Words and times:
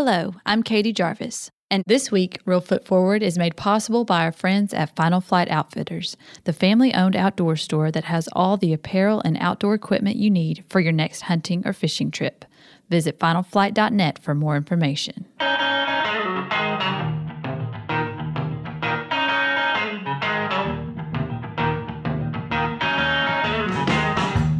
Hello, 0.00 0.32
I'm 0.46 0.62
Katie 0.62 0.92
Jarvis. 0.92 1.50
And 1.72 1.82
this 1.88 2.12
week, 2.12 2.38
Reelfoot 2.44 2.84
Forward 2.84 3.20
is 3.20 3.36
made 3.36 3.56
possible 3.56 4.04
by 4.04 4.22
our 4.22 4.30
friends 4.30 4.72
at 4.72 4.94
Final 4.94 5.20
Flight 5.20 5.48
Outfitters, 5.48 6.16
the 6.44 6.52
family 6.52 6.94
owned 6.94 7.16
outdoor 7.16 7.56
store 7.56 7.90
that 7.90 8.04
has 8.04 8.28
all 8.32 8.56
the 8.56 8.72
apparel 8.72 9.20
and 9.24 9.36
outdoor 9.40 9.74
equipment 9.74 10.14
you 10.14 10.30
need 10.30 10.62
for 10.68 10.78
your 10.78 10.92
next 10.92 11.22
hunting 11.22 11.66
or 11.66 11.72
fishing 11.72 12.12
trip. 12.12 12.44
Visit 12.88 13.18
finalflight.net 13.18 14.20
for 14.20 14.36
more 14.36 14.56
information. 14.56 15.26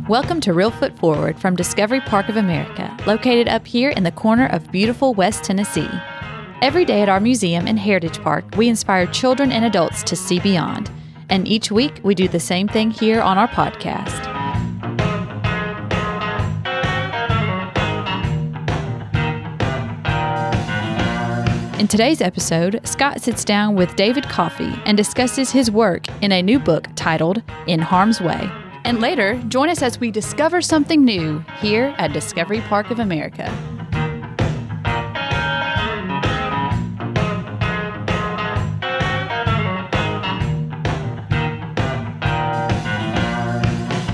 Welcome 0.09 0.41
to 0.41 0.53
Reelfoot 0.53 0.99
Forward 0.99 1.39
from 1.39 1.55
Discovery 1.55 2.01
Park 2.01 2.31
of 2.31 2.39
America, 2.39 2.97
located 3.07 3.47
up 3.47 3.67
here 3.67 3.91
in 3.91 4.05
the 4.05 4.11
corner 4.11 4.47
of 4.47 4.73
beautiful 4.73 5.13
West 5.13 5.45
Tennessee. 5.45 5.91
Every 6.63 6.87
day 6.87 7.03
at 7.03 7.11
our 7.11 7.21
museum 7.21 7.67
and 7.67 7.79
Heritage 7.79 8.19
Park, 8.23 8.47
we 8.57 8.71
inspire 8.71 9.05
children 9.09 9.53
and 9.53 9.67
adults 9.67 10.03
to 10.05 10.17
see 10.17 10.41
beyond. 10.41 10.91
And 11.29 11.47
each 11.47 11.71
week, 11.71 12.01
we 12.05 12.15
do 12.15 12.27
the 12.27 12.41
same 12.41 12.69
thing 12.69 12.91
here 12.91 13.21
on 13.21 13.37
our 13.37 13.49
podcast. 13.49 14.25
In 21.79 21.87
today's 21.87 22.23
episode, 22.23 22.81
Scott 22.85 23.21
sits 23.21 23.45
down 23.45 23.77
with 23.77 23.95
David 23.95 24.27
Coffey 24.31 24.73
and 24.87 24.97
discusses 24.97 25.53
his 25.53 25.71
work 25.71 26.07
in 26.23 26.33
a 26.33 26.41
new 26.41 26.59
book 26.59 26.87
titled 26.97 27.43
In 27.67 27.81
Harm's 27.81 28.23
Way. 28.23 28.51
And 28.89 29.03
later, 29.03 29.35
join 29.49 29.69
us 29.69 29.83
as 29.83 30.01
we 30.01 30.11
discover 30.11 30.63
something 30.63 31.05
new 31.05 31.45
here 31.61 31.95
at 31.99 32.15
Discovery 32.15 32.63
Park 32.63 32.91
of 32.91 32.99
America. 32.99 33.47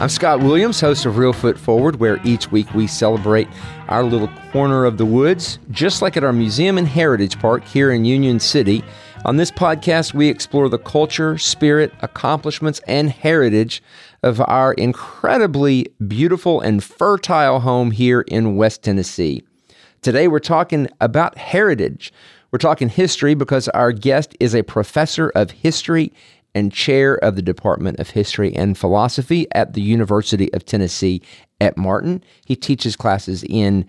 I'm 0.00 0.08
Scott 0.08 0.40
Williams, 0.40 0.80
host 0.80 1.06
of 1.06 1.14
Reelfoot 1.14 1.56
Forward, 1.56 2.00
where 2.00 2.18
each 2.24 2.50
week 2.50 2.74
we 2.74 2.88
celebrate 2.88 3.46
our 3.88 4.02
little 4.02 4.28
corner 4.50 4.86
of 4.86 4.98
the 4.98 5.06
woods, 5.06 5.60
just 5.70 6.02
like 6.02 6.16
at 6.16 6.24
our 6.24 6.32
museum 6.32 6.78
and 6.78 6.88
heritage 6.88 7.38
park 7.38 7.62
here 7.64 7.92
in 7.92 8.04
Union 8.04 8.40
City. 8.40 8.82
On 9.24 9.38
this 9.38 9.50
podcast, 9.50 10.12
we 10.12 10.28
explore 10.28 10.68
the 10.68 10.78
culture, 10.78 11.38
spirit, 11.38 11.94
accomplishments, 12.02 12.80
and 12.86 13.08
heritage 13.08 13.82
of 14.24 14.40
our 14.48 14.72
incredibly 14.72 15.86
beautiful 16.08 16.62
and 16.62 16.82
fertile 16.82 17.60
home 17.60 17.90
here 17.90 18.22
in 18.22 18.56
West 18.56 18.82
Tennessee. 18.82 19.44
Today, 20.00 20.28
we're 20.28 20.38
talking 20.38 20.88
about 21.02 21.36
heritage. 21.36 22.10
We're 22.50 22.58
talking 22.58 22.88
history 22.88 23.34
because 23.34 23.68
our 23.68 23.92
guest 23.92 24.34
is 24.40 24.54
a 24.54 24.62
professor 24.62 25.28
of 25.34 25.50
history 25.50 26.10
and 26.54 26.72
chair 26.72 27.16
of 27.16 27.36
the 27.36 27.42
Department 27.42 28.00
of 28.00 28.10
History 28.10 28.54
and 28.56 28.78
Philosophy 28.78 29.46
at 29.52 29.74
the 29.74 29.82
University 29.82 30.50
of 30.54 30.64
Tennessee 30.64 31.20
at 31.60 31.76
Martin. 31.76 32.24
He 32.46 32.56
teaches 32.56 32.96
classes 32.96 33.44
in 33.44 33.84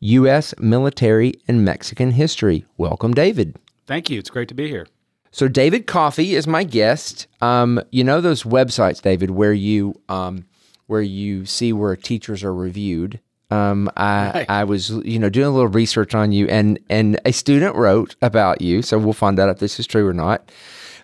U.S. 0.00 0.54
military 0.58 1.34
and 1.48 1.64
Mexican 1.64 2.10
history. 2.10 2.66
Welcome, 2.76 3.14
David. 3.14 3.56
Thank 3.86 4.10
you. 4.10 4.18
It's 4.18 4.30
great 4.30 4.48
to 4.48 4.54
be 4.54 4.68
here. 4.68 4.86
So, 5.30 5.48
David 5.48 5.86
Coffey 5.86 6.34
is 6.34 6.46
my 6.46 6.64
guest. 6.64 7.26
Um, 7.40 7.80
you 7.90 8.04
know 8.04 8.20
those 8.20 8.42
websites, 8.42 9.00
David, 9.00 9.30
where 9.30 9.52
you 9.52 10.00
um, 10.08 10.46
where 10.86 11.02
you 11.02 11.46
see 11.46 11.72
where 11.72 11.96
teachers 11.96 12.42
are 12.42 12.54
reviewed. 12.54 13.20
Um, 13.50 13.90
I 13.96 14.30
right. 14.30 14.50
I 14.50 14.64
was 14.64 14.90
you 14.90 15.18
know 15.18 15.28
doing 15.28 15.46
a 15.46 15.50
little 15.50 15.68
research 15.68 16.14
on 16.14 16.32
you, 16.32 16.46
and 16.48 16.78
and 16.88 17.20
a 17.24 17.32
student 17.32 17.76
wrote 17.76 18.16
about 18.22 18.60
you. 18.60 18.82
So 18.82 18.98
we'll 18.98 19.12
find 19.12 19.38
out 19.38 19.48
if 19.48 19.58
this 19.58 19.78
is 19.80 19.86
true 19.86 20.06
or 20.06 20.12
not. 20.12 20.50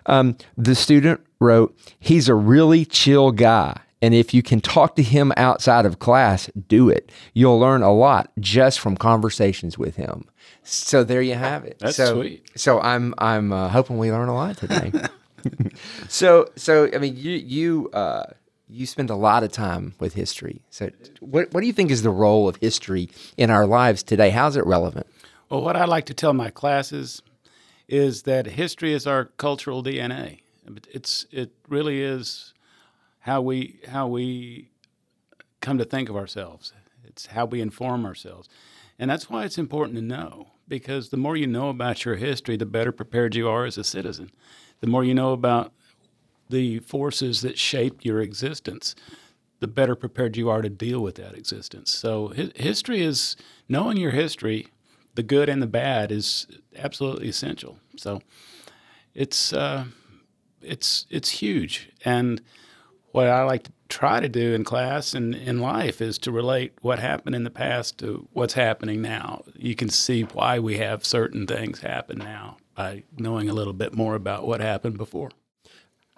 Um, 0.07 0.37
the 0.57 0.75
student 0.75 1.21
wrote, 1.39 1.77
He's 1.99 2.29
a 2.29 2.35
really 2.35 2.85
chill 2.85 3.31
guy. 3.31 3.79
And 4.01 4.13
if 4.13 4.33
you 4.33 4.43
can 4.43 4.61
talk 4.61 4.95
to 4.95 5.03
him 5.03 5.33
outside 5.37 5.85
of 5.85 5.99
class, 5.99 6.49
do 6.67 6.89
it. 6.89 7.11
You'll 7.33 7.59
learn 7.59 7.81
a 7.81 7.93
lot 7.93 8.31
just 8.39 8.79
from 8.79 8.95
conversations 8.95 9.77
with 9.77 9.95
him. 9.95 10.25
So 10.63 11.03
there 11.03 11.21
you 11.21 11.33
have 11.33 11.63
it. 11.63 11.79
That's 11.79 11.97
so, 11.97 12.21
sweet. 12.21 12.49
So 12.55 12.79
I'm 12.79 13.15
I'm 13.17 13.51
uh, 13.51 13.69
hoping 13.69 13.97
we 13.97 14.11
learn 14.11 14.29
a 14.29 14.35
lot 14.35 14.57
today. 14.57 14.91
so 16.09 16.49
so 16.55 16.89
I 16.93 16.97
mean 16.99 17.15
you 17.15 17.31
you 17.31 17.89
uh, 17.91 18.25
you 18.69 18.85
spend 18.85 19.09
a 19.09 19.15
lot 19.15 19.43
of 19.43 19.51
time 19.51 19.95
with 19.99 20.13
history. 20.13 20.61
So 20.69 20.89
what 21.19 21.51
what 21.53 21.61
do 21.61 21.67
you 21.67 21.73
think 21.73 21.89
is 21.89 22.03
the 22.03 22.09
role 22.09 22.47
of 22.47 22.57
history 22.57 23.09
in 23.37 23.49
our 23.49 23.65
lives 23.65 24.03
today? 24.03 24.29
How's 24.29 24.55
it 24.55 24.65
relevant? 24.65 25.07
Well, 25.49 25.61
what 25.61 25.75
I 25.75 25.85
like 25.85 26.05
to 26.07 26.13
tell 26.13 26.33
my 26.33 26.49
classes 26.49 27.21
is 27.87 28.23
that 28.23 28.45
history 28.45 28.93
is 28.93 29.07
our 29.07 29.25
cultural 29.25 29.81
DNA. 29.81 30.41
It's 30.91 31.25
it 31.31 31.51
really 31.69 32.01
is 32.01 32.53
how 33.27 33.41
we 33.41 33.79
how 33.89 34.07
we 34.07 34.71
come 35.61 35.77
to 35.77 35.85
think 35.85 36.09
of 36.09 36.15
ourselves. 36.15 36.73
It's 37.03 37.27
how 37.27 37.45
we 37.45 37.61
inform 37.61 38.05
ourselves, 38.05 38.47
and 38.97 39.11
that's 39.11 39.29
why 39.29 39.43
it's 39.43 39.57
important 39.57 39.97
to 39.97 40.01
know 40.01 40.47
because 40.67 41.09
the 41.09 41.17
more 41.17 41.37
you 41.37 41.45
know 41.45 41.69
about 41.69 42.05
your 42.05 42.15
history, 42.15 42.57
the 42.57 42.65
better 42.65 42.91
prepared 42.91 43.35
you 43.35 43.47
are 43.47 43.65
as 43.65 43.77
a 43.77 43.83
citizen. 43.83 44.31
The 44.79 44.87
more 44.87 45.03
you 45.03 45.13
know 45.13 45.33
about 45.33 45.73
the 46.49 46.79
forces 46.79 47.41
that 47.41 47.57
shaped 47.57 48.05
your 48.05 48.21
existence, 48.21 48.95
the 49.59 49.67
better 49.67 49.95
prepared 49.95 50.37
you 50.37 50.49
are 50.49 50.61
to 50.61 50.69
deal 50.69 51.01
with 51.01 51.15
that 51.15 51.35
existence. 51.35 51.91
So 51.91 52.29
history 52.55 53.01
is 53.01 53.35
knowing 53.67 53.97
your 53.97 54.11
history 54.11 54.67
the 55.15 55.23
good 55.23 55.49
and 55.49 55.61
the 55.61 55.67
bad 55.67 56.11
is 56.11 56.47
absolutely 56.77 57.27
essential. 57.27 57.77
So 57.97 58.21
it's 59.13 59.51
uh, 59.51 59.85
it's 60.61 61.07
it's 61.09 61.29
huge. 61.41 61.89
And 62.05 62.41
what 63.11 63.27
I 63.27 63.43
like 63.43 63.63
to 63.63 63.71
try 63.89 64.19
to 64.19 64.29
do 64.29 64.53
in 64.53 64.63
class 64.63 65.13
and 65.13 65.33
in 65.33 65.59
life 65.59 66.01
is 66.01 66.17
to 66.19 66.31
relate 66.31 66.73
what 66.81 66.99
happened 66.99 67.35
in 67.35 67.43
the 67.43 67.49
past 67.49 67.97
to 67.99 68.27
what's 68.33 68.53
happening 68.53 69.01
now. 69.01 69.43
You 69.55 69.75
can 69.75 69.89
see 69.89 70.23
why 70.23 70.59
we 70.59 70.77
have 70.77 71.05
certain 71.05 71.47
things 71.47 71.81
happen 71.81 72.17
now 72.17 72.57
by 72.75 73.03
knowing 73.17 73.49
a 73.49 73.53
little 73.53 73.73
bit 73.73 73.93
more 73.93 74.15
about 74.15 74.45
what 74.45 74.59
happened 74.59 74.97
before. 74.97 75.31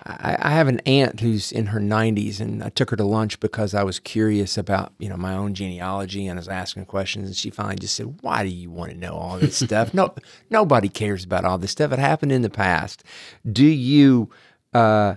I, 0.06 0.38
I 0.40 0.52
have 0.52 0.68
an 0.68 0.80
aunt 0.82 1.20
who's 1.20 1.52
in 1.52 1.68
her 1.68 1.80
90s, 1.80 2.40
and 2.40 2.64
I 2.64 2.70
took 2.70 2.90
her 2.92 2.96
to 2.96 3.04
lunch 3.04 3.40
because 3.40 3.74
I 3.74 3.84
was 3.84 4.00
curious 4.00 4.58
about 4.58 4.94
you 4.98 5.10
know 5.10 5.18
my 5.18 5.34
own 5.34 5.54
genealogy, 5.54 6.28
and 6.28 6.38
I 6.38 6.42
was 6.42 6.48
asking 6.48 6.86
questions, 6.86 7.28
and 7.28 7.36
she 7.36 7.50
finally 7.50 7.76
just 7.76 7.96
said, 7.96 8.20
"Why 8.22 8.44
do 8.44 8.50
you 8.50 8.72
want 8.72 8.92
to 8.92 8.98
know 8.98 9.14
all 9.14 9.38
this 9.38 9.58
stuff? 9.58 9.94
No, 10.00 10.14
nobody 10.50 10.88
cares 10.88 11.26
about 11.26 11.44
all 11.44 11.58
this 11.58 11.72
stuff. 11.72 11.92
It 11.92 12.00
happened 12.00 12.32
in 12.32 12.42
the 12.42 12.50
past. 12.50 13.04
Do 13.52 13.66
you, 13.66 14.30
uh, 14.74 15.16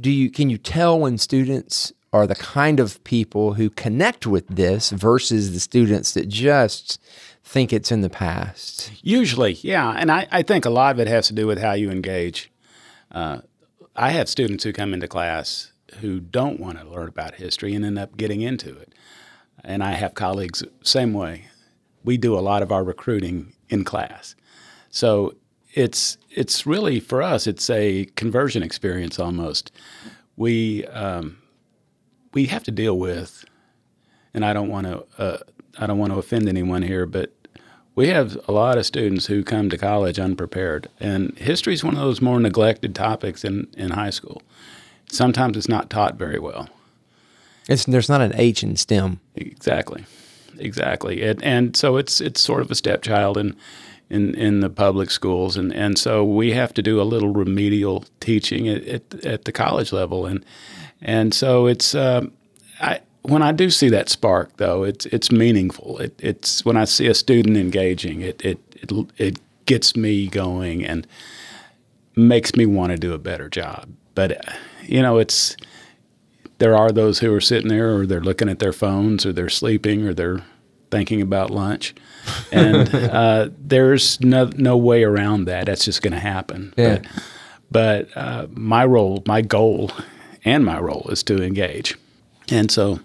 do 0.00 0.10
you? 0.10 0.30
Can 0.30 0.50
you 0.50 0.58
tell 0.58 0.98
when 0.98 1.18
students 1.18 1.92
are 2.12 2.26
the 2.26 2.34
kind 2.34 2.78
of 2.80 3.02
people 3.04 3.54
who 3.54 3.70
connect 3.70 4.26
with 4.26 4.46
this 4.48 4.90
versus 4.90 5.52
the 5.52 5.60
students 5.60 6.12
that 6.12 6.28
just 6.28 7.00
think 7.42 7.72
it's 7.72 7.90
in 7.90 8.00
the 8.00 8.10
past? 8.10 8.92
Usually, 9.02 9.54
yeah, 9.54 9.90
and 9.90 10.10
I, 10.10 10.26
I 10.30 10.42
think 10.42 10.64
a 10.64 10.70
lot 10.70 10.94
of 10.94 11.00
it 11.00 11.08
has 11.08 11.26
to 11.28 11.32
do 11.32 11.46
with 11.46 11.58
how 11.58 11.72
you 11.72 11.90
engage. 11.90 12.50
Uh, 13.10 13.40
I 13.96 14.10
have 14.10 14.28
students 14.28 14.64
who 14.64 14.72
come 14.72 14.94
into 14.94 15.08
class 15.08 15.72
who 16.00 16.20
don't 16.20 16.60
want 16.60 16.78
to 16.78 16.84
learn 16.84 17.08
about 17.08 17.36
history 17.36 17.74
and 17.74 17.84
end 17.84 17.98
up 17.98 18.16
getting 18.16 18.40
into 18.40 18.76
it. 18.76 18.92
And 19.62 19.82
I 19.82 19.92
have 19.92 20.14
colleagues 20.14 20.62
same 20.82 21.12
way. 21.12 21.46
We 22.02 22.16
do 22.16 22.38
a 22.38 22.40
lot 22.40 22.62
of 22.62 22.70
our 22.70 22.84
recruiting 22.84 23.54
in 23.68 23.84
class. 23.84 24.34
So 24.90 25.34
it's 25.74 26.16
it's 26.30 26.66
really 26.66 27.00
for 27.00 27.22
us 27.22 27.46
it's 27.46 27.68
a 27.68 28.06
conversion 28.16 28.62
experience 28.62 29.18
almost. 29.18 29.72
We 30.36 30.86
um, 30.86 31.38
we 32.32 32.46
have 32.46 32.64
to 32.64 32.70
deal 32.70 32.98
with, 32.98 33.44
and 34.32 34.44
I 34.44 34.52
don't 34.52 34.68
want 34.68 34.86
to 34.86 35.04
uh, 35.18 35.38
I 35.78 35.86
don't 35.86 35.98
want 35.98 36.12
to 36.12 36.18
offend 36.18 36.48
anyone 36.48 36.82
here, 36.82 37.06
but 37.06 37.32
we 37.96 38.08
have 38.08 38.38
a 38.48 38.52
lot 38.52 38.78
of 38.78 38.86
students 38.86 39.26
who 39.26 39.44
come 39.44 39.68
to 39.70 39.78
college 39.78 40.18
unprepared, 40.18 40.88
and 40.98 41.36
history 41.38 41.74
is 41.74 41.84
one 41.84 41.94
of 41.94 42.00
those 42.00 42.20
more 42.20 42.40
neglected 42.40 42.94
topics 42.94 43.44
in, 43.44 43.68
in 43.76 43.90
high 43.90 44.10
school. 44.10 44.42
Sometimes 45.10 45.56
it's 45.56 45.68
not 45.68 45.90
taught 45.90 46.16
very 46.16 46.38
well. 46.38 46.68
It's, 47.68 47.84
there's 47.84 48.08
not 48.08 48.20
an 48.20 48.32
H 48.34 48.62
in 48.62 48.76
STEM. 48.76 49.20
Exactly, 49.36 50.04
exactly, 50.58 51.22
it, 51.22 51.40
and 51.42 51.76
so 51.76 51.96
it's 51.96 52.20
it's 52.20 52.40
sort 52.40 52.62
of 52.62 52.70
a 52.70 52.74
stepchild 52.74 53.38
in 53.38 53.56
in 54.10 54.34
in 54.34 54.60
the 54.60 54.70
public 54.70 55.10
schools, 55.10 55.56
and 55.56 55.72
and 55.72 55.98
so 55.98 56.24
we 56.24 56.52
have 56.52 56.74
to 56.74 56.82
do 56.82 57.00
a 57.00 57.04
little 57.04 57.30
remedial 57.30 58.04
teaching 58.20 58.68
at 58.68 58.84
at, 58.86 59.24
at 59.24 59.44
the 59.44 59.52
college 59.52 59.92
level, 59.92 60.26
and 60.26 60.44
and 61.00 61.34
so 61.34 61.66
it's 61.66 61.94
uh, 61.94 62.26
I 62.80 63.00
when 63.24 63.42
I 63.42 63.52
do 63.52 63.70
see 63.70 63.88
that 63.88 64.10
spark, 64.10 64.56
though, 64.58 64.84
it's 64.84 65.06
it's 65.06 65.32
meaningful. 65.32 65.98
It, 65.98 66.14
it's 66.18 66.64
when 66.64 66.76
I 66.76 66.84
see 66.84 67.06
a 67.06 67.14
student 67.14 67.56
engaging, 67.56 68.20
it 68.20 68.44
it 68.44 68.58
it, 68.74 68.92
it 69.16 69.38
gets 69.66 69.96
me 69.96 70.26
going 70.26 70.84
and 70.84 71.06
makes 72.14 72.54
me 72.54 72.66
want 72.66 72.92
to 72.92 72.98
do 72.98 73.14
a 73.14 73.18
better 73.18 73.48
job. 73.48 73.88
But 74.14 74.44
you 74.82 75.00
know, 75.00 75.18
it's 75.18 75.56
there 76.58 76.76
are 76.76 76.92
those 76.92 77.20
who 77.20 77.34
are 77.34 77.40
sitting 77.40 77.68
there, 77.68 77.96
or 77.96 78.06
they're 78.06 78.20
looking 78.20 78.50
at 78.50 78.58
their 78.58 78.74
phones, 78.74 79.24
or 79.24 79.32
they're 79.32 79.48
sleeping, 79.48 80.06
or 80.06 80.12
they're 80.12 80.44
thinking 80.90 81.22
about 81.22 81.50
lunch, 81.50 81.94
and 82.52 82.94
uh, 82.94 83.48
there's 83.58 84.20
no 84.20 84.50
no 84.56 84.76
way 84.76 85.04
around 85.04 85.46
that. 85.46 85.66
That's 85.66 85.84
just 85.84 86.02
going 86.02 86.12
to 86.12 86.20
happen. 86.20 86.72
Yeah. 86.76 86.98
But, 87.70 88.08
but 88.14 88.16
uh, 88.16 88.46
my 88.50 88.84
role, 88.84 89.22
my 89.26 89.42
goal, 89.42 89.90
and 90.44 90.64
my 90.64 90.78
role 90.78 91.08
is 91.10 91.22
to 91.24 91.42
engage, 91.42 91.96
and 92.50 92.70
so 92.70 93.00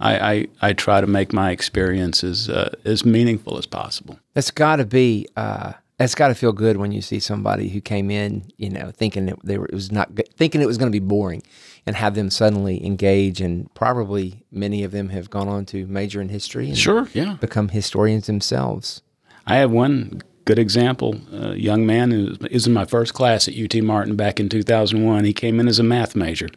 I 0.00 0.18
I, 0.32 0.46
I 0.62 0.72
try 0.72 1.00
to 1.00 1.06
make 1.06 1.32
my 1.32 1.50
experience 1.50 2.24
as 2.24 2.48
uh, 2.48 2.74
as 2.84 3.04
meaningful 3.04 3.58
as 3.58 3.66
possible. 3.66 4.18
That's 4.34 4.50
got 4.50 4.76
to 4.76 4.84
be. 4.84 5.26
Uh, 5.36 5.72
that's 5.98 6.14
got 6.14 6.28
to 6.28 6.34
feel 6.34 6.52
good 6.52 6.76
when 6.76 6.92
you 6.92 7.00
see 7.00 7.18
somebody 7.18 7.70
who 7.70 7.80
came 7.80 8.10
in, 8.10 8.42
you 8.58 8.68
know, 8.68 8.90
thinking 8.90 9.30
it, 9.30 9.38
they 9.42 9.56
were, 9.56 9.64
it 9.64 9.72
was 9.72 9.90
not 9.90 10.14
good, 10.14 10.28
thinking 10.36 10.60
it 10.60 10.66
was 10.66 10.76
going 10.76 10.92
to 10.92 11.00
be 11.00 11.04
boring, 11.04 11.42
and 11.86 11.96
have 11.96 12.14
them 12.14 12.30
suddenly 12.30 12.84
engage. 12.84 13.40
And 13.40 13.72
probably 13.74 14.44
many 14.50 14.82
of 14.82 14.90
them 14.92 15.10
have 15.10 15.30
gone 15.30 15.48
on 15.48 15.64
to 15.66 15.86
major 15.86 16.20
in 16.20 16.28
history 16.28 16.68
and 16.68 16.76
Sure, 16.78 17.08
yeah. 17.14 17.34
become 17.40 17.68
historians 17.68 18.26
themselves. 18.26 19.02
I 19.46 19.56
have 19.56 19.70
one 19.70 20.22
good 20.44 20.58
example. 20.58 21.16
A 21.32 21.54
young 21.54 21.86
man 21.86 22.10
who 22.10 22.36
is 22.50 22.66
in 22.66 22.72
my 22.72 22.84
first 22.84 23.14
class 23.14 23.48
at 23.48 23.54
UT 23.56 23.74
Martin 23.82 24.16
back 24.16 24.40
in 24.40 24.48
2001. 24.48 25.24
He 25.24 25.32
came 25.32 25.60
in 25.60 25.68
as 25.68 25.78
a 25.78 25.82
math 25.84 26.16
major. 26.16 26.48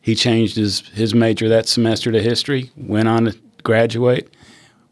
He 0.00 0.14
changed 0.14 0.56
his, 0.56 0.80
his 0.94 1.14
major 1.14 1.48
that 1.50 1.68
semester 1.68 2.10
to 2.10 2.22
history, 2.22 2.70
went 2.76 3.08
on 3.08 3.26
to 3.26 3.38
graduate, 3.62 4.30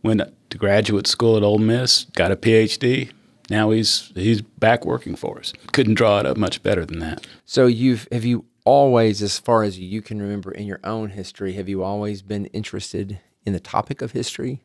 went 0.02 0.20
to 0.50 0.58
graduate 0.58 1.06
school 1.06 1.36
at 1.36 1.42
Ole 1.42 1.58
Miss, 1.58 2.04
got 2.14 2.30
a 2.30 2.36
PhD. 2.36 3.10
Now 3.50 3.70
he's 3.70 4.12
he's 4.14 4.42
back 4.42 4.84
working 4.84 5.16
for 5.16 5.38
us. 5.38 5.54
Couldn't 5.72 5.94
draw 5.94 6.18
it 6.20 6.26
up 6.26 6.36
much 6.36 6.62
better 6.62 6.84
than 6.84 6.98
that. 6.98 7.26
So 7.46 7.66
you've 7.66 8.06
have 8.12 8.26
you 8.26 8.44
always, 8.68 9.22
as 9.22 9.38
far 9.38 9.62
as 9.62 9.78
you 9.78 10.02
can 10.02 10.20
remember 10.20 10.52
in 10.52 10.66
your 10.66 10.80
own 10.84 11.08
history, 11.08 11.54
have 11.54 11.70
you 11.70 11.82
always 11.82 12.20
been 12.20 12.46
interested 12.46 13.18
in 13.46 13.54
the 13.54 13.60
topic 13.60 14.02
of 14.02 14.12
history? 14.12 14.60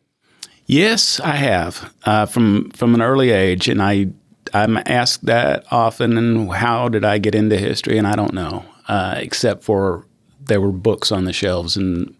Yes, 0.65 1.21
I 1.21 1.37
have 1.37 1.93
uh, 2.03 2.25
from 2.25 2.69
from 2.71 2.93
an 2.95 3.01
early 3.01 3.31
age, 3.31 3.69
and 3.69 3.81
I 3.81 4.09
I'm 4.53 4.77
asked 4.85 5.25
that 5.25 5.65
often. 5.71 6.17
And 6.17 6.51
how 6.51 6.89
did 6.89 7.05
I 7.05 7.17
get 7.17 7.33
into 7.33 7.57
history? 7.57 7.97
And 7.97 8.05
I 8.05 8.15
don't 8.15 8.33
know, 8.33 8.65
uh, 8.89 9.15
except 9.17 9.63
for 9.63 10.05
there 10.47 10.59
were 10.59 10.73
books 10.73 11.09
on 11.09 11.23
the 11.23 11.33
shelves 11.33 11.77
in 11.77 12.13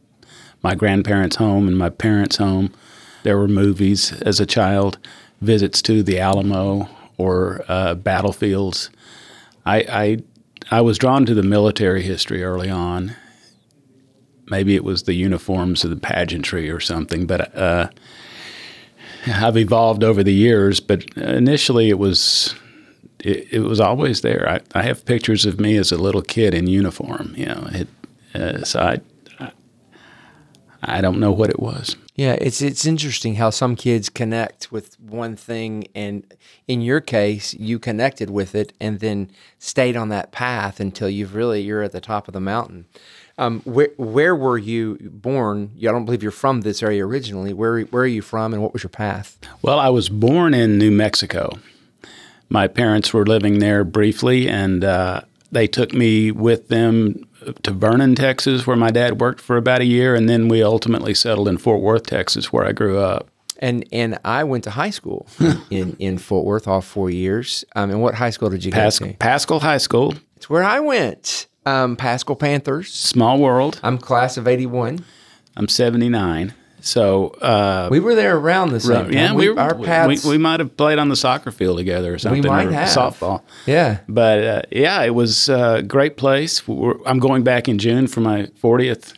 my 0.62 0.76
grandparents' 0.76 1.36
home 1.36 1.68
and 1.68 1.78
my 1.78 1.90
parents' 1.90 2.38
home. 2.38 2.72
There 3.24 3.38
were 3.38 3.50
movies 3.50 4.14
as 4.22 4.40
a 4.40 4.46
child, 4.46 4.98
visits 5.42 5.82
to 5.82 6.02
the 6.02 6.20
Alamo 6.20 6.88
or 7.18 7.64
uh, 7.68 7.96
battlefields. 7.96 8.90
I, 9.66 9.78
I 9.90 10.18
I 10.72 10.82
was 10.82 10.98
drawn 10.98 11.26
to 11.26 11.34
the 11.34 11.44
military 11.44 12.02
history 12.02 12.44
early 12.44 12.70
on. 12.70 13.16
Maybe 14.48 14.76
it 14.76 14.84
was 14.84 15.04
the 15.04 15.14
uniforms 15.14 15.86
or 15.86 15.90
the 15.90 15.96
pageantry 15.96 16.70
or 16.70 16.80
something, 16.80 17.26
but 17.26 17.56
uh, 17.56 17.90
I've 19.28 19.58
evolved 19.58 20.04
over 20.04 20.24
the 20.24 20.34
years, 20.34 20.80
but 20.80 21.06
initially 21.16 21.90
it 21.90 21.98
was 22.00 22.56
it, 23.20 23.48
it 23.54 23.60
was 23.62 23.80
always 23.80 24.22
there. 24.22 24.48
I, 24.50 24.80
I 24.80 24.84
have 24.84 25.06
pictures 25.06 25.46
of 25.46 25.60
me 25.60 25.78
as 25.78 25.92
a 25.92 25.98
little 25.98 26.22
kid 26.22 26.54
in 26.54 26.68
uniform. 26.68 27.34
You 27.38 27.46
know, 27.46 27.70
it, 27.72 27.88
uh, 28.36 28.64
so 28.64 28.80
I, 28.82 29.02
I 30.86 31.02
don't 31.02 31.20
know 31.20 31.32
what 31.32 31.50
it 31.50 31.60
was. 31.60 31.96
Yeah, 32.16 32.34
it's 32.34 32.62
it's 32.62 32.86
interesting 32.86 33.36
how 33.36 33.50
some 33.50 33.76
kids 33.76 34.10
connect 34.10 34.72
with 34.72 35.00
one 35.00 35.36
thing, 35.36 35.88
and 35.96 36.32
in 36.68 36.82
your 36.82 37.02
case, 37.02 37.54
you 37.56 37.80
connected 37.80 38.30
with 38.30 38.54
it 38.54 38.74
and 38.80 39.00
then 39.00 39.32
stayed 39.58 39.96
on 39.96 40.10
that 40.10 40.32
path 40.32 40.80
until 40.80 41.10
you've 41.10 41.34
really 41.34 41.62
you're 41.62 41.82
at 41.82 41.92
the 41.92 42.02
top 42.02 42.28
of 42.28 42.34
the 42.34 42.40
mountain. 42.40 42.86
Um, 43.38 43.62
where 43.62 43.90
where 43.98 44.36
were 44.36 44.60
you 44.60 44.98
born? 45.12 45.72
I 45.78 45.86
don't 45.86 46.06
believe 46.06 46.22
you're 46.22 46.32
from 46.32 46.62
this 46.62 46.84
area 46.84 47.06
originally. 47.06 47.54
Where 47.54 47.82
where 47.82 48.04
are 48.04 48.08
you 48.08 48.22
from, 48.22 48.54
and 48.54 48.62
what 48.62 48.74
was 48.74 48.84
your 48.84 48.92
path? 48.92 49.40
Well, 49.62 49.80
I 49.80 49.90
was 49.90 50.10
born 50.10 50.54
in 50.54 50.78
New 50.78 50.92
Mexico. 50.92 51.58
My 52.50 52.68
parents 52.68 53.12
were 53.12 53.26
living 53.26 53.58
there 53.58 53.84
briefly, 53.84 54.48
and 54.48 54.84
uh, 54.84 55.22
they 55.52 55.66
took 55.66 55.94
me 55.94 56.30
with 56.32 56.68
them 56.68 57.28
to 57.64 57.72
Vernon, 57.72 58.16
Texas, 58.16 58.66
where 58.66 58.76
my 58.78 58.92
dad 58.92 59.20
worked 59.22 59.42
for 59.42 59.58
about 59.58 59.82
a 59.82 59.86
year, 59.86 60.16
and 60.16 60.28
then 60.30 60.48
we 60.48 60.64
ultimately 60.64 61.14
settled 61.14 61.48
in 61.48 61.58
Fort 61.58 61.82
Worth, 61.82 62.06
Texas, 62.08 62.52
where 62.54 62.66
I 62.66 62.72
grew 62.72 62.98
up. 63.00 63.28
And 63.60 63.86
and 63.92 64.18
I 64.26 64.44
went 64.44 64.64
to 64.66 64.72
high 64.72 64.90
school 64.90 65.28
in, 65.70 65.96
in 66.00 66.18
Fort 66.18 66.46
Worth 66.46 66.68
all 66.68 66.82
four 66.82 67.10
years. 67.10 67.64
Um, 67.76 67.92
and 67.92 68.02
what 68.02 68.16
high 68.16 68.32
school 68.32 68.50
did 68.50 68.66
you 68.66 68.72
Pas- 68.72 69.00
go 69.00 69.08
to? 69.08 69.14
Paschal 69.14 69.60
High 69.62 69.78
School, 69.78 70.16
It's 70.36 70.50
where 70.50 70.64
I 70.64 70.80
went. 70.80 71.48
Um, 71.66 71.96
Paschal 71.96 72.36
Panthers. 72.36 72.92
small 72.92 73.40
world. 73.40 73.80
I'm 73.84 73.98
class 73.98 74.36
of 74.38 74.48
'81. 74.48 75.06
I'm 75.56 75.68
79. 75.70 76.54
So, 76.86 77.28
uh, 77.42 77.88
We 77.90 78.02
were 78.02 78.14
there 78.14 78.36
around 78.36 78.72
the 78.72 78.80
same 78.82 79.06
time. 79.06 79.14
yeah, 79.14 79.34
we, 79.34 79.48
were, 79.50 79.58
our 79.60 79.74
we- 79.76 79.86
paths. 79.86 80.26
we, 80.26 80.32
we 80.32 80.38
might 80.38 80.60
have 80.60 80.76
played 80.76 81.00
on 81.00 81.08
the 81.08 81.16
soccer 81.16 81.50
field 81.50 81.78
together 81.78 82.14
or 82.14 82.18
something. 82.20 82.42
We 82.44 82.50
might 82.50 82.70
have. 82.72 82.90
Softball. 82.90 83.42
yeah. 83.66 84.00
But 84.10 84.44
uh, 84.44 84.62
yeah, 84.70 85.02
it 85.04 85.16
was 85.16 85.48
a 85.48 85.82
great 85.82 86.18
place. 86.18 86.68
We're, 86.68 86.96
I'm 87.06 87.20
going 87.20 87.44
back 87.44 87.70
in 87.70 87.78
June 87.80 88.08
for 88.08 88.20
my 88.20 88.48
40th 88.62 89.14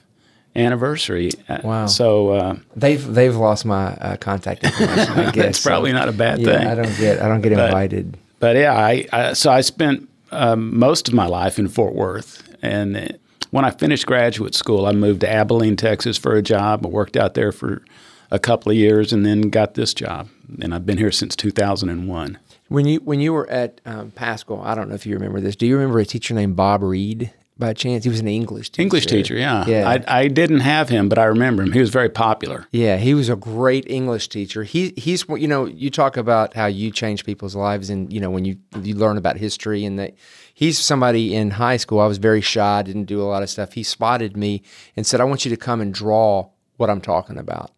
anniversary. 0.55 1.31
Uh, 1.49 1.59
Wow. 1.63 1.85
So 1.87 2.29
uh, 2.29 2.55
They've 2.75 3.03
they've 3.13 3.35
lost 3.35 3.65
my 3.65 3.93
uh, 3.95 4.17
contact 4.17 4.63
information. 4.63 5.13
I 5.19 5.31
guess 5.37 5.45
it's 5.45 5.63
probably 5.63 5.91
so. 5.91 5.97
not 5.97 6.07
a 6.09 6.13
bad 6.13 6.39
Yeah, 6.39 6.57
thing. 6.59 6.67
I 6.67 6.75
don't 6.75 6.97
get 6.97 7.21
I 7.21 7.27
don't 7.27 7.41
get 7.41 7.51
invited. 7.51 8.17
But 8.39 8.55
yeah, 8.57 8.73
I, 8.73 9.07
I 9.11 9.33
so 9.33 9.51
I 9.51 9.61
spent 9.61 10.07
um, 10.31 10.77
most 10.77 11.07
of 11.07 11.13
my 11.13 11.25
life 11.25 11.57
in 11.57 11.67
Fort 11.67 11.95
Worth, 11.95 12.43
and 12.61 13.17
when 13.55 13.63
I 13.63 13.71
finished 13.71 14.05
graduate 14.05 14.53
school, 14.53 14.85
I 14.85 14.91
moved 14.91 15.21
to 15.21 15.31
Abilene, 15.31 15.77
Texas, 15.77 16.17
for 16.17 16.35
a 16.35 16.41
job. 16.41 16.85
I 16.85 16.89
worked 16.89 17.15
out 17.15 17.35
there 17.35 17.53
for 17.53 17.85
a 18.29 18.37
couple 18.37 18.69
of 18.69 18.77
years, 18.77 19.13
and 19.13 19.25
then 19.25 19.43
got 19.43 19.75
this 19.75 19.93
job, 19.93 20.27
and 20.61 20.75
I've 20.75 20.85
been 20.85 20.97
here 20.97 21.11
since 21.11 21.37
2001. 21.37 22.37
When 22.67 22.85
you 22.85 22.99
when 22.99 23.21
you 23.21 23.31
were 23.31 23.49
at 23.49 23.79
um, 23.85 24.11
Paschal, 24.11 24.61
I 24.61 24.75
don't 24.75 24.89
know 24.89 24.95
if 24.95 25.05
you 25.05 25.13
remember 25.13 25.39
this. 25.39 25.55
Do 25.55 25.65
you 25.65 25.77
remember 25.77 25.99
a 25.99 26.05
teacher 26.05 26.33
named 26.33 26.57
Bob 26.57 26.83
Reed 26.83 27.31
by 27.57 27.71
chance? 27.71 28.03
He 28.03 28.09
was 28.09 28.19
an 28.19 28.27
English 28.27 28.71
teacher. 28.71 28.81
English 28.81 29.05
teacher, 29.05 29.35
yeah. 29.35 29.65
Yeah. 29.65 29.87
I, 29.87 30.23
I 30.23 30.27
didn't 30.27 30.59
have 30.59 30.89
him, 30.89 31.07
but 31.07 31.17
I 31.17 31.23
remember 31.23 31.63
him. 31.63 31.71
He 31.71 31.79
was 31.79 31.91
very 31.91 32.09
popular. 32.09 32.67
Yeah, 32.71 32.97
he 32.97 33.13
was 33.13 33.29
a 33.29 33.37
great 33.37 33.89
English 33.89 34.27
teacher. 34.27 34.65
He 34.65 34.93
he's 34.97 35.23
you 35.29 35.47
know 35.47 35.63
you 35.65 35.89
talk 35.89 36.17
about 36.17 36.55
how 36.55 36.65
you 36.65 36.91
change 36.91 37.23
people's 37.23 37.55
lives 37.55 37.89
and 37.89 38.11
you 38.11 38.19
know 38.19 38.31
when 38.31 38.43
you 38.43 38.57
you 38.81 38.95
learn 38.95 39.17
about 39.17 39.37
history 39.37 39.85
and 39.85 39.97
that 39.97 40.15
he's 40.55 40.79
somebody 40.79 41.35
in 41.35 41.51
high 41.51 41.77
school. 41.77 41.99
I 41.99 42.07
was 42.07 42.17
very 42.17 42.41
shy, 42.41 42.81
didn't 42.81 43.05
do 43.05 43.21
a 43.21 43.29
lot 43.29 43.43
of 43.43 43.49
stuff. 43.51 43.73
He 43.73 43.83
spotted 43.83 44.35
me 44.35 44.63
and 44.95 45.05
said, 45.05 45.21
"I 45.21 45.25
want 45.25 45.45
you 45.45 45.51
to 45.51 45.57
come 45.57 45.81
and 45.81 45.93
draw 45.93 46.49
what 46.77 46.89
I'm 46.89 47.01
talking 47.01 47.37
about." 47.37 47.69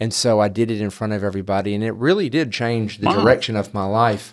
And 0.00 0.12
so 0.12 0.40
I 0.40 0.48
did 0.48 0.68
it 0.70 0.80
in 0.80 0.90
front 0.90 1.12
of 1.12 1.22
everybody, 1.22 1.74
and 1.76 1.84
it 1.84 1.92
really 1.92 2.28
did 2.28 2.50
change 2.50 2.98
the 2.98 3.06
Wow. 3.06 3.22
direction 3.22 3.54
of 3.54 3.72
my 3.72 3.84
life. 3.84 4.32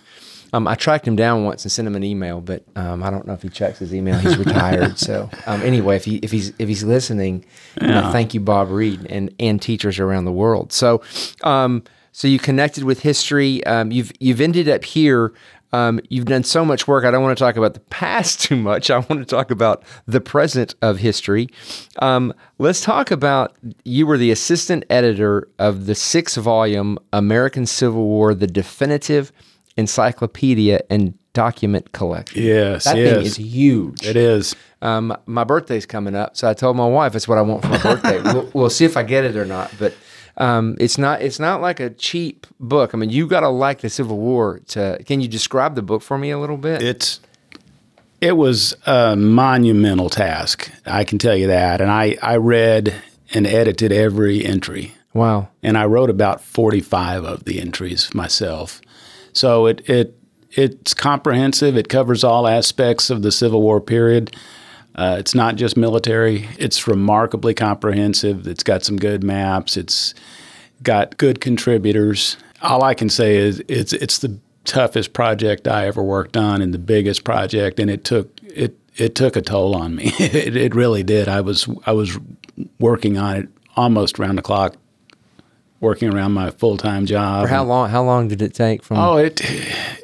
Um, 0.52 0.66
I 0.66 0.74
tracked 0.74 1.06
him 1.06 1.14
down 1.14 1.44
once 1.44 1.64
and 1.64 1.70
sent 1.70 1.86
him 1.86 1.94
an 1.94 2.02
email, 2.02 2.40
but 2.40 2.64
um, 2.74 3.04
I 3.04 3.10
don't 3.10 3.24
know 3.24 3.34
if 3.34 3.42
he 3.42 3.48
checks 3.48 3.78
his 3.78 3.94
email. 3.94 4.18
He's 4.18 4.36
retired. 4.46 4.98
so 4.98 5.30
um, 5.46 5.62
anyway, 5.62 5.94
if 5.94 6.04
he 6.04 6.16
if 6.16 6.32
he's 6.32 6.52
if 6.58 6.66
he's 6.66 6.82
listening, 6.82 7.44
know, 7.80 8.10
thank 8.10 8.34
you, 8.34 8.40
Bob 8.40 8.70
Reed, 8.70 9.06
and 9.08 9.32
and 9.38 9.62
teachers 9.62 10.00
around 10.00 10.24
the 10.24 10.32
world. 10.32 10.72
So, 10.72 11.02
um, 11.44 11.84
so 12.10 12.26
you 12.26 12.40
connected 12.40 12.82
with 12.82 13.02
history. 13.02 13.64
Um, 13.64 13.92
you've 13.92 14.10
you've 14.18 14.40
ended 14.40 14.68
up 14.68 14.84
here. 14.84 15.32
Um, 15.72 16.00
you've 16.08 16.24
done 16.24 16.44
so 16.44 16.64
much 16.64 16.88
work. 16.88 17.04
I 17.04 17.10
don't 17.10 17.22
want 17.22 17.36
to 17.36 17.42
talk 17.42 17.56
about 17.56 17.74
the 17.74 17.80
past 17.80 18.40
too 18.40 18.56
much. 18.56 18.90
I 18.90 18.98
want 18.98 19.20
to 19.20 19.24
talk 19.24 19.50
about 19.50 19.82
the 20.06 20.20
present 20.20 20.74
of 20.82 20.98
history. 20.98 21.48
Um, 22.00 22.34
let's 22.58 22.80
talk 22.80 23.10
about 23.10 23.56
you 23.84 24.06
were 24.06 24.18
the 24.18 24.30
assistant 24.30 24.84
editor 24.90 25.48
of 25.58 25.86
the 25.86 25.94
six 25.94 26.36
volume 26.36 26.98
American 27.12 27.66
Civil 27.66 28.04
War, 28.06 28.34
the 28.34 28.46
definitive 28.46 29.32
encyclopedia 29.76 30.80
and 30.90 31.16
document 31.32 31.92
collection. 31.92 32.42
Yes, 32.42 32.84
that 32.84 32.96
yes. 32.96 33.14
thing 33.14 33.26
is 33.26 33.36
huge. 33.36 34.04
It 34.04 34.16
is. 34.16 34.56
Um, 34.82 35.16
my 35.26 35.44
birthday's 35.44 35.86
coming 35.86 36.14
up, 36.14 36.36
so 36.36 36.48
I 36.48 36.54
told 36.54 36.76
my 36.76 36.86
wife 36.86 37.14
it's 37.14 37.28
what 37.28 37.38
I 37.38 37.42
want 37.42 37.62
for 37.62 37.68
my 37.68 37.82
birthday. 37.82 38.20
we'll, 38.22 38.50
we'll 38.54 38.70
see 38.70 38.84
if 38.84 38.96
I 38.96 39.02
get 39.02 39.24
it 39.24 39.36
or 39.36 39.44
not, 39.44 39.72
but 39.78 39.94
um, 40.40 40.76
it's 40.80 40.98
not 40.98 41.22
it's 41.22 41.38
not 41.38 41.60
like 41.60 41.78
a 41.78 41.90
cheap 41.90 42.46
book. 42.58 42.94
I 42.94 42.96
mean, 42.96 43.10
you 43.10 43.26
got 43.26 43.40
to 43.40 43.48
like 43.48 43.80
the 43.82 43.90
Civil 43.90 44.16
War 44.18 44.60
to. 44.68 44.98
Can 45.04 45.20
you 45.20 45.28
describe 45.28 45.74
the 45.74 45.82
book 45.82 46.02
for 46.02 46.18
me 46.18 46.30
a 46.30 46.38
little 46.38 46.56
bit? 46.56 46.82
It's 46.82 47.20
it 48.20 48.36
was 48.36 48.74
a 48.86 49.16
monumental 49.16 50.10
task. 50.10 50.70
I 50.86 51.04
can 51.04 51.18
tell 51.18 51.36
you 51.36 51.46
that. 51.48 51.80
And 51.80 51.90
I, 51.90 52.16
I 52.22 52.36
read 52.36 52.94
and 53.32 53.46
edited 53.46 53.92
every 53.92 54.44
entry. 54.44 54.94
wow. 55.14 55.48
And 55.62 55.78
I 55.78 55.86
wrote 55.86 56.10
about 56.10 56.42
45 56.42 57.24
of 57.24 57.44
the 57.44 57.60
entries 57.60 58.14
myself. 58.14 58.80
So 59.32 59.66
it, 59.66 59.88
it 59.88 60.16
it's 60.50 60.94
comprehensive. 60.94 61.76
It 61.76 61.88
covers 61.88 62.24
all 62.24 62.48
aspects 62.48 63.08
of 63.08 63.22
the 63.22 63.32
Civil 63.32 63.62
War 63.62 63.80
period. 63.80 64.36
Uh, 64.94 65.16
it's 65.18 65.34
not 65.34 65.56
just 65.56 65.76
military. 65.76 66.48
It's 66.58 66.86
remarkably 66.86 67.54
comprehensive. 67.54 68.46
It's 68.46 68.62
got 68.62 68.84
some 68.84 68.96
good 68.96 69.22
maps. 69.22 69.76
It's 69.76 70.14
got 70.82 71.16
good 71.16 71.40
contributors. 71.40 72.36
All 72.62 72.82
I 72.82 72.94
can 72.94 73.08
say 73.08 73.36
is 73.36 73.62
it's 73.68 73.92
it's 73.92 74.18
the 74.18 74.38
toughest 74.64 75.12
project 75.12 75.66
I 75.66 75.86
ever 75.86 76.02
worked 76.02 76.36
on 76.36 76.60
and 76.60 76.74
the 76.74 76.78
biggest 76.78 77.24
project, 77.24 77.78
and 77.78 77.90
it 77.90 78.04
took 78.04 78.28
it 78.42 78.76
it 78.96 79.14
took 79.14 79.36
a 79.36 79.42
toll 79.42 79.74
on 79.74 79.94
me. 79.94 80.12
it, 80.18 80.56
it 80.56 80.74
really 80.74 81.02
did. 81.02 81.28
I 81.28 81.40
was 81.40 81.68
I 81.86 81.92
was 81.92 82.18
working 82.78 83.16
on 83.16 83.36
it 83.36 83.48
almost 83.76 84.18
round 84.18 84.38
the 84.38 84.42
clock, 84.42 84.76
working 85.80 86.12
around 86.12 86.32
my 86.32 86.50
full 86.50 86.76
time 86.76 87.06
job. 87.06 87.44
For 87.44 87.48
how 87.48 87.64
long? 87.64 87.90
How 87.90 88.02
long 88.02 88.28
did 88.28 88.42
it 88.42 88.54
take 88.54 88.82
from? 88.82 88.98
Oh, 88.98 89.16
it 89.16 89.40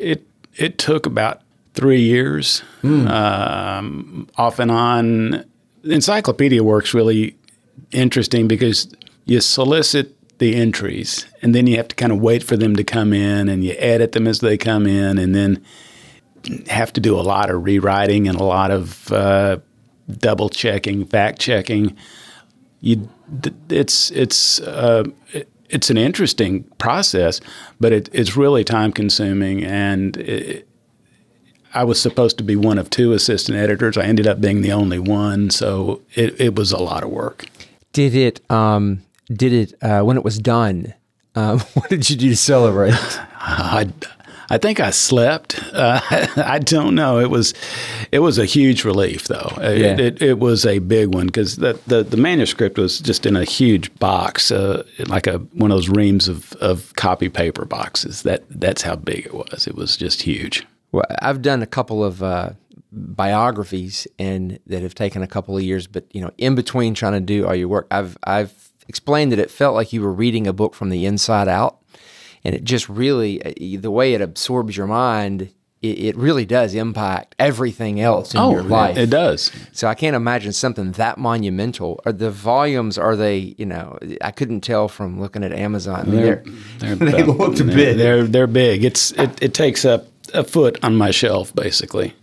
it 0.01 0.27
it 0.55 0.79
took 0.79 1.07
about 1.07 1.43
three 1.77 2.01
years, 2.01 2.63
um, 3.07 4.29
off 4.37 4.59
and 4.59 4.71
on. 4.71 5.45
Encyclopedia 5.85 6.65
works 6.65 6.95
really 6.95 7.37
interesting 7.93 8.49
because 8.49 8.93
you 9.27 9.41
solicit 9.41 10.13
the 10.39 10.57
entries, 10.57 11.27
and 11.43 11.55
then 11.55 11.67
you 11.67 11.77
have 11.77 11.89
to 11.89 11.95
kind 11.95 12.13
of 12.13 12.21
wait 12.21 12.43
for 12.43 12.57
them 12.57 12.75
to 12.77 12.83
come 12.83 13.13
in, 13.13 13.49
and 13.49 13.63
you 13.63 13.75
edit 13.79 14.13
them 14.13 14.27
as 14.27 14.41
they 14.41 14.57
come 14.57 14.87
in, 14.87 15.19
and 15.19 15.35
then 15.35 15.63
have 16.69 16.93
to 16.93 17.01
do 17.01 17.19
a 17.19 17.23
lot 17.23 17.51
of 17.51 17.65
rewriting 17.65 18.27
and 18.29 18.39
a 18.41 18.45
lot 18.45 18.71
of 18.71 19.13
uh, 19.13 19.59
double 20.19 20.49
checking, 20.49 21.05
fact 21.05 21.39
checking. 21.39 21.97
You, 22.81 23.09
it's 23.69 24.11
it's 24.11 24.61
uh, 24.61 25.05
it's 25.69 25.91
an 25.91 25.97
interesting 25.97 26.65
process, 26.79 27.41
but 27.81 27.93
it, 27.93 28.09
it's 28.13 28.37
really 28.37 28.65
time 28.65 28.93
consuming. 28.93 29.65
And 29.65 30.17
it, 30.17 30.66
I 31.77 31.85
was 31.85 32.01
supposed 32.01 32.39
to 32.39 32.45
be 32.45 32.57
one 32.57 32.79
of 32.79 32.89
two 32.89 33.13
assistant 33.13 33.59
editors. 33.59 33.99
I 33.99 34.05
ended 34.05 34.27
up 34.27 34.41
being 34.41 34.63
the 34.63 34.73
only 34.73 34.99
one, 34.99 35.51
so 35.51 36.01
it, 36.15 36.41
it 36.41 36.55
was 36.55 36.73
a 36.73 36.79
lot 36.79 37.03
of 37.03 37.11
work. 37.11 37.45
Did 37.93 38.15
it? 38.15 38.51
Um, 38.51 39.03
did 39.31 39.53
it 39.53 39.75
uh, 39.83 40.01
when 40.01 40.17
it 40.17 40.25
was 40.25 40.39
done? 40.39 40.95
Um, 41.35 41.61
what 41.75 41.91
did 41.91 42.09
you 42.09 42.17
do 42.17 42.31
to 42.31 42.37
celebrate? 42.37 42.95
I, 43.39 43.91
I 44.49 44.57
think 44.57 44.81
I 44.81 44.89
slept. 44.89 45.61
Uh, 45.75 46.01
I 46.37 46.61
don't 46.61 46.95
know. 46.95 47.19
It 47.19 47.29
was, 47.29 47.53
it 48.11 48.21
was 48.21 48.39
a 48.39 48.47
huge 48.47 48.85
relief, 48.85 49.25
though. 49.25 49.53
Yeah. 49.59 49.69
It, 49.69 50.01
it, 50.01 50.23
it 50.23 50.39
was 50.39 50.65
a 50.65 50.79
big 50.79 51.15
one 51.15 51.27
because 51.27 51.57
the, 51.57 51.79
the, 51.87 52.03
the 52.05 52.17
manuscript 52.17 52.79
was 52.79 53.01
just 53.01 53.27
in 53.27 53.37
a 53.37 53.45
huge 53.45 53.95
box, 53.99 54.51
uh, 54.51 54.83
like 55.09 55.27
a 55.27 55.41
one 55.53 55.71
of 55.71 55.77
those 55.77 55.91
reams 55.91 56.27
of, 56.27 56.55
of 56.55 56.95
copy 56.97 57.29
paper 57.29 57.67
boxes. 57.67 58.23
That 58.23 58.45
that's 58.49 58.81
how 58.81 58.97
big 58.97 59.27
it 59.27 59.35
was. 59.35 59.67
It 59.67 59.75
was 59.75 59.99
just 59.99 60.23
huge. 60.23 60.67
Well, 60.97 61.05
I've 61.21 61.43
done 61.43 61.61
a 61.61 61.67
couple 61.67 62.03
of 62.03 62.23
uh, 62.23 62.53
biographies 62.91 64.07
and 64.19 64.59
that 64.67 64.81
have 64.81 64.95
taken 64.95 65.23
a 65.23 65.27
couple 65.27 65.55
of 65.55 65.63
years, 65.63 65.87
but 65.87 66.07
you 66.15 66.23
know, 66.23 66.31
in 66.39 66.55
between 66.55 66.95
trying 66.95 67.13
to 67.13 67.21
do 67.21 67.47
all 67.47 67.55
your 67.55 67.69
work, 67.69 67.87
I've 67.91 68.17
I've 68.25 68.73
explained 68.89 69.31
that 69.33 69.39
it 69.39 69.51
felt 69.51 69.75
like 69.75 69.93
you 69.93 70.01
were 70.01 70.13
reading 70.13 70.47
a 70.47 70.55
book 70.55 70.73
from 70.73 70.89
the 70.89 71.05
inside 71.05 71.49
out 71.49 71.83
and 72.45 72.55
it 72.55 72.65
just 72.65 72.89
really 72.89 73.45
uh, 73.45 73.79
the 73.79 73.91
way 73.91 74.15
it 74.15 74.23
absorbs 74.23 74.75
your 74.75 74.87
mind 74.87 75.53
it, 75.83 75.99
it 75.99 76.17
really 76.17 76.47
does 76.47 76.75
impact 76.75 77.35
everything 77.39 78.01
else 78.01 78.33
in 78.33 78.41
oh, 78.41 78.53
your 78.53 78.63
life. 78.63 78.97
it 78.97 79.11
does. 79.11 79.53
So 79.73 79.89
i 79.89 79.95
can't 79.95 80.17
imagine 80.17 80.53
something 80.53 80.93
that 80.93 81.19
monumental. 81.19 82.01
Are 82.07 82.13
the 82.13 82.31
volumes 82.31 82.97
are 82.97 83.17
they 83.17 83.55
you 83.59 83.67
know 83.67 83.99
i 84.23 84.31
couldn't 84.31 84.63
tell 84.63 84.89
from 84.89 85.21
looking 85.21 85.45
at 85.45 85.53
amazon. 85.53 86.11
They're, 86.11 86.43
they're, 86.79 86.95
they're 86.95 86.97
they 87.13 87.23
looked 87.23 87.59
big. 87.67 87.99
they're 87.99 88.25
they're 88.25 88.47
big. 88.47 88.83
It's 88.83 89.11
it, 89.13 89.43
it 89.43 89.53
takes 89.53 89.85
up 89.85 90.07
a 90.35 90.45
foot 90.45 90.79
on 90.83 90.97
my 90.97 91.11
shelf 91.11 91.55
basically 91.55 92.15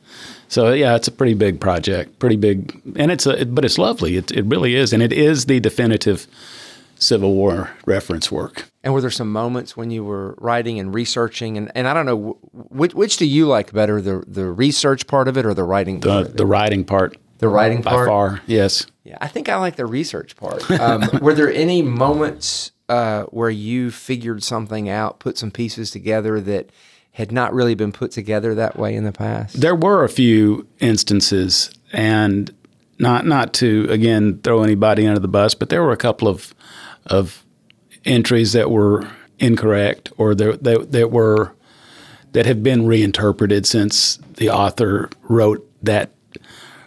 so 0.53 0.71
yeah, 0.71 0.95
it's 0.95 1.07
a 1.07 1.11
pretty 1.11 1.33
big 1.33 1.59
project, 1.59 2.19
pretty 2.19 2.35
big, 2.35 2.79
and 2.95 3.11
it's 3.11 3.25
a, 3.25 3.43
but 3.43 3.65
it's 3.65 3.79
lovely. 3.79 4.17
It, 4.17 4.31
it 4.31 4.45
really 4.45 4.75
is, 4.75 4.93
and 4.93 5.01
it 5.01 5.11
is 5.11 5.45
the 5.45 5.59
definitive 5.59 6.27
Civil 6.99 7.33
War 7.33 7.71
reference 7.87 8.31
work. 8.31 8.69
And 8.83 8.93
were 8.93 9.01
there 9.01 9.09
some 9.09 9.31
moments 9.31 9.75
when 9.75 9.89
you 9.89 10.03
were 10.03 10.35
writing 10.37 10.77
and 10.77 10.93
researching, 10.93 11.57
and, 11.57 11.71
and 11.73 11.87
I 11.87 11.93
don't 11.95 12.05
know 12.05 12.37
which, 12.53 12.93
which 12.93 13.17
do 13.17 13.25
you 13.25 13.47
like 13.47 13.73
better, 13.73 13.99
the 13.99 14.23
the 14.27 14.45
research 14.45 15.07
part 15.07 15.27
of 15.27 15.37
it 15.37 15.45
or 15.47 15.55
the 15.55 15.63
writing? 15.63 16.01
The 16.01 16.31
the 16.31 16.45
writing 16.45 16.85
part. 16.85 17.17
The 17.39 17.49
writing 17.49 17.81
by 17.81 17.91
part. 17.91 18.07
By 18.07 18.11
far, 18.11 18.41
yes. 18.45 18.85
Yeah, 19.03 19.17
I 19.19 19.27
think 19.27 19.49
I 19.49 19.57
like 19.57 19.75
the 19.75 19.87
research 19.87 20.35
part. 20.35 20.69
Um, 20.69 21.09
were 21.21 21.33
there 21.33 21.51
any 21.51 21.81
moments 21.81 22.71
uh, 22.87 23.23
where 23.23 23.49
you 23.49 23.89
figured 23.89 24.43
something 24.43 24.87
out, 24.87 25.19
put 25.19 25.37
some 25.37 25.49
pieces 25.49 25.89
together 25.89 26.39
that 26.39 26.69
had 27.13 27.31
not 27.31 27.53
really 27.53 27.75
been 27.75 27.91
put 27.91 28.11
together 28.11 28.53
that 28.55 28.77
way 28.77 28.95
in 28.95 29.03
the 29.03 29.11
past? 29.11 29.59
There 29.59 29.75
were 29.75 30.03
a 30.03 30.09
few 30.09 30.67
instances, 30.79 31.71
and 31.91 32.53
not 32.99 33.25
not 33.25 33.53
to 33.55 33.87
again 33.89 34.39
throw 34.43 34.63
anybody 34.63 35.07
under 35.07 35.19
the 35.19 35.27
bus, 35.27 35.55
but 35.55 35.69
there 35.69 35.81
were 35.81 35.91
a 35.91 35.97
couple 35.97 36.27
of 36.27 36.53
of 37.05 37.43
entries 38.05 38.53
that 38.53 38.69
were 38.69 39.07
incorrect 39.39 40.11
or 40.17 40.35
that, 40.35 40.63
that, 40.91 41.11
were 41.11 41.53
that 42.33 42.45
have 42.45 42.63
been 42.63 42.85
reinterpreted 42.85 43.65
since 43.65 44.17
the 44.37 44.49
author 44.49 45.09
wrote 45.23 45.69
that 45.81 46.11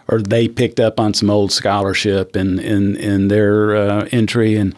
or 0.07 0.21
they 0.21 0.47
picked 0.47 0.79
up 0.79 0.99
on 0.99 1.13
some 1.13 1.29
old 1.29 1.51
scholarship 1.51 2.35
in 2.35 2.59
in, 2.59 2.95
in 2.95 3.27
their 3.27 3.75
uh, 3.75 4.09
entry 4.11 4.55
and 4.55 4.75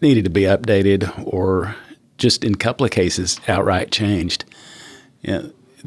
needed 0.00 0.24
to 0.24 0.30
be 0.30 0.42
updated 0.42 1.10
or 1.24 1.76
just 2.18 2.44
in 2.44 2.54
a 2.54 2.58
couple 2.58 2.84
of 2.84 2.90
cases 2.90 3.40
outright 3.48 3.90
changed. 3.90 4.44
Yeah, 5.22 5.42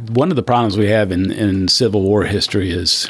one 0.09 0.29
of 0.29 0.35
the 0.35 0.43
problems 0.43 0.77
we 0.77 0.87
have 0.87 1.11
in, 1.11 1.31
in 1.31 1.67
Civil 1.67 2.01
War 2.01 2.23
history 2.23 2.71
is 2.71 3.09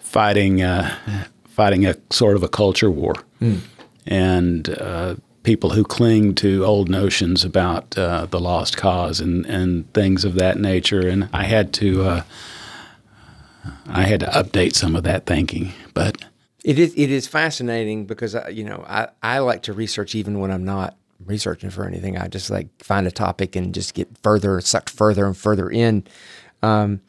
fighting 0.00 0.62
uh, 0.62 1.26
fighting 1.48 1.86
a 1.86 1.96
sort 2.10 2.36
of 2.36 2.42
a 2.42 2.48
culture 2.48 2.90
war. 2.90 3.14
Mm 3.40 3.60
and 4.06 4.70
uh, 4.70 5.16
people 5.42 5.70
who 5.70 5.84
cling 5.84 6.34
to 6.36 6.64
old 6.64 6.88
notions 6.88 7.44
about 7.44 7.96
uh, 7.96 8.26
the 8.26 8.40
lost 8.40 8.76
cause 8.76 9.20
and, 9.20 9.46
and 9.46 9.92
things 9.92 10.24
of 10.24 10.34
that 10.34 10.58
nature. 10.58 11.06
And 11.06 11.28
I 11.32 11.44
had 11.44 11.72
to 11.74 12.02
uh, 12.02 12.22
I 13.86 14.02
had 14.02 14.20
to 14.20 14.26
update 14.26 14.74
some 14.74 14.96
of 14.96 15.04
that 15.04 15.26
thinking, 15.26 15.72
but. 15.94 16.24
It 16.64 16.78
is, 16.78 16.94
it 16.96 17.10
is 17.10 17.26
fascinating 17.26 18.06
because 18.06 18.36
uh, 18.36 18.46
you 18.48 18.62
know 18.62 18.84
I, 18.86 19.08
I 19.20 19.40
like 19.40 19.62
to 19.64 19.72
research 19.72 20.14
even 20.14 20.38
when 20.38 20.52
I'm 20.52 20.64
not 20.64 20.96
researching 21.26 21.70
for 21.70 21.86
anything. 21.86 22.16
I 22.18 22.28
just 22.28 22.50
like 22.50 22.68
find 22.82 23.06
a 23.06 23.10
topic 23.10 23.56
and 23.56 23.74
just 23.74 23.94
get 23.94 24.08
further 24.22 24.60
sucked 24.60 24.90
further 24.90 25.26
and 25.26 25.36
further 25.36 25.70
in. 25.70 26.04
Um, 26.62 27.00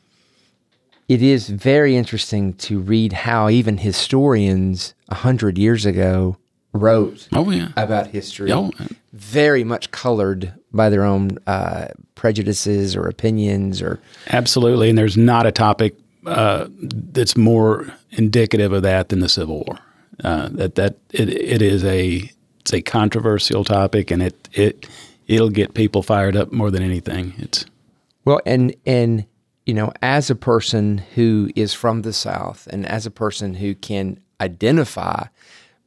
it 1.10 1.22
is 1.22 1.50
very 1.50 1.96
interesting 1.96 2.54
to 2.54 2.80
read 2.80 3.14
how 3.14 3.50
even 3.50 3.78
historians 3.78 4.94
a 5.10 5.16
hundred 5.16 5.58
years 5.58 5.86
ago 5.86 6.38
wrote 6.74 7.28
oh, 7.34 7.52
yeah. 7.52 7.70
about 7.78 8.08
history, 8.08 8.52
oh. 8.52 8.72
very 9.12 9.64
much 9.64 9.92
colored 9.92 10.54
by 10.72 10.90
their 10.90 11.04
own 11.04 11.38
uh, 11.46 11.88
prejudices 12.16 12.96
or 12.96 13.08
opinions 13.08 13.82
or 13.82 14.00
absolutely. 14.30 14.90
And 14.90 14.98
there's 14.98 15.18
not 15.18 15.46
a 15.46 15.52
topic 15.52 15.96
uh, 16.26 16.68
that's 16.80 17.36
more 17.36 17.94
indicative 18.12 18.72
of 18.72 18.82
that 18.84 19.10
than 19.10 19.20
the 19.20 19.30
Civil 19.30 19.64
War. 19.68 19.80
Uh, 20.24 20.48
that 20.52 20.76
that 20.76 20.98
it, 21.12 21.30
it 21.30 21.62
is 21.62 21.84
a 21.84 22.30
it's 22.64 22.74
a 22.74 22.82
controversial 22.82 23.66
topic, 23.66 24.10
and 24.10 24.24
it 24.24 24.50
it 24.54 24.88
it'll 25.28 25.50
get 25.50 25.74
people 25.74 26.02
fired 26.02 26.38
up 26.38 26.54
more 26.54 26.72
than 26.72 26.82
anything. 26.82 27.34
It's 27.38 27.66
well, 28.24 28.40
and 28.46 28.74
and 28.86 29.26
you 29.66 29.74
know, 29.74 29.92
as 30.02 30.30
a 30.30 30.36
person 30.36 31.00
who 31.16 31.50
is 31.58 31.74
from 31.74 32.04
the 32.04 32.14
South, 32.14 32.68
and 32.72 32.86
as 32.86 33.06
a 33.06 33.12
person 33.12 33.56
who 33.56 33.76
can 33.76 34.18
identify 34.40 35.26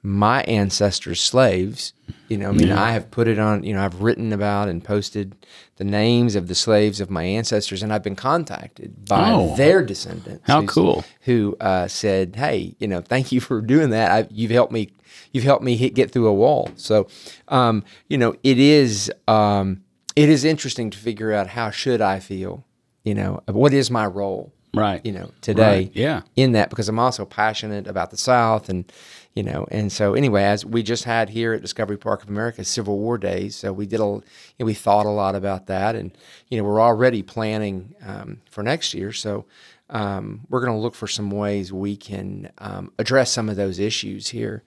my 0.02 0.42
ancestors' 0.42 1.20
slaves. 1.20 1.94
You 2.28 2.38
know, 2.38 2.50
I 2.50 2.52
mean, 2.52 2.68
yeah. 2.68 2.80
I 2.80 2.92
have 2.92 3.10
put 3.10 3.26
it 3.26 3.38
on, 3.38 3.64
you 3.64 3.74
know, 3.74 3.82
I've 3.82 4.02
written 4.02 4.32
about 4.32 4.68
and 4.68 4.84
posted 4.84 5.34
the 5.76 5.84
names 5.84 6.36
of 6.36 6.46
the 6.46 6.54
slaves 6.54 7.00
of 7.00 7.10
my 7.10 7.24
ancestors, 7.24 7.82
and 7.82 7.92
I've 7.92 8.02
been 8.02 8.16
contacted 8.16 9.04
by 9.06 9.32
oh, 9.32 9.56
their 9.56 9.82
descendants. 9.82 10.44
How 10.46 10.64
cool! 10.64 11.04
Who 11.22 11.56
uh, 11.60 11.88
said, 11.88 12.36
"Hey, 12.36 12.76
you 12.78 12.86
know, 12.86 13.00
thank 13.00 13.32
you 13.32 13.40
for 13.40 13.60
doing 13.60 13.90
that. 13.90 14.10
I, 14.12 14.28
you've 14.30 14.52
helped 14.52 14.72
me. 14.72 14.92
You've 15.32 15.44
helped 15.44 15.64
me 15.64 15.76
hit, 15.76 15.94
get 15.94 16.10
through 16.10 16.26
a 16.26 16.34
wall." 16.34 16.70
So, 16.76 17.08
um, 17.48 17.84
you 18.08 18.18
know, 18.18 18.34
it 18.42 18.58
is 18.58 19.12
um, 19.28 19.82
it 20.14 20.28
is 20.28 20.44
interesting 20.44 20.90
to 20.90 20.98
figure 20.98 21.32
out 21.32 21.48
how 21.48 21.70
should 21.70 22.00
I 22.00 22.20
feel. 22.20 22.64
You 23.04 23.14
know, 23.14 23.40
what 23.46 23.72
is 23.72 23.90
my 23.90 24.06
role? 24.06 24.52
Right. 24.74 25.04
You 25.06 25.12
know, 25.12 25.30
today. 25.40 25.84
Right. 25.84 25.90
Yeah. 25.94 26.22
In 26.34 26.52
that, 26.52 26.70
because 26.70 26.88
I'm 26.88 26.98
also 26.98 27.24
passionate 27.24 27.86
about 27.86 28.10
the 28.10 28.16
South 28.16 28.68
and 28.68 28.90
you 29.36 29.42
know 29.42 29.66
and 29.70 29.92
so 29.92 30.14
anyway 30.14 30.42
as 30.42 30.64
we 30.64 30.82
just 30.82 31.04
had 31.04 31.28
here 31.28 31.52
at 31.52 31.60
discovery 31.60 31.98
park 31.98 32.22
of 32.22 32.28
america 32.28 32.64
civil 32.64 32.98
war 32.98 33.18
days 33.18 33.54
so 33.54 33.72
we 33.72 33.86
did 33.86 34.00
a 34.00 34.04
you 34.04 34.22
know, 34.58 34.66
we 34.66 34.74
thought 34.74 35.06
a 35.06 35.10
lot 35.10 35.36
about 35.36 35.66
that 35.66 35.94
and 35.94 36.16
you 36.48 36.58
know 36.58 36.64
we're 36.64 36.80
already 36.80 37.22
planning 37.22 37.94
um, 38.04 38.40
for 38.50 38.64
next 38.64 38.94
year 38.94 39.12
so 39.12 39.44
um, 39.88 40.40
we're 40.48 40.60
going 40.60 40.72
to 40.72 40.78
look 40.78 40.96
for 40.96 41.06
some 41.06 41.30
ways 41.30 41.72
we 41.72 41.96
can 41.96 42.50
um, 42.58 42.90
address 42.98 43.30
some 43.30 43.48
of 43.48 43.54
those 43.54 43.78
issues 43.78 44.28
here 44.28 44.64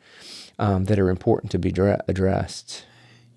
um, 0.60 0.86
that 0.86 1.00
are 1.00 1.10
important 1.10 1.52
to 1.52 1.60
be 1.60 1.72
dra- 1.72 2.04
addressed 2.08 2.86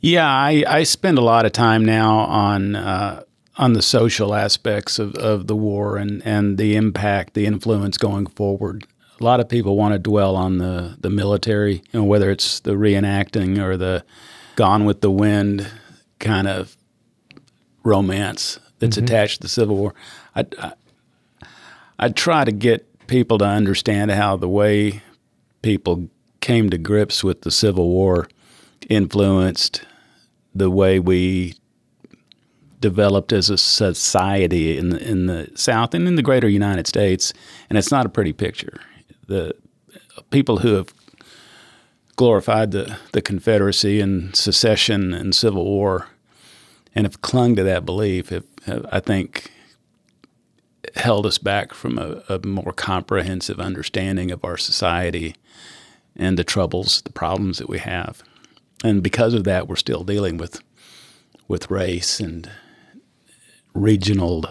yeah 0.00 0.28
I, 0.28 0.64
I 0.66 0.82
spend 0.82 1.18
a 1.18 1.22
lot 1.22 1.46
of 1.46 1.52
time 1.52 1.84
now 1.84 2.18
on 2.18 2.76
uh, 2.76 3.22
on 3.56 3.74
the 3.74 3.82
social 3.82 4.34
aspects 4.34 4.98
of, 4.98 5.14
of 5.16 5.46
the 5.46 5.54
war 5.54 5.98
and, 5.98 6.22
and 6.26 6.56
the 6.56 6.74
impact, 6.74 7.34
the 7.34 7.44
influence 7.44 7.98
going 7.98 8.26
forward 8.26 8.86
a 9.22 9.24
lot 9.24 9.38
of 9.38 9.48
people 9.48 9.76
want 9.76 9.92
to 9.92 10.00
dwell 10.00 10.34
on 10.34 10.58
the, 10.58 10.96
the 11.00 11.08
military, 11.08 11.74
you 11.74 12.00
know, 12.00 12.04
whether 12.04 12.30
it's 12.30 12.58
the 12.60 12.72
reenacting 12.72 13.56
or 13.58 13.76
the 13.76 14.04
Gone 14.56 14.84
with 14.84 15.00
the 15.00 15.10
Wind 15.12 15.70
kind 16.18 16.48
of 16.48 16.76
romance 17.84 18.58
that's 18.80 18.96
mm-hmm. 18.96 19.04
attached 19.04 19.36
to 19.36 19.42
the 19.42 19.48
Civil 19.48 19.76
War. 19.76 19.94
I, 20.34 20.46
I, 20.58 20.72
I 22.00 22.08
try 22.08 22.44
to 22.44 22.50
get 22.50 23.06
people 23.06 23.38
to 23.38 23.44
understand 23.44 24.10
how 24.10 24.36
the 24.36 24.48
way 24.48 25.02
people 25.62 26.08
came 26.42 26.68
to 26.68 26.76
grips 26.76 27.24
with 27.24 27.40
the 27.40 27.50
Civil 27.50 27.88
War 27.88 28.28
influenced 28.90 29.86
the 30.54 30.70
way 30.70 30.98
we 30.98 31.54
developed 32.80 33.32
as 33.32 33.48
a 33.48 33.56
society 33.56 34.76
in 34.76 34.90
the, 34.90 34.98
in 35.08 35.26
the 35.26 35.50
South 35.54 35.94
and 35.94 36.06
in 36.06 36.16
the 36.16 36.22
greater 36.22 36.48
United 36.48 36.86
States, 36.86 37.32
and 37.70 37.78
it's 37.78 37.92
not 37.92 38.04
a 38.04 38.10
pretty 38.10 38.34
picture. 38.34 38.80
The 39.28 39.54
people 40.30 40.58
who 40.58 40.74
have 40.74 40.92
glorified 42.16 42.72
the, 42.72 42.98
the 43.12 43.22
Confederacy 43.22 44.00
and 44.00 44.36
secession 44.36 45.14
and 45.14 45.34
Civil 45.34 45.64
War 45.64 46.08
and 46.94 47.06
have 47.06 47.22
clung 47.22 47.56
to 47.56 47.62
that 47.62 47.86
belief 47.86 48.28
have, 48.28 48.44
have 48.66 48.84
I 48.92 49.00
think, 49.00 49.50
held 50.96 51.24
us 51.24 51.38
back 51.38 51.72
from 51.72 51.98
a, 51.98 52.22
a, 52.28 52.44
more 52.44 52.72
comprehensive 52.72 53.60
understanding 53.60 54.30
of 54.30 54.44
our 54.44 54.56
society 54.56 55.36
and 56.16 56.38
the 56.38 56.44
troubles, 56.44 57.02
the 57.02 57.12
problems 57.12 57.58
that 57.58 57.68
we 57.68 57.78
have. 57.78 58.22
And 58.84 59.02
because 59.02 59.34
of 59.34 59.44
that, 59.44 59.68
we're 59.68 59.76
still 59.76 60.04
dealing 60.04 60.36
with 60.36 60.62
with 61.48 61.70
race 61.70 62.20
and 62.20 62.50
regional 63.74 64.44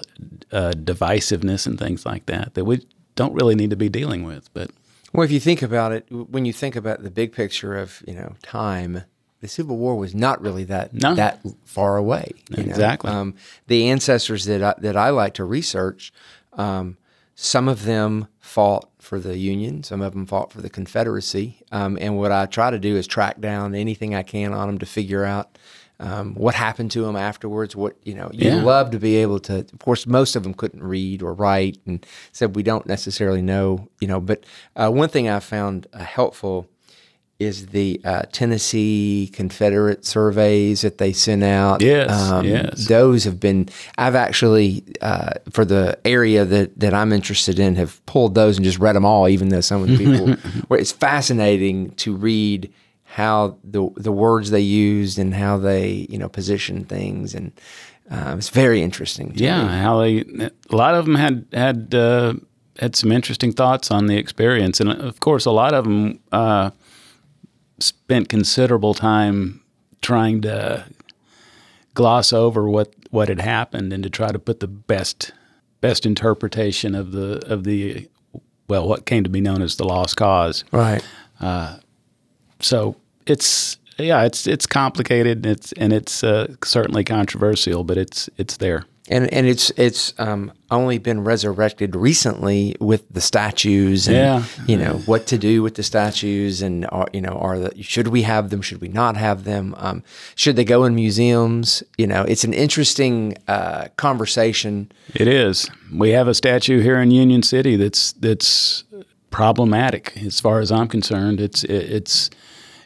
uh, 0.52 0.72
divisiveness 0.76 1.66
and 1.66 1.80
things 1.80 2.06
like 2.06 2.26
that 2.26 2.54
that 2.54 2.66
we 2.66 2.86
don't 3.16 3.34
really 3.34 3.56
need 3.56 3.70
to 3.70 3.76
be 3.76 3.90
dealing 3.90 4.24
with. 4.24 4.52
But 4.54 4.72
well, 5.14 5.24
if 5.24 5.32
you 5.32 5.40
think 5.40 5.62
about 5.62 5.92
it, 5.92 6.06
when 6.10 6.46
you 6.46 6.54
think 6.54 6.76
about 6.76 7.04
the 7.04 7.12
big 7.12 7.34
picture 7.34 7.76
of 7.78 8.02
you 8.08 8.14
know 8.14 8.36
time, 8.42 9.04
the 9.42 9.48
Civil 9.48 9.78
War 9.78 9.96
was 9.96 10.16
not 10.16 10.42
really 10.42 10.64
that 10.66 10.94
no. 10.94 11.16
that 11.16 11.40
far 11.66 11.98
away. 11.98 12.32
exactly. 12.52 13.10
Um, 13.10 13.36
the 13.68 13.90
ancestors 13.90 14.46
that 14.46 14.64
I, 14.64 14.76
that 14.80 14.96
I 14.96 15.10
like 15.10 15.34
to 15.36 15.44
research, 15.44 16.14
um, 16.54 16.98
some 17.44 17.68
of 17.68 17.86
them 17.86 18.28
fought 18.40 18.88
for 19.00 19.20
the 19.20 19.36
Union, 19.36 19.82
some 19.82 20.00
of 20.00 20.14
them 20.14 20.28
fought 20.28 20.52
for 20.52 20.62
the 20.62 20.70
Confederacy, 20.70 21.64
um, 21.72 21.98
and 22.00 22.16
what 22.16 22.32
I 22.32 22.46
try 22.46 22.70
to 22.70 22.78
do 22.78 22.96
is 22.96 23.08
track 23.08 23.42
down 23.42 23.74
anything 23.74 24.14
I 24.14 24.22
can 24.22 24.54
on 24.54 24.68
them 24.68 24.78
to 24.78 24.86
figure 24.86 25.26
out 25.26 25.58
um, 26.00 26.36
what 26.36 26.54
happened 26.54 26.92
to 26.92 27.02
them 27.02 27.16
afterwards. 27.16 27.76
What 27.76 27.96
you 28.04 28.14
know, 28.14 28.30
you 28.32 28.52
yeah. 28.52 28.62
love 28.62 28.92
to 28.92 29.00
be 29.00 29.16
able 29.16 29.40
to. 29.40 29.58
Of 29.60 29.80
course, 29.80 30.06
most 30.06 30.36
of 30.36 30.44
them 30.44 30.54
couldn't 30.54 30.84
read 30.84 31.24
or 31.24 31.34
write, 31.34 31.80
and 31.88 32.06
said 32.32 32.56
we 32.56 32.62
don't 32.62 32.86
necessarily 32.86 33.42
know. 33.42 33.88
You 34.00 34.08
know, 34.08 34.20
but 34.20 34.46
uh, 34.76 34.92
one 34.92 35.10
thing 35.10 35.28
I 35.28 35.40
found 35.40 35.88
uh, 35.94 36.04
helpful 36.04 36.70
is 37.42 37.68
the 37.68 38.00
uh, 38.06 38.24
Tennessee 38.32 39.30
Confederate 39.34 40.06
surveys 40.06 40.82
that 40.82 40.98
they 40.98 41.12
sent 41.12 41.44
out. 41.44 41.82
Yes, 41.82 42.12
um, 42.12 42.46
yes. 42.46 42.88
Those 42.88 43.24
have 43.24 43.40
been. 43.40 43.68
I've 43.98 44.16
actually 44.16 44.84
uh, 45.02 45.32
for 45.50 45.66
the 45.66 45.98
area 46.06 46.46
that 46.46 46.80
that 46.80 46.94
I'm 46.94 47.12
interested 47.12 47.60
in 47.60 47.76
have 47.76 48.06
pulled 48.06 48.36
those 48.36 48.58
and 48.58 48.64
just 48.64 48.80
read 48.80 48.96
them 48.96 49.06
all, 49.06 49.28
even 49.28 49.50
though 49.50 49.62
some 49.62 49.82
of 49.82 49.90
the 49.90 49.98
people. 50.06 50.34
where 50.68 50.80
it's 50.80 50.92
fascinating 50.92 51.92
to 51.96 52.16
read 52.16 52.72
how 53.04 53.58
the 53.64 53.90
the 53.98 54.12
words 54.12 54.52
they 54.52 54.62
used 54.62 55.20
and 55.20 55.34
how 55.34 55.58
they 55.58 56.08
you 56.10 56.18
know 56.18 56.30
position 56.30 56.86
things 56.86 57.36
and 57.36 57.52
uh, 58.10 58.36
it's 58.38 58.50
very 58.50 58.82
interesting. 58.82 59.32
yeah, 59.36 59.64
me. 59.64 59.70
how 59.70 60.00
they 60.02 60.50
a 60.70 60.76
lot 60.76 60.96
of 60.96 61.06
them 61.06 61.16
had 61.16 61.46
had 61.54 61.96
uh, 61.96 62.34
had 62.80 62.96
some 62.96 63.12
interesting 63.12 63.52
thoughts 63.52 63.92
on 63.92 64.08
the 64.08 64.18
experience, 64.18 64.80
and 64.80 64.90
of 64.92 65.20
course, 65.20 65.46
a 65.46 65.52
lot 65.52 65.74
of 65.74 65.86
them 65.86 66.20
uh, 66.32 66.72
spent 67.82 68.30
considerable 68.30 68.94
time 68.94 69.62
trying 70.02 70.42
to 70.42 70.86
gloss 71.94 72.32
over 72.34 72.70
what 72.70 72.94
what 73.10 73.28
had 73.28 73.42
happened 73.42 73.92
and 73.92 74.04
to 74.04 74.10
try 74.10 74.32
to 74.32 74.40
put 74.40 74.60
the 74.60 74.68
best 74.68 75.32
best 75.82 76.06
interpretation 76.06 76.96
of 76.96 77.12
the 77.12 77.44
of 77.46 77.64
the 77.64 78.08
well 78.68 78.88
what 78.88 79.06
came 79.06 79.24
to 79.24 79.30
be 79.30 79.42
known 79.42 79.62
as 79.62 79.76
the 79.76 79.84
lost 79.84 80.16
cause. 80.16 80.64
Right. 80.72 81.04
Uh, 81.40 81.80
so 82.60 82.96
it's 83.26 83.78
yeah, 83.98 84.24
it's 84.24 84.48
it's 84.48 84.66
complicated. 84.66 85.46
And 85.46 85.46
it's 85.46 85.72
and 85.74 85.94
it's 85.94 86.24
uh, 86.24 86.56
certainly 86.64 87.04
controversial, 87.04 87.84
but 87.84 87.98
it's 87.98 88.30
it's 88.38 88.58
there. 88.58 88.86
And 89.10 89.34
and 89.34 89.48
it's 89.48 89.72
it's 89.72 90.14
um, 90.20 90.54
only 90.70 91.00
been 91.00 91.24
resurrected 91.24 91.96
recently 91.96 92.76
with 92.80 93.10
the 93.10 93.20
statues 93.20 94.08
and 94.08 94.16
yeah. 94.16 94.44
you 94.68 94.78
know 94.78 95.00
what 95.06 95.26
to 95.28 95.40
do 95.40 95.64
with 95.64 95.74
the 95.74 95.84
statues 95.84 96.62
and 96.62 96.86
are, 96.92 97.08
you 97.12 97.20
know 97.20 97.34
are 97.34 97.58
the 97.58 97.84
should 97.84 98.10
we 98.10 98.22
have 98.22 98.52
them 98.52 98.62
should 98.62 98.80
we 98.80 98.88
not 98.88 99.18
have 99.18 99.44
them 99.44 99.74
um, 99.80 100.04
should 100.36 100.56
they 100.56 100.64
go 100.64 100.86
in 100.86 100.94
museums 100.94 101.82
you 101.98 102.06
know 102.06 102.22
it's 102.24 102.44
an 102.44 102.54
interesting 102.54 103.36
uh, 103.48 103.88
conversation. 103.98 104.92
It 105.14 105.28
is. 105.28 105.70
We 105.94 106.12
have 106.12 106.28
a 106.28 106.34
statue 106.34 106.82
here 106.82 107.02
in 107.02 107.12
Union 107.12 107.44
City 107.44 107.76
that's 107.76 108.14
that's 108.14 108.84
problematic 109.30 110.16
as 110.18 110.40
far 110.40 110.60
as 110.60 110.72
I'm 110.72 110.88
concerned. 110.88 111.42
It's 111.42 111.64
it, 111.64 111.72
it's 111.72 112.30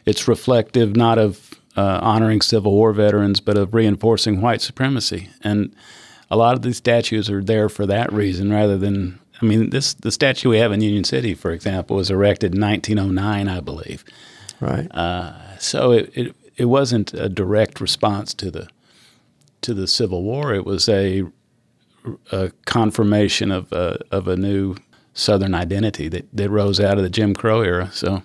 it's 0.04 0.28
reflective 0.28 0.96
not 0.96 1.18
of 1.18 1.54
uh, 1.76 2.00
honoring 2.02 2.40
Civil 2.40 2.72
War 2.72 2.92
veterans, 2.92 3.40
but 3.40 3.56
of 3.56 3.74
reinforcing 3.74 4.40
white 4.40 4.62
supremacy. 4.62 5.28
And 5.42 5.74
a 6.30 6.36
lot 6.36 6.54
of 6.54 6.62
these 6.62 6.76
statues 6.76 7.30
are 7.30 7.42
there 7.42 7.68
for 7.68 7.86
that 7.86 8.12
reason, 8.12 8.52
rather 8.52 8.76
than. 8.76 9.20
I 9.40 9.44
mean, 9.44 9.68
this 9.68 9.92
the 9.92 10.10
statue 10.10 10.48
we 10.48 10.58
have 10.58 10.72
in 10.72 10.80
Union 10.80 11.04
City, 11.04 11.34
for 11.34 11.50
example, 11.50 11.96
was 11.96 12.10
erected 12.10 12.54
in 12.54 12.60
1909, 12.60 13.48
I 13.48 13.60
believe. 13.60 14.02
Right. 14.60 14.90
Uh, 14.90 15.58
so 15.58 15.92
it, 15.92 16.10
it 16.14 16.36
it 16.56 16.64
wasn't 16.66 17.12
a 17.12 17.28
direct 17.28 17.80
response 17.80 18.32
to 18.34 18.50
the 18.50 18.68
to 19.62 19.74
the 19.74 19.86
Civil 19.86 20.22
War. 20.22 20.54
It 20.54 20.64
was 20.64 20.88
a, 20.88 21.24
a 22.32 22.52
confirmation 22.64 23.50
of 23.50 23.72
a, 23.72 23.98
of 24.10 24.28
a 24.28 24.36
new 24.36 24.76
Southern 25.12 25.54
identity 25.54 26.08
that, 26.08 26.26
that 26.32 26.50
rose 26.50 26.78
out 26.78 26.98
of 26.98 27.02
the 27.02 27.10
Jim 27.10 27.34
Crow 27.34 27.62
era. 27.62 27.90
So 27.92 28.22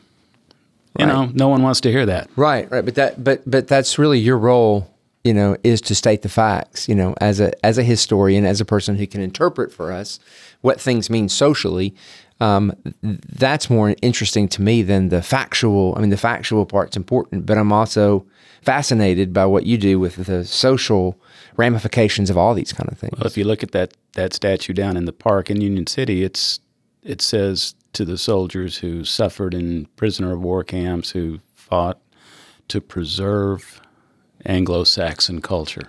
you 0.99 1.05
right. 1.05 1.07
know, 1.07 1.31
no 1.33 1.47
one 1.47 1.63
wants 1.63 1.81
to 1.81 1.91
hear 1.91 2.05
that. 2.05 2.29
Right, 2.35 2.69
right. 2.69 2.83
But 2.83 2.95
that, 2.95 3.23
but 3.23 3.49
but 3.49 3.67
that's 3.67 3.97
really 3.97 4.19
your 4.19 4.37
role. 4.37 4.90
You 5.23 5.33
know, 5.33 5.55
is 5.63 5.81
to 5.81 5.95
state 5.95 6.23
the 6.23 6.29
facts. 6.29 6.89
You 6.89 6.95
know, 6.95 7.15
as 7.21 7.39
a 7.39 7.65
as 7.65 7.77
a 7.77 7.83
historian, 7.83 8.45
as 8.45 8.61
a 8.61 8.65
person 8.65 8.95
who 8.95 9.07
can 9.07 9.21
interpret 9.21 9.71
for 9.71 9.91
us 9.91 10.19
what 10.61 10.79
things 10.79 11.09
mean 11.09 11.29
socially. 11.29 11.95
Um, 12.39 12.73
that's 13.03 13.69
more 13.69 13.95
interesting 14.01 14.47
to 14.49 14.63
me 14.63 14.81
than 14.81 15.09
the 15.09 15.21
factual. 15.21 15.93
I 15.95 16.01
mean, 16.01 16.09
the 16.09 16.17
factual 16.17 16.65
part's 16.65 16.97
important, 16.97 17.45
but 17.45 17.55
I'm 17.55 17.71
also 17.71 18.25
fascinated 18.63 19.31
by 19.31 19.45
what 19.45 19.65
you 19.65 19.77
do 19.77 19.99
with 19.99 20.15
the 20.25 20.43
social 20.45 21.19
ramifications 21.55 22.29
of 22.29 22.37
all 22.37 22.53
these 22.53 22.73
kind 22.73 22.91
of 22.91 22.97
things. 22.97 23.13
Well, 23.17 23.27
if 23.27 23.37
you 23.37 23.43
look 23.43 23.63
at 23.63 23.71
that 23.71 23.93
that 24.13 24.33
statue 24.33 24.73
down 24.73 24.97
in 24.97 25.05
the 25.05 25.13
park 25.13 25.49
in 25.49 25.61
Union 25.61 25.87
City, 25.87 26.23
it's 26.23 26.59
it 27.03 27.21
says 27.21 27.75
to 27.93 28.05
the 28.05 28.17
soldiers 28.17 28.77
who 28.77 29.03
suffered 29.03 29.53
in 29.53 29.85
prisoner 29.95 30.33
of 30.33 30.41
war 30.41 30.63
camps, 30.63 31.11
who 31.11 31.39
fought 31.55 31.99
to 32.69 32.79
preserve 32.79 33.81
Anglo 34.45 34.83
Saxon 34.83 35.41
culture 35.41 35.87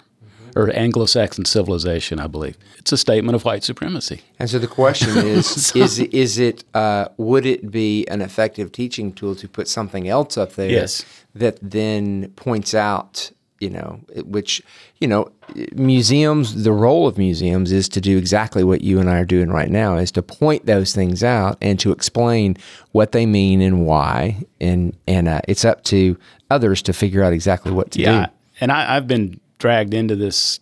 or 0.54 0.70
Anglo 0.76 1.06
Saxon 1.06 1.44
civilization, 1.44 2.20
I 2.20 2.26
believe. 2.26 2.56
It's 2.78 2.92
a 2.92 2.98
statement 2.98 3.36
of 3.36 3.44
white 3.44 3.64
supremacy. 3.64 4.22
And 4.38 4.50
so 4.50 4.58
the 4.58 4.66
question 4.66 5.16
is 5.26 5.66
so, 5.66 5.78
is, 5.78 5.98
is 5.98 6.38
it, 6.38 6.64
uh, 6.74 7.08
would 7.16 7.46
it 7.46 7.70
be 7.70 8.06
an 8.08 8.20
effective 8.20 8.72
teaching 8.72 9.12
tool 9.12 9.34
to 9.36 9.48
put 9.48 9.68
something 9.68 10.08
else 10.08 10.36
up 10.36 10.52
there 10.54 10.70
yes. 10.70 11.04
that 11.34 11.58
then 11.62 12.32
points 12.36 12.74
out 12.74 13.30
you 13.60 13.70
know, 13.70 14.00
which, 14.24 14.60
you 14.98 15.06
know, 15.06 15.30
museums, 15.72 16.64
the 16.64 16.72
role 16.72 17.06
of 17.06 17.16
museums 17.16 17.70
is 17.70 17.88
to 17.90 18.00
do 18.00 18.18
exactly 18.18 18.64
what 18.64 18.80
you 18.80 18.98
and 18.98 19.08
I 19.08 19.20
are 19.20 19.24
doing 19.24 19.50
right 19.50 19.70
now, 19.70 19.98
is 19.98 20.10
to 20.12 20.22
point 20.22 20.66
those 20.66 20.92
things 20.92 21.22
out 21.22 21.58
and 21.62 21.78
to 21.78 21.92
explain 21.92 22.56
what 22.90 23.12
they 23.12 23.24
mean 23.24 23.60
and 23.60 23.86
why. 23.86 24.44
And, 24.60 24.96
and 25.06 25.28
uh, 25.28 25.42
it's 25.46 25.64
up 25.64 25.84
to 25.84 26.18
others 26.50 26.82
to 26.82 26.92
figure 26.92 27.22
out 27.22 27.32
exactly 27.32 27.70
what 27.70 27.92
to 27.92 28.00
yeah. 28.00 28.26
do. 28.26 28.32
And 28.62 28.70
I, 28.70 28.96
I've 28.96 29.08
been 29.08 29.40
dragged 29.58 29.92
into 29.92 30.14
this, 30.14 30.60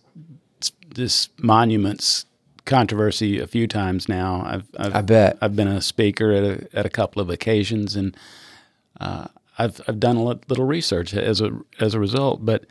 this 0.95 1.29
monuments 1.37 2.25
controversy 2.65 3.39
a 3.39 3.45
few 3.45 3.67
times 3.67 4.09
now. 4.09 4.41
I've, 4.43 4.67
I've, 4.75 4.95
i 4.95 5.01
bet 5.01 5.37
I've 5.39 5.55
been 5.55 5.67
a 5.67 5.81
speaker 5.81 6.31
at 6.31 6.43
a, 6.43 6.67
at 6.73 6.85
a 6.87 6.89
couple 6.89 7.21
of 7.21 7.29
occasions, 7.29 7.95
and 7.95 8.17
uh, 8.99 9.27
I've 9.59 9.81
I've 9.87 9.99
done 9.99 10.15
a 10.15 10.23
little 10.23 10.65
research 10.65 11.13
as 11.13 11.41
a 11.41 11.51
as 11.79 11.93
a 11.93 11.99
result. 11.99 12.43
But 12.43 12.65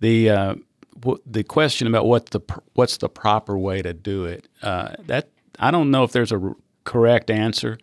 the 0.00 0.28
uh, 0.28 0.54
w- 1.00 1.22
the 1.24 1.44
question 1.44 1.86
about 1.86 2.04
what 2.04 2.26
the 2.26 2.40
pr- 2.40 2.60
what's 2.74 2.98
the 2.98 3.08
proper 3.08 3.56
way 3.56 3.80
to 3.80 3.94
do 3.94 4.26
it 4.26 4.48
uh, 4.60 4.96
that 5.06 5.30
I 5.58 5.70
don't 5.70 5.90
know 5.90 6.04
if 6.04 6.12
there's 6.12 6.32
a 6.32 6.38
r- 6.38 6.56
correct 6.84 7.30
answer. 7.30 7.78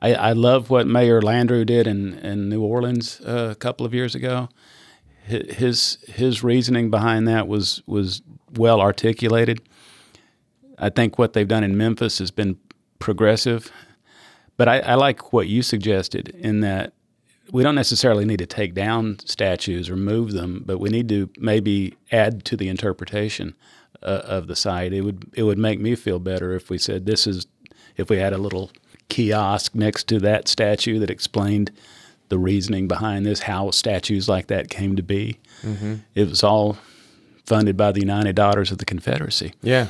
I, 0.00 0.12
I, 0.14 0.32
love 0.32 0.68
what 0.68 0.86
Mayor 0.86 1.22
Landrieu 1.22 1.64
did 1.64 1.86
in, 1.86 2.14
in 2.18 2.48
New 2.48 2.62
Orleans 2.62 3.20
uh, 3.22 3.48
a 3.50 3.54
couple 3.56 3.86
of 3.86 3.94
years 3.94 4.14
ago. 4.14 4.50
His 5.28 5.98
his 6.08 6.42
reasoning 6.42 6.90
behind 6.90 7.28
that 7.28 7.48
was 7.48 7.82
was 7.86 8.22
well 8.54 8.80
articulated. 8.80 9.60
I 10.78 10.90
think 10.90 11.18
what 11.18 11.32
they've 11.32 11.48
done 11.48 11.64
in 11.64 11.76
Memphis 11.76 12.18
has 12.18 12.30
been 12.30 12.56
progressive, 12.98 13.70
but 14.56 14.68
I, 14.68 14.78
I 14.80 14.94
like 14.94 15.32
what 15.32 15.48
you 15.48 15.62
suggested 15.62 16.28
in 16.30 16.60
that 16.60 16.92
we 17.50 17.62
don't 17.62 17.74
necessarily 17.74 18.24
need 18.24 18.38
to 18.38 18.46
take 18.46 18.74
down 18.74 19.18
statues 19.24 19.88
or 19.88 19.96
move 19.96 20.32
them, 20.32 20.62
but 20.66 20.78
we 20.78 20.90
need 20.90 21.08
to 21.08 21.30
maybe 21.38 21.96
add 22.12 22.44
to 22.46 22.56
the 22.56 22.68
interpretation 22.68 23.54
uh, 24.02 24.22
of 24.24 24.46
the 24.46 24.56
site. 24.56 24.92
It 24.92 25.02
would 25.02 25.30
it 25.34 25.42
would 25.42 25.58
make 25.58 25.80
me 25.80 25.94
feel 25.94 26.18
better 26.18 26.54
if 26.54 26.70
we 26.70 26.78
said 26.78 27.06
this 27.06 27.26
is 27.26 27.46
if 27.96 28.10
we 28.10 28.18
had 28.18 28.32
a 28.32 28.38
little 28.38 28.70
kiosk 29.08 29.74
next 29.74 30.08
to 30.08 30.18
that 30.20 30.48
statue 30.48 30.98
that 30.98 31.10
explained 31.10 31.70
the 32.28 32.38
reasoning 32.38 32.88
behind 32.88 33.24
this, 33.26 33.40
how 33.40 33.70
statues 33.70 34.28
like 34.28 34.48
that 34.48 34.68
came 34.70 34.96
to 34.96 35.02
be. 35.02 35.38
It 36.14 36.28
was 36.28 36.42
all 36.42 36.76
funded 37.46 37.76
by 37.76 37.92
the 37.92 38.00
United 38.00 38.36
Daughters 38.36 38.70
of 38.70 38.78
the 38.78 38.84
Confederacy. 38.84 39.54
Yeah. 39.62 39.88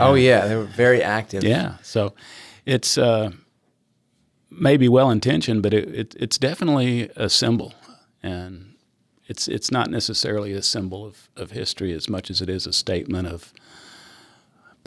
oh 0.00 0.14
yeah, 0.14 0.46
they 0.46 0.56
were 0.56 0.64
very 0.64 1.02
active. 1.02 1.44
Yeah, 1.44 1.76
so 1.82 2.14
it's 2.66 2.98
uh, 2.98 3.30
maybe 4.50 4.88
well 4.88 5.10
intentioned, 5.10 5.62
but 5.62 5.72
it, 5.72 5.88
it, 5.94 6.16
it's 6.18 6.38
definitely 6.38 7.10
a 7.16 7.28
symbol, 7.28 7.74
and 8.22 8.74
it's 9.26 9.48
it's 9.48 9.70
not 9.70 9.90
necessarily 9.90 10.52
a 10.52 10.62
symbol 10.62 11.06
of, 11.06 11.28
of 11.36 11.52
history 11.52 11.92
as 11.92 12.08
much 12.08 12.30
as 12.30 12.42
it 12.42 12.48
is 12.48 12.66
a 12.66 12.72
statement 12.72 13.28
of 13.28 13.52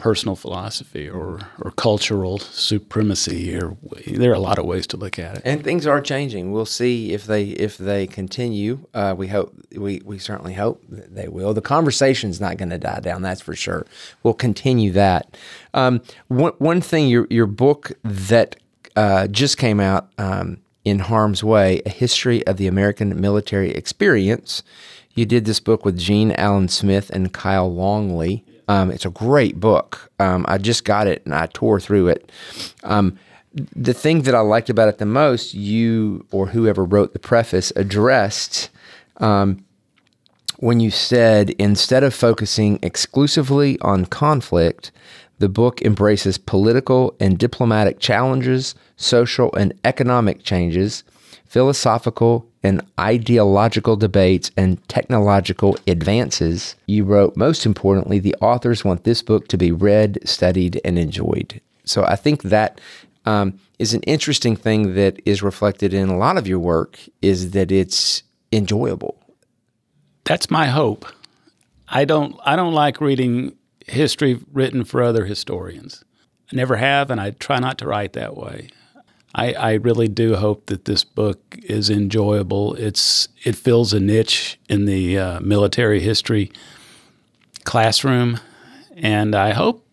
personal 0.02 0.34
philosophy 0.34 1.08
or, 1.08 1.38
or 1.60 1.70
cultural 1.76 2.36
supremacy 2.36 3.56
or 3.56 3.76
there 4.04 4.32
are 4.32 4.34
a 4.34 4.40
lot 4.40 4.58
of 4.58 4.64
ways 4.64 4.84
to 4.84 4.96
look 4.96 5.16
at 5.16 5.36
it 5.36 5.42
And 5.44 5.62
things 5.62 5.86
are 5.86 6.00
changing. 6.00 6.50
We'll 6.50 6.66
see 6.66 7.12
if 7.12 7.24
they 7.24 7.50
if 7.50 7.78
they 7.78 8.08
continue. 8.08 8.80
Uh, 8.92 9.14
we 9.16 9.28
hope 9.28 9.54
we 9.76 10.02
we 10.04 10.18
certainly 10.18 10.54
hope 10.54 10.82
that 10.88 11.14
they 11.14 11.28
will. 11.28 11.54
The 11.54 11.60
conversation's 11.60 12.40
not 12.40 12.56
going 12.56 12.70
to 12.70 12.78
die 12.78 12.98
down. 12.98 13.22
That's 13.22 13.40
for 13.40 13.54
sure. 13.54 13.86
We'll 14.24 14.34
continue 14.34 14.90
that. 14.90 15.36
Um, 15.72 16.02
one 16.26 16.54
one 16.58 16.80
thing 16.80 17.06
your 17.06 17.28
your 17.30 17.46
book 17.46 17.92
that 18.02 18.56
uh, 18.96 19.28
just 19.28 19.56
came 19.56 19.78
out 19.78 20.10
um, 20.18 20.58
in 20.84 20.98
harm's 20.98 21.44
way, 21.44 21.80
a 21.86 21.90
history 21.90 22.44
of 22.48 22.56
the 22.56 22.66
American 22.66 23.20
military 23.20 23.70
experience. 23.70 24.64
You 25.14 25.26
did 25.26 25.44
this 25.44 25.60
book 25.60 25.84
with 25.84 25.96
Gene 25.96 26.32
Allen 26.32 26.66
Smith 26.66 27.08
and 27.10 27.32
Kyle 27.32 27.72
Longley. 27.72 28.44
Um, 28.68 28.90
it's 28.90 29.06
a 29.06 29.10
great 29.10 29.58
book. 29.58 30.10
Um, 30.18 30.44
I 30.48 30.58
just 30.58 30.84
got 30.84 31.06
it 31.06 31.22
and 31.24 31.34
I 31.34 31.46
tore 31.46 31.80
through 31.80 32.08
it. 32.08 32.30
Um, 32.84 33.18
the 33.54 33.92
thing 33.92 34.22
that 34.22 34.34
I 34.34 34.40
liked 34.40 34.70
about 34.70 34.88
it 34.88 34.98
the 34.98 35.06
most, 35.06 35.54
you 35.54 36.26
or 36.30 36.48
whoever 36.48 36.84
wrote 36.84 37.12
the 37.12 37.18
preface 37.18 37.72
addressed 37.76 38.70
um, 39.18 39.64
when 40.58 40.80
you 40.80 40.90
said 40.90 41.50
instead 41.58 42.04
of 42.04 42.14
focusing 42.14 42.78
exclusively 42.82 43.80
on 43.80 44.06
conflict, 44.06 44.92
the 45.38 45.48
book 45.48 45.82
embraces 45.82 46.38
political 46.38 47.16
and 47.18 47.36
diplomatic 47.36 47.98
challenges, 47.98 48.76
social 48.96 49.52
and 49.54 49.74
economic 49.84 50.44
changes, 50.44 51.02
philosophical 51.44 52.46
and 52.62 52.80
ideological 52.98 53.96
debates, 53.96 54.50
and 54.56 54.86
technological 54.88 55.76
advances. 55.86 56.76
You 56.86 57.04
wrote, 57.04 57.36
most 57.36 57.66
importantly, 57.66 58.18
the 58.18 58.36
authors 58.40 58.84
want 58.84 59.04
this 59.04 59.22
book 59.22 59.48
to 59.48 59.58
be 59.58 59.72
read, 59.72 60.18
studied, 60.24 60.80
and 60.84 60.98
enjoyed. 60.98 61.60
So 61.84 62.04
I 62.04 62.16
think 62.16 62.42
that 62.44 62.80
um, 63.24 63.58
is 63.78 63.94
an 63.94 64.02
interesting 64.02 64.54
thing 64.54 64.94
that 64.94 65.20
is 65.24 65.42
reflected 65.42 65.92
in 65.92 66.08
a 66.08 66.16
lot 66.16 66.36
of 66.36 66.46
your 66.46 66.58
work 66.58 67.00
is 67.20 67.50
that 67.50 67.72
it's 67.72 68.22
enjoyable. 68.52 69.18
that's 70.24 70.50
my 70.50 70.66
hope 70.66 71.06
i 71.88 72.04
don't 72.04 72.36
i 72.44 72.54
don't 72.54 72.74
like 72.74 73.00
reading 73.00 73.56
history 73.86 74.38
written 74.52 74.84
for 74.84 75.02
other 75.02 75.24
historians 75.24 76.04
i 76.52 76.56
never 76.56 76.76
have 76.76 77.10
and 77.10 77.20
i 77.20 77.30
try 77.30 77.58
not 77.58 77.78
to 77.78 77.86
write 77.86 78.12
that 78.12 78.36
way 78.36 78.68
I, 79.34 79.52
I 79.54 79.72
really 79.74 80.08
do 80.08 80.36
hope 80.36 80.66
that 80.66 80.84
this 80.84 81.04
book 81.04 81.58
is 81.62 81.88
enjoyable. 81.88 82.74
It's 82.74 83.28
it 83.44 83.56
fills 83.56 83.92
a 83.92 84.00
niche 84.00 84.58
in 84.68 84.84
the 84.84 85.18
uh, 85.18 85.40
military 85.40 86.00
history 86.00 86.52
classroom, 87.64 88.40
and 88.96 89.34
I 89.34 89.52
hope 89.52 89.86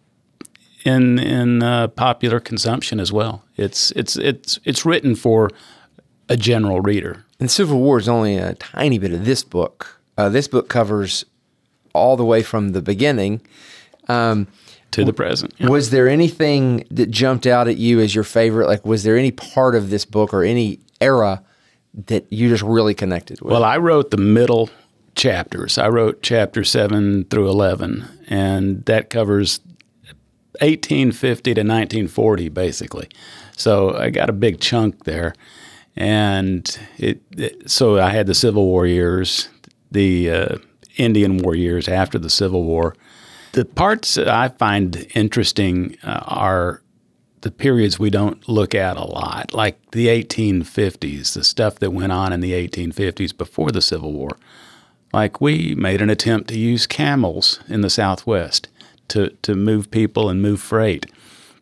in 0.83 1.19
in 1.19 1.63
uh, 1.63 1.87
popular 1.87 2.39
consumption 2.39 2.99
as 2.99 3.11
well. 3.11 3.43
It's 3.55 3.91
it's 3.91 4.17
it's 4.17 4.59
it's 4.65 4.85
written 4.85 5.15
for 5.15 5.49
a 6.27 6.35
general 6.35 6.81
reader. 6.81 7.25
And 7.39 7.49
Civil 7.49 7.79
War 7.79 7.97
is 7.97 8.09
only 8.09 8.35
a 8.35 8.55
tiny 8.55 8.99
bit 8.99 9.13
of 9.13 9.25
this 9.25 9.43
book. 9.43 9.99
Uh, 10.17 10.27
this 10.27 10.47
book 10.47 10.67
covers 10.67 11.25
all 11.93 12.17
the 12.17 12.25
way 12.25 12.43
from 12.43 12.69
the 12.69 12.81
beginning. 12.81 13.41
Um, 14.09 14.47
to 14.91 15.05
the 15.05 15.13
present. 15.13 15.53
Yeah. 15.57 15.67
Was 15.69 15.91
there 15.91 16.07
anything 16.07 16.85
that 16.91 17.11
jumped 17.11 17.45
out 17.45 17.67
at 17.67 17.77
you 17.77 17.99
as 17.99 18.15
your 18.15 18.23
favorite? 18.23 18.67
Like, 18.67 18.85
was 18.85 19.03
there 19.03 19.17
any 19.17 19.31
part 19.31 19.75
of 19.75 19.89
this 19.89 20.05
book 20.05 20.33
or 20.33 20.43
any 20.43 20.79
era 20.99 21.43
that 22.07 22.31
you 22.31 22.49
just 22.49 22.63
really 22.63 22.93
connected 22.93 23.41
with? 23.41 23.51
Well, 23.51 23.63
I 23.63 23.77
wrote 23.77 24.11
the 24.11 24.17
middle 24.17 24.69
chapters. 25.15 25.77
I 25.77 25.89
wrote 25.89 26.21
chapter 26.21 26.63
7 26.63 27.25
through 27.25 27.49
11, 27.49 28.05
and 28.27 28.85
that 28.85 29.09
covers 29.09 29.59
1850 30.61 31.53
to 31.53 31.61
1940, 31.61 32.49
basically. 32.49 33.09
So 33.55 33.95
I 33.95 34.09
got 34.09 34.29
a 34.29 34.33
big 34.33 34.59
chunk 34.59 35.03
there. 35.05 35.33
And 35.95 36.79
it, 36.97 37.21
it 37.31 37.69
so 37.69 37.99
I 37.99 38.11
had 38.11 38.27
the 38.27 38.33
Civil 38.33 38.65
War 38.65 38.85
years, 38.85 39.49
the 39.91 40.31
uh, 40.31 40.57
Indian 40.95 41.37
War 41.37 41.55
years 41.55 41.87
after 41.87 42.17
the 42.17 42.29
Civil 42.29 42.63
War. 42.63 42.95
The 43.51 43.65
parts 43.65 44.15
that 44.15 44.27
I 44.27 44.49
find 44.49 45.07
interesting 45.15 45.97
uh, 46.03 46.21
are 46.25 46.81
the 47.41 47.51
periods 47.51 47.97
we 47.97 48.09
don't 48.09 48.47
look 48.47 48.75
at 48.75 48.97
a 48.97 49.05
lot, 49.05 49.53
like 49.53 49.91
the 49.91 50.07
1850s, 50.07 51.33
the 51.33 51.43
stuff 51.43 51.79
that 51.79 51.91
went 51.91 52.11
on 52.11 52.33
in 52.33 52.41
the 52.41 52.51
1850s 52.51 53.35
before 53.35 53.71
the 53.71 53.81
Civil 53.81 54.13
War. 54.13 54.37
Like 55.13 55.41
we 55.41 55.73
made 55.75 56.01
an 56.01 56.09
attempt 56.09 56.49
to 56.49 56.59
use 56.59 56.85
camels 56.85 57.59
in 57.67 57.81
the 57.81 57.89
Southwest 57.89 58.67
to, 59.09 59.29
to 59.41 59.55
move 59.55 59.89
people 59.89 60.29
and 60.29 60.41
move 60.41 60.61
freight. 60.61 61.05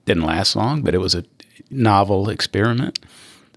Didn't 0.05 0.23
last 0.23 0.55
long, 0.55 0.81
but 0.81 0.95
it 0.95 0.99
was 0.99 1.15
a 1.15 1.25
novel 1.69 2.29
experiment. 2.29 2.99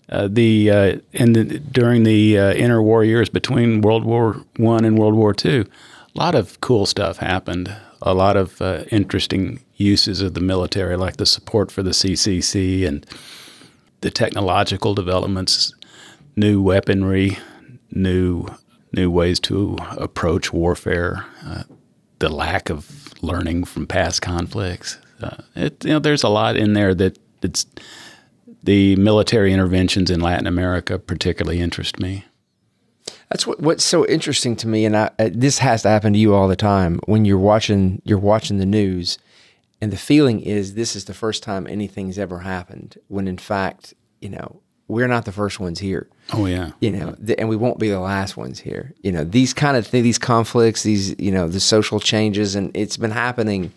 Uh, 0.08 0.28
the 0.30 0.70
uh, 0.70 0.96
and 1.14 1.36
the, 1.36 1.44
during 1.44 2.02
the 2.02 2.36
uh, 2.36 2.52
interwar 2.54 3.06
years 3.06 3.28
between 3.28 3.80
World 3.80 4.04
War 4.04 4.44
One 4.56 4.84
and 4.84 4.98
World 4.98 5.14
War 5.14 5.32
Two, 5.32 5.66
a 6.14 6.18
lot 6.18 6.34
of 6.34 6.60
cool 6.60 6.84
stuff 6.84 7.18
happened. 7.18 7.72
A 8.02 8.14
lot 8.14 8.36
of 8.36 8.60
uh, 8.62 8.84
interesting 8.90 9.60
uses 9.76 10.20
of 10.22 10.34
the 10.34 10.40
military, 10.40 10.96
like 10.96 11.16
the 11.16 11.26
support 11.26 11.70
for 11.70 11.82
the 11.82 11.90
CCC 11.90 12.86
and 12.86 13.06
the 14.00 14.10
technological 14.10 14.94
developments, 14.94 15.74
new 16.36 16.62
weaponry, 16.62 17.38
new 17.90 18.46
new 18.92 19.10
ways 19.10 19.38
to 19.38 19.76
approach 19.96 20.52
warfare, 20.52 21.24
uh, 21.44 21.62
the 22.18 22.28
lack 22.28 22.70
of 22.70 23.14
learning 23.22 23.64
from 23.64 23.86
past 23.86 24.20
conflicts. 24.20 24.98
Uh, 25.22 25.36
it, 25.54 25.84
you 25.84 25.90
know, 25.90 25.98
there's 25.98 26.24
a 26.24 26.28
lot 26.28 26.56
in 26.56 26.72
there 26.72 26.94
that 26.94 27.18
it's 27.42 27.66
the 28.62 28.96
military 28.96 29.52
interventions 29.52 30.10
in 30.10 30.20
Latin 30.20 30.46
America 30.46 30.98
particularly 30.98 31.60
interest 31.60 32.00
me. 32.00 32.24
That's 33.30 33.46
what, 33.46 33.60
what's 33.60 33.84
so 33.84 34.04
interesting 34.06 34.56
to 34.56 34.68
me, 34.68 34.84
and 34.84 34.96
I, 34.96 35.10
uh, 35.18 35.30
this 35.32 35.58
has 35.58 35.82
to 35.82 35.88
happen 35.88 36.12
to 36.14 36.18
you 36.18 36.34
all 36.34 36.48
the 36.48 36.56
time 36.56 36.98
when 37.06 37.24
you're 37.24 37.38
watching 37.38 38.02
you're 38.04 38.18
watching 38.18 38.58
the 38.58 38.66
news, 38.66 39.18
and 39.80 39.92
the 39.92 39.96
feeling 39.96 40.40
is 40.40 40.74
this 40.74 40.96
is 40.96 41.04
the 41.04 41.14
first 41.14 41.42
time 41.42 41.66
anything's 41.68 42.18
ever 42.18 42.40
happened. 42.40 42.98
When 43.08 43.28
in 43.28 43.38
fact, 43.38 43.94
you 44.20 44.30
know, 44.30 44.60
we're 44.88 45.06
not 45.06 45.24
the 45.26 45.32
first 45.32 45.60
ones 45.60 45.78
here. 45.78 46.08
Oh 46.32 46.46
yeah, 46.46 46.72
You 46.80 46.90
know, 46.90 47.14
th- 47.24 47.38
and 47.38 47.48
we 47.48 47.54
won't 47.56 47.78
be 47.78 47.88
the 47.88 48.00
last 48.00 48.36
ones 48.36 48.58
here. 48.58 48.92
You 49.02 49.12
know, 49.12 49.22
these 49.22 49.54
kind 49.54 49.76
of 49.76 49.88
th- 49.88 50.02
these 50.02 50.18
conflicts, 50.18 50.82
these 50.82 51.14
you 51.20 51.30
know, 51.30 51.48
the 51.48 51.60
social 51.60 52.00
changes, 52.00 52.56
and 52.56 52.72
it's 52.76 52.96
been 52.96 53.12
happening. 53.12 53.72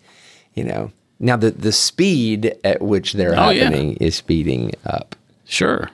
You 0.54 0.64
know, 0.64 0.92
now 1.20 1.36
the 1.36 1.52
the 1.52 1.70
speed 1.72 2.56
at 2.64 2.82
which 2.82 3.12
they're 3.12 3.38
Oh, 3.38 3.50
yeah. 3.50 3.64
happening 3.64 3.94
is 3.98 4.16
speeding 4.16 4.72
up. 4.84 5.14
sure, 5.44 5.90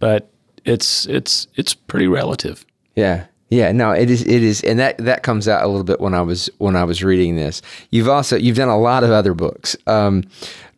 but 0.00 0.28
it's 0.64 1.06
it's 1.06 1.46
it's 1.54 1.74
pretty 1.74 2.08
relative. 2.08 2.66
Yeah. 2.96 3.24
Yeah, 3.50 3.70
no, 3.72 3.92
it 3.92 4.10
is 4.10 4.22
it 4.22 4.42
is 4.42 4.62
and 4.64 4.80
that 4.80 4.96
that 4.98 5.22
comes 5.22 5.46
out 5.46 5.62
a 5.62 5.68
little 5.68 5.84
bit 5.84 6.00
when 6.00 6.12
I 6.14 6.22
was 6.22 6.50
when 6.58 6.74
I 6.74 6.82
was 6.82 7.04
reading 7.04 7.36
this. 7.36 7.62
You've 7.90 8.08
also 8.08 8.36
you've 8.36 8.56
done 8.56 8.70
a 8.70 8.78
lot 8.78 9.04
of 9.04 9.10
other 9.10 9.32
books. 9.34 9.76
Um, 9.86 10.24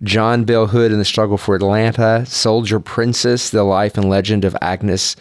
John 0.02 0.44
Bell 0.44 0.66
Hood 0.66 0.90
and 0.90 1.00
the 1.00 1.04
Struggle 1.06 1.38
for 1.38 1.54
Atlanta, 1.54 2.26
Soldier 2.26 2.78
Princess, 2.80 3.48
The 3.48 3.62
Life 3.62 3.96
and 3.96 4.10
Legend 4.10 4.44
of 4.44 4.54
Agnes 4.60 5.16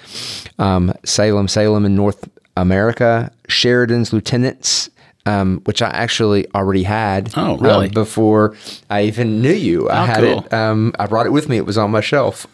um, 0.59 0.91
Salm-Salm 1.05 1.85
in 1.85 1.95
North 1.95 2.27
America, 2.57 3.31
Sheridan's 3.47 4.11
Lieutenants, 4.11 4.89
um, 5.25 5.61
which 5.63 5.81
I 5.81 5.89
actually 5.91 6.51
already 6.53 6.83
had 6.83 7.31
Oh, 7.37 7.57
really? 7.57 7.87
uh, 7.87 7.91
before 7.91 8.55
I 8.89 9.03
even 9.03 9.41
knew 9.41 9.53
you. 9.53 9.87
I 9.89 10.01
Oh, 10.01 10.05
had 10.05 10.19
cool. 10.23 10.39
it 10.45 10.53
um, 10.53 10.93
I 10.99 11.05
brought 11.05 11.25
it 11.27 11.31
with 11.31 11.47
me. 11.47 11.55
It 11.55 11.65
was 11.65 11.77
on 11.77 11.91
my 11.91 12.01
shelf. 12.01 12.45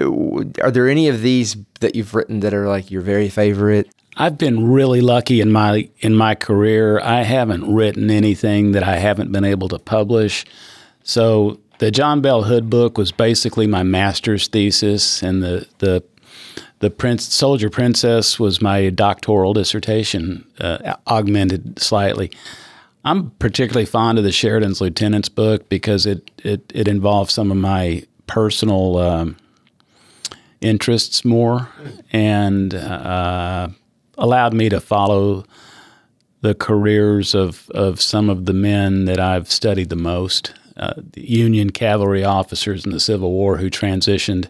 Are 0.00 0.70
there 0.70 0.88
any 0.88 1.08
of 1.08 1.22
these 1.22 1.56
that 1.80 1.94
you've 1.94 2.14
written 2.14 2.40
that 2.40 2.52
are 2.52 2.68
like 2.68 2.90
your 2.90 3.02
very 3.02 3.28
favorite? 3.28 3.88
I've 4.16 4.38
been 4.38 4.70
really 4.70 5.00
lucky 5.00 5.40
in 5.40 5.52
my 5.52 5.88
in 6.00 6.14
my 6.14 6.34
career. 6.34 7.00
I 7.00 7.22
haven't 7.22 7.72
written 7.72 8.10
anything 8.10 8.72
that 8.72 8.82
I 8.82 8.96
haven't 8.96 9.32
been 9.32 9.44
able 9.44 9.68
to 9.68 9.78
publish. 9.78 10.44
So 11.02 11.60
the 11.78 11.90
John 11.90 12.20
Bell 12.20 12.44
Hood 12.44 12.70
book 12.70 12.96
was 12.96 13.12
basically 13.12 13.66
my 13.66 13.82
master's 13.82 14.48
thesis, 14.48 15.22
and 15.22 15.42
the 15.42 15.66
the 15.78 16.02
the 16.78 16.90
Prince 16.90 17.32
Soldier 17.32 17.70
Princess 17.70 18.38
was 18.38 18.60
my 18.60 18.90
doctoral 18.90 19.52
dissertation, 19.52 20.44
uh, 20.60 20.96
augmented 21.06 21.78
slightly. 21.78 22.30
I'm 23.04 23.30
particularly 23.32 23.86
fond 23.86 24.18
of 24.18 24.24
the 24.24 24.32
Sheridan's 24.32 24.80
Lieutenants 24.80 25.28
book 25.28 25.68
because 25.68 26.06
it 26.06 26.30
it, 26.38 26.70
it 26.74 26.88
involves 26.88 27.34
some 27.34 27.50
of 27.50 27.56
my 27.56 28.04
personal 28.26 28.98
um, 28.98 29.36
interests 30.64 31.24
more 31.24 31.68
and 32.12 32.74
uh, 32.74 33.68
allowed 34.16 34.54
me 34.54 34.68
to 34.70 34.80
follow 34.80 35.44
the 36.40 36.54
careers 36.54 37.34
of, 37.34 37.70
of 37.70 38.00
some 38.00 38.28
of 38.30 38.46
the 38.46 38.52
men 38.52 39.04
that 39.04 39.20
I've 39.20 39.50
studied 39.50 39.90
the 39.90 39.96
most. 39.96 40.52
Uh, 40.76 40.94
the 41.12 41.28
Union 41.30 41.70
cavalry 41.70 42.24
officers 42.24 42.84
in 42.84 42.92
the 42.92 43.00
Civil 43.00 43.30
War 43.30 43.58
who 43.58 43.70
transitioned 43.70 44.48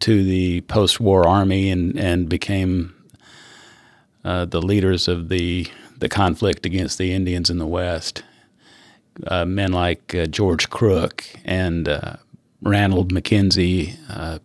to 0.00 0.24
the 0.24 0.62
post 0.62 0.98
war 0.98 1.28
Army 1.28 1.70
and, 1.70 1.98
and 1.98 2.28
became 2.28 2.94
uh, 4.24 4.44
the 4.46 4.62
leaders 4.62 5.08
of 5.08 5.28
the, 5.28 5.66
the 5.98 6.08
conflict 6.08 6.64
against 6.64 6.98
the 6.98 7.12
Indians 7.12 7.50
in 7.50 7.58
the 7.58 7.66
West. 7.66 8.22
Uh, 9.26 9.44
men 9.44 9.72
like 9.72 10.14
uh, 10.14 10.26
George 10.26 10.70
Crook 10.70 11.24
and 11.44 11.88
uh, 11.88 12.16
Ranald 12.62 13.12
Mackenzie, 13.12 13.96
uh, 14.08 14.38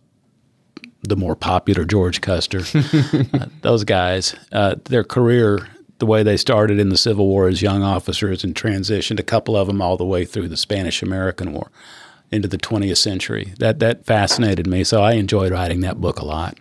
the 1.08 1.16
more 1.16 1.36
popular 1.36 1.84
George 1.84 2.20
Custer, 2.20 2.62
uh, 3.34 3.46
those 3.62 3.84
guys, 3.84 4.34
uh, 4.52 4.76
their 4.84 5.04
career, 5.04 5.68
the 5.98 6.06
way 6.06 6.22
they 6.22 6.36
started 6.36 6.78
in 6.78 6.88
the 6.88 6.96
Civil 6.96 7.26
War 7.26 7.48
as 7.48 7.62
young 7.62 7.82
officers 7.82 8.44
and 8.44 8.54
transitioned, 8.54 9.18
a 9.18 9.24
couple 9.24 9.56
of 9.56 9.66
them 9.66 9.80
all 9.80 9.96
the 9.96 10.04
way 10.04 10.24
through 10.24 10.48
the 10.48 10.56
Spanish 10.56 11.02
American 11.02 11.52
War 11.52 11.70
into 12.30 12.48
the 12.48 12.58
20th 12.58 12.98
century. 12.98 13.54
That, 13.58 13.78
that 13.78 14.04
fascinated 14.04 14.66
me, 14.66 14.84
so 14.84 15.02
I 15.02 15.12
enjoyed 15.12 15.52
writing 15.52 15.80
that 15.80 16.00
book 16.00 16.18
a 16.18 16.24
lot. 16.24 16.58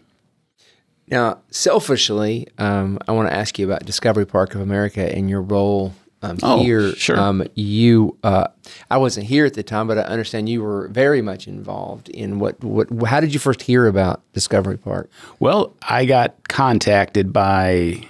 Now, 1.07 1.39
selfishly, 1.51 2.47
um, 2.57 2.97
I 3.07 3.11
want 3.11 3.29
to 3.29 3.35
ask 3.35 3.59
you 3.59 3.65
about 3.65 3.85
Discovery 3.85 4.25
Park 4.25 4.55
of 4.55 4.61
America 4.61 5.15
and 5.15 5.29
your 5.29 5.41
role 5.41 5.93
um, 6.21 6.37
Oh, 6.41 6.63
here. 6.63 6.93
sure. 6.95 7.19
Um, 7.19 7.43
you, 7.55 8.17
uh, 8.23 8.47
I 8.89 8.97
wasn't 8.97 9.27
here 9.27 9.45
at 9.45 9.53
the 9.53 9.63
time, 9.63 9.87
but 9.87 9.97
I 9.97 10.01
understand 10.03 10.49
you 10.49 10.63
were 10.63 10.87
very 10.87 11.21
much 11.21 11.47
involved 11.47 12.09
in 12.09 12.39
what. 12.39 12.63
What? 12.63 12.87
How 13.07 13.19
did 13.19 13.33
you 13.33 13.39
first 13.39 13.61
hear 13.63 13.85
about 13.87 14.21
Discovery 14.33 14.77
Park? 14.77 15.09
Well, 15.39 15.75
I 15.87 16.05
got 16.05 16.47
contacted 16.47 17.31
by, 17.31 18.03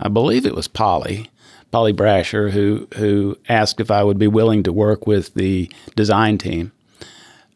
I 0.00 0.08
believe 0.08 0.44
it 0.46 0.54
was 0.54 0.66
Polly, 0.66 1.30
Polly 1.70 1.92
Brasher, 1.92 2.50
who 2.50 2.88
who 2.96 3.36
asked 3.48 3.80
if 3.80 3.90
I 3.90 4.02
would 4.02 4.18
be 4.18 4.26
willing 4.28 4.62
to 4.64 4.72
work 4.72 5.06
with 5.06 5.34
the 5.34 5.70
design 5.94 6.38
team 6.38 6.72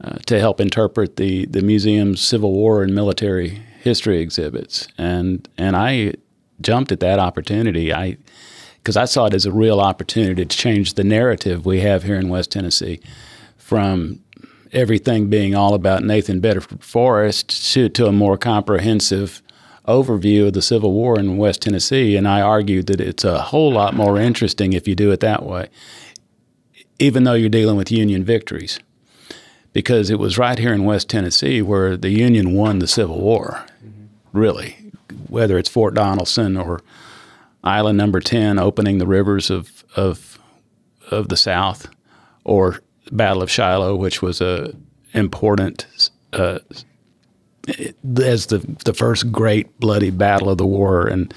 uh, 0.03 0.19
to 0.27 0.39
help 0.39 0.61
interpret 0.61 1.17
the 1.17 1.47
the 1.47 1.63
museum's 1.63 2.21
Civil 2.21 2.53
War 2.53 2.83
and 2.83 2.95
military 2.95 3.61
history 3.81 4.21
exhibits, 4.21 4.87
and 4.99 5.49
and 5.59 5.75
I 5.77 6.15
jumped 6.61 6.93
at 6.93 7.01
that 7.01 7.19
opportunity. 7.19 7.93
I 7.93 8.19
because 8.83 8.97
I 8.97 9.05
saw 9.05 9.27
it 9.27 9.35
as 9.35 9.47
a 9.47 9.53
real 9.53 9.81
opportunity 9.81 10.45
to 10.45 10.57
change 10.57 10.95
the 10.95 11.05
narrative 11.05 11.67
we 11.67 11.81
have 11.81 12.03
here 12.03 12.17
in 12.17 12.29
West 12.29 12.51
Tennessee 12.51 13.01
from 13.57 14.21
everything 14.73 15.29
being 15.29 15.55
all 15.55 15.75
about 15.75 16.03
Nathan 16.03 16.41
Bedford 16.41 16.83
Forrest 16.83 17.73
to, 17.75 17.89
to 17.91 18.07
a 18.07 18.13
more 18.13 18.39
comprehensive 18.39 19.43
overview 19.87 20.47
of 20.47 20.53
the 20.55 20.63
Civil 20.63 20.93
War 20.93 21.19
in 21.19 21.37
West 21.37 21.63
Tennessee. 21.63 22.17
And 22.17 22.27
I 22.27 22.41
argued 22.41 22.87
that 22.87 23.01
it's 23.01 23.25
a 23.25 23.41
whole 23.41 23.73
lot 23.73 23.95
more 23.95 24.19
interesting 24.19 24.73
if 24.73 24.87
you 24.87 24.95
do 24.95 25.11
it 25.11 25.21
that 25.21 25.45
way, 25.45 25.69
even 26.99 27.25
though 27.25 27.35
you're 27.35 27.49
dealing 27.49 27.77
with 27.77 27.91
Union 27.91 28.25
victories. 28.25 28.79
Because 29.73 30.11
it 30.11 30.19
was 30.19 30.37
right 30.37 30.59
here 30.59 30.73
in 30.73 30.85
West 30.85 31.09
Tennessee 31.09 31.63
where 31.63 31.97
the 31.97 32.11
Union 32.11 32.55
won 32.55 32.81
the 32.81 32.89
Civil 32.89 33.21
War, 33.21 33.65
really, 34.33 34.77
whether 35.29 35.59
it's 35.59 35.69
Fort 35.69 35.95
Donelson 35.95 36.61
or 36.61 36.81
Island 37.63 37.99
Number 37.99 38.21
Ten 38.21 38.59
opening 38.59 38.99
the 38.99 39.07
rivers 39.07 39.51
of 39.51 39.85
of 39.97 40.39
of 41.11 41.29
the 41.29 41.37
South, 41.37 41.89
or 42.45 42.81
Battle 43.11 43.43
of 43.43 43.51
Shiloh, 43.51 43.97
which 43.97 44.23
was 44.23 44.41
a 44.41 44.75
important 45.13 46.11
uh, 46.33 46.61
as 48.23 48.47
the 48.47 48.59
the 48.85 48.95
first 48.95 49.31
great 49.33 49.79
bloody 49.81 50.11
battle 50.11 50.49
of 50.49 50.59
the 50.59 50.67
war 50.67 51.07
and 51.07 51.33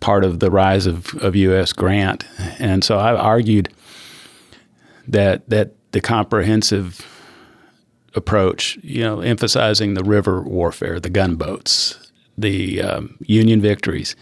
part 0.00 0.24
of 0.24 0.40
the 0.40 0.50
rise 0.50 0.86
of, 0.86 1.14
of 1.22 1.34
U.S. 1.34 1.72
Grant. 1.72 2.24
And 2.58 2.84
so 2.84 2.98
I 2.98 3.14
argued 3.14 3.72
that 5.08 5.48
that 5.48 5.72
the 5.92 6.00
comprehensive 6.00 7.06
approach, 8.14 8.78
you 8.82 9.02
know, 9.02 9.20
emphasizing 9.20 9.94
the 9.94 10.04
river 10.04 10.42
warfare, 10.42 11.00
the 11.00 11.10
gunboats, 11.10 12.10
the 12.36 12.82
um, 12.82 13.16
Union 13.20 13.60
victories, 13.60 14.14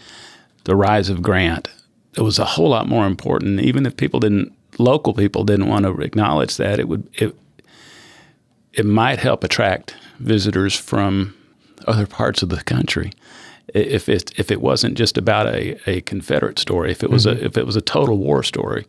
the 0.63 0.75
rise 0.75 1.09
of 1.09 1.21
Grant, 1.21 1.67
it 2.15 2.21
was 2.21 2.39
a 2.39 2.45
whole 2.45 2.69
lot 2.69 2.87
more 2.87 3.05
important. 3.05 3.59
Even 3.59 3.85
if 3.85 3.97
people 3.97 4.19
didn't, 4.19 4.53
local 4.77 5.13
people 5.13 5.43
didn't 5.43 5.67
want 5.67 5.85
to 5.85 6.01
acknowledge 6.01 6.57
that, 6.57 6.79
it 6.79 6.87
would 6.87 7.07
it 7.13 7.35
it 8.73 8.85
might 8.85 9.19
help 9.19 9.43
attract 9.43 9.95
visitors 10.19 10.75
from 10.75 11.35
other 11.87 12.07
parts 12.07 12.41
of 12.41 12.49
the 12.49 12.63
country. 12.63 13.11
If 13.73 14.09
it 14.09 14.37
if 14.37 14.51
it 14.51 14.61
wasn't 14.61 14.97
just 14.97 15.17
about 15.17 15.47
a, 15.47 15.77
a 15.89 16.01
Confederate 16.01 16.59
story, 16.59 16.91
if 16.91 17.03
it 17.03 17.09
was 17.09 17.25
a 17.25 17.43
if 17.43 17.57
it 17.57 17.65
was 17.65 17.75
a 17.75 17.81
total 17.81 18.17
war 18.17 18.43
story, 18.43 18.85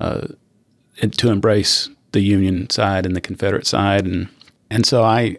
uh, 0.00 0.28
and 1.02 1.16
to 1.18 1.30
embrace 1.30 1.90
the 2.12 2.20
Union 2.20 2.70
side 2.70 3.04
and 3.04 3.14
the 3.14 3.20
Confederate 3.20 3.66
side, 3.66 4.06
and 4.06 4.28
and 4.70 4.86
so 4.86 5.02
I 5.02 5.36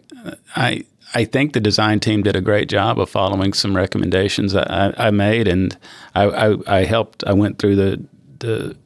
I 0.54 0.84
I 1.14 1.24
think 1.24 1.52
the 1.52 1.60
design 1.60 2.00
team 2.00 2.22
did 2.22 2.36
a 2.36 2.40
great 2.40 2.68
job 2.68 2.98
of 3.00 3.08
following 3.08 3.52
some 3.52 3.74
recommendations 3.74 4.54
I, 4.54 4.92
I 4.96 5.10
made, 5.10 5.48
and 5.48 5.76
I, 6.14 6.24
I, 6.24 6.56
I 6.66 6.84
helped. 6.84 7.24
I 7.26 7.32
went 7.32 7.58
through 7.58 7.76
the 7.76 8.04
the 8.40 8.76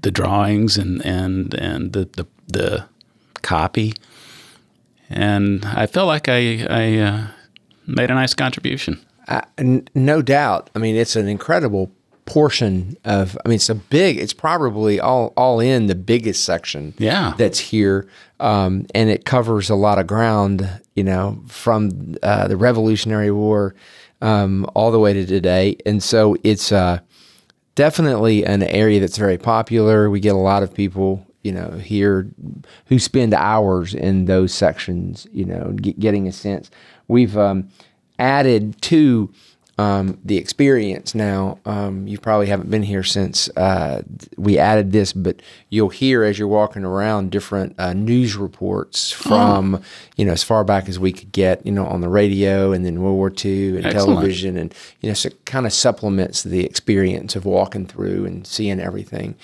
the 0.00 0.10
drawings 0.10 0.76
and 0.76 1.04
and 1.06 1.54
and 1.54 1.92
the 1.92 2.04
the, 2.04 2.26
the 2.48 2.84
copy, 3.42 3.94
and 5.08 5.64
I 5.64 5.86
felt 5.86 6.08
like 6.08 6.28
I 6.28 6.66
I 6.68 6.98
uh, 6.98 7.26
made 7.86 8.10
a 8.10 8.14
nice 8.14 8.34
contribution. 8.34 9.04
No 9.94 10.20
doubt. 10.20 10.68
I 10.74 10.78
mean, 10.80 10.96
it's 10.96 11.14
an 11.14 11.28
incredible 11.28 11.92
portion 12.24 12.96
of. 13.04 13.36
I 13.44 13.48
mean, 13.48 13.56
it's 13.56 13.68
a 13.68 13.74
big. 13.74 14.18
It's 14.18 14.32
probably 14.32 15.00
all 15.00 15.32
all 15.36 15.60
in 15.60 15.86
the 15.86 15.94
biggest 15.94 16.44
section. 16.44 16.94
Yeah. 16.98 17.34
that's 17.36 17.58
here, 17.58 18.08
um, 18.40 18.86
and 18.94 19.10
it 19.10 19.24
covers 19.24 19.70
a 19.70 19.74
lot 19.74 19.98
of 19.98 20.06
ground. 20.06 20.68
You 20.94 21.04
know, 21.04 21.42
from 21.48 22.16
uh, 22.22 22.48
the 22.48 22.56
Revolutionary 22.56 23.30
War 23.30 23.74
um, 24.20 24.66
all 24.74 24.90
the 24.90 24.98
way 24.98 25.12
to 25.12 25.26
today, 25.26 25.76
and 25.86 26.02
so 26.02 26.36
it's 26.44 26.72
uh, 26.72 27.00
definitely 27.74 28.44
an 28.44 28.62
area 28.62 29.00
that's 29.00 29.18
very 29.18 29.38
popular. 29.38 30.10
We 30.10 30.20
get 30.20 30.34
a 30.34 30.38
lot 30.38 30.62
of 30.62 30.74
people. 30.74 31.26
You 31.42 31.50
know, 31.50 31.70
here 31.72 32.30
who 32.86 33.00
spend 33.00 33.34
hours 33.34 33.94
in 33.94 34.26
those 34.26 34.54
sections. 34.54 35.26
You 35.32 35.46
know, 35.46 35.72
get, 35.72 35.98
getting 35.98 36.28
a 36.28 36.32
sense. 36.32 36.70
We've 37.08 37.36
um, 37.36 37.68
added 38.18 38.80
to 38.82 39.32
um, 39.78 40.18
the 40.24 40.36
experience 40.36 41.14
now. 41.14 41.58
Um, 41.64 42.06
you 42.06 42.18
probably 42.18 42.46
haven't 42.46 42.70
been 42.70 42.82
here 42.82 43.02
since 43.02 43.48
uh, 43.56 44.02
we 44.36 44.58
added 44.58 44.92
this, 44.92 45.12
but 45.12 45.40
you'll 45.70 45.88
hear 45.88 46.22
as 46.24 46.38
you're 46.38 46.48
walking 46.48 46.84
around 46.84 47.30
different 47.30 47.74
uh, 47.78 47.92
news 47.92 48.36
reports 48.36 49.10
from 49.10 49.82
you 50.16 50.24
know 50.24 50.32
as 50.32 50.42
far 50.42 50.64
back 50.64 50.88
as 50.88 50.98
we 50.98 51.12
could 51.12 51.32
get. 51.32 51.64
You 51.64 51.72
know, 51.72 51.86
on 51.86 52.00
the 52.00 52.08
radio 52.08 52.72
and 52.72 52.84
then 52.84 53.00
World 53.00 53.16
War 53.16 53.32
II 53.44 53.76
and 53.76 53.86
Excellent. 53.86 54.06
television, 54.06 54.56
and 54.56 54.74
you 55.00 55.08
know, 55.08 55.14
so 55.14 55.28
it 55.28 55.44
kind 55.46 55.66
of 55.66 55.72
supplements 55.72 56.42
the 56.42 56.64
experience 56.64 57.34
of 57.34 57.44
walking 57.44 57.86
through 57.86 58.26
and 58.26 58.46
seeing 58.46 58.80
everything. 58.80 59.34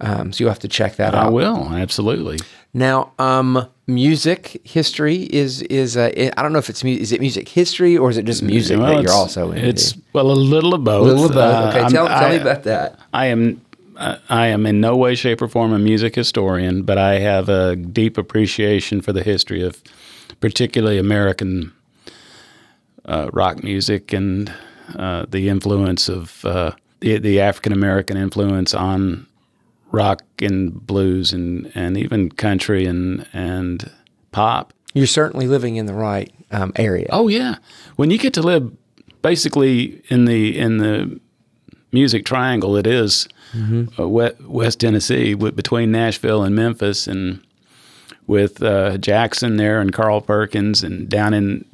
Um, 0.00 0.32
so 0.32 0.44
you'll 0.44 0.50
have 0.50 0.58
to 0.60 0.68
check 0.68 0.96
that 0.96 1.14
I 1.14 1.18
out. 1.18 1.26
I 1.26 1.30
will 1.30 1.68
absolutely. 1.74 2.38
Now, 2.76 3.12
um, 3.20 3.68
music 3.86 4.60
history 4.64 5.22
is 5.22 5.62
is 5.62 5.96
uh, 5.96 6.10
I 6.36 6.42
don't 6.42 6.52
know 6.52 6.58
if 6.58 6.68
it's 6.68 6.82
mu- 6.82 6.90
is 6.90 7.12
it 7.12 7.20
music 7.20 7.48
history 7.48 7.96
or 7.96 8.10
is 8.10 8.18
it 8.18 8.24
just 8.24 8.42
music 8.42 8.78
Well, 8.78 8.96
that 8.96 9.02
you're 9.04 9.12
also 9.12 9.52
into? 9.52 9.66
It's 9.68 9.94
well 10.12 10.30
a 10.30 10.34
little 10.34 10.74
of 10.74 10.82
both. 10.82 11.06
a 11.06 11.12
little 11.12 11.28
bit. 11.28 11.38
Uh, 11.38 11.68
okay, 11.68 11.88
tell, 11.88 12.08
tell 12.08 12.28
me 12.30 12.36
about 12.36 12.64
that. 12.64 12.98
I 13.12 13.26
am 13.26 13.60
uh, 13.96 14.16
I 14.28 14.46
am 14.48 14.66
in 14.66 14.80
no 14.80 14.96
way, 14.96 15.14
shape, 15.14 15.40
or 15.40 15.46
form 15.48 15.72
a 15.72 15.78
music 15.78 16.16
historian, 16.16 16.82
but 16.82 16.98
I 16.98 17.20
have 17.20 17.48
a 17.48 17.76
deep 17.76 18.18
appreciation 18.18 19.00
for 19.00 19.12
the 19.12 19.22
history 19.22 19.62
of 19.62 19.80
particularly 20.40 20.98
American 20.98 21.72
uh, 23.04 23.30
rock 23.32 23.62
music 23.62 24.12
and 24.12 24.52
uh, 24.96 25.26
the 25.28 25.48
influence 25.48 26.08
of 26.08 26.44
uh, 26.44 26.72
the, 27.00 27.18
the 27.18 27.40
African 27.40 27.72
American 27.72 28.16
influence 28.16 28.74
on 28.74 29.26
rock 29.94 30.22
and 30.40 30.86
blues 30.86 31.32
and, 31.32 31.70
and 31.74 31.96
even 31.96 32.30
country 32.30 32.84
and 32.84 33.26
and 33.32 33.90
pop. 34.32 34.72
You're 34.92 35.06
certainly 35.06 35.46
living 35.46 35.76
in 35.76 35.86
the 35.86 35.94
right 35.94 36.32
um, 36.50 36.72
area. 36.76 37.06
Oh 37.10 37.28
yeah, 37.28 37.56
when 37.96 38.10
you 38.10 38.18
get 38.18 38.34
to 38.34 38.42
live 38.42 38.72
basically 39.22 40.02
in 40.08 40.24
the 40.24 40.58
in 40.58 40.78
the 40.78 41.20
music 41.92 42.24
triangle, 42.24 42.76
it 42.76 42.86
is, 42.86 43.28
uh, 43.98 44.08
West, 44.08 44.40
West 44.42 44.80
Tennessee 44.80 45.34
with, 45.34 45.54
between 45.54 45.92
Nashville 45.92 46.42
and 46.42 46.54
Memphis, 46.54 47.06
and 47.06 47.40
with 48.26 48.62
uh, 48.62 48.98
Jackson 48.98 49.56
there 49.56 49.80
and 49.80 49.92
Carl 49.92 50.20
Perkins, 50.20 50.82
and 50.82 51.08
down 51.08 51.32
in 51.34 51.64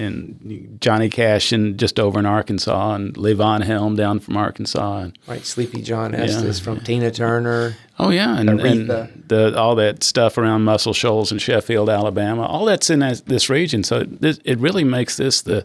and 0.00 0.78
Johnny 0.80 1.08
Cash 1.08 1.52
and 1.52 1.78
just 1.78 2.00
over 2.00 2.18
in 2.18 2.26
Arkansas, 2.26 2.94
and 2.94 3.14
Levon 3.14 3.62
Helm 3.62 3.94
down 3.96 4.18
from 4.20 4.36
Arkansas, 4.36 4.98
and 5.00 5.18
Right, 5.26 5.44
Sleepy 5.44 5.82
John 5.82 6.14
Estes 6.14 6.58
from 6.58 6.80
Tina 6.80 7.10
Turner. 7.10 7.76
oh 7.98 8.10
yeah, 8.10 8.38
and, 8.38 8.48
and 8.60 8.88
the 9.28 9.54
all 9.56 9.74
that 9.76 10.02
stuff 10.02 10.38
around 10.38 10.64
Muscle 10.64 10.92
Shoals 10.94 11.30
and 11.30 11.40
Sheffield, 11.40 11.88
Alabama, 11.88 12.42
all 12.46 12.64
that's 12.64 12.90
in 12.90 12.98
that, 13.00 13.26
this 13.26 13.48
region. 13.50 13.84
So 13.84 14.04
this, 14.04 14.40
it 14.44 14.58
really 14.58 14.84
makes 14.84 15.16
this 15.16 15.42
the 15.42 15.64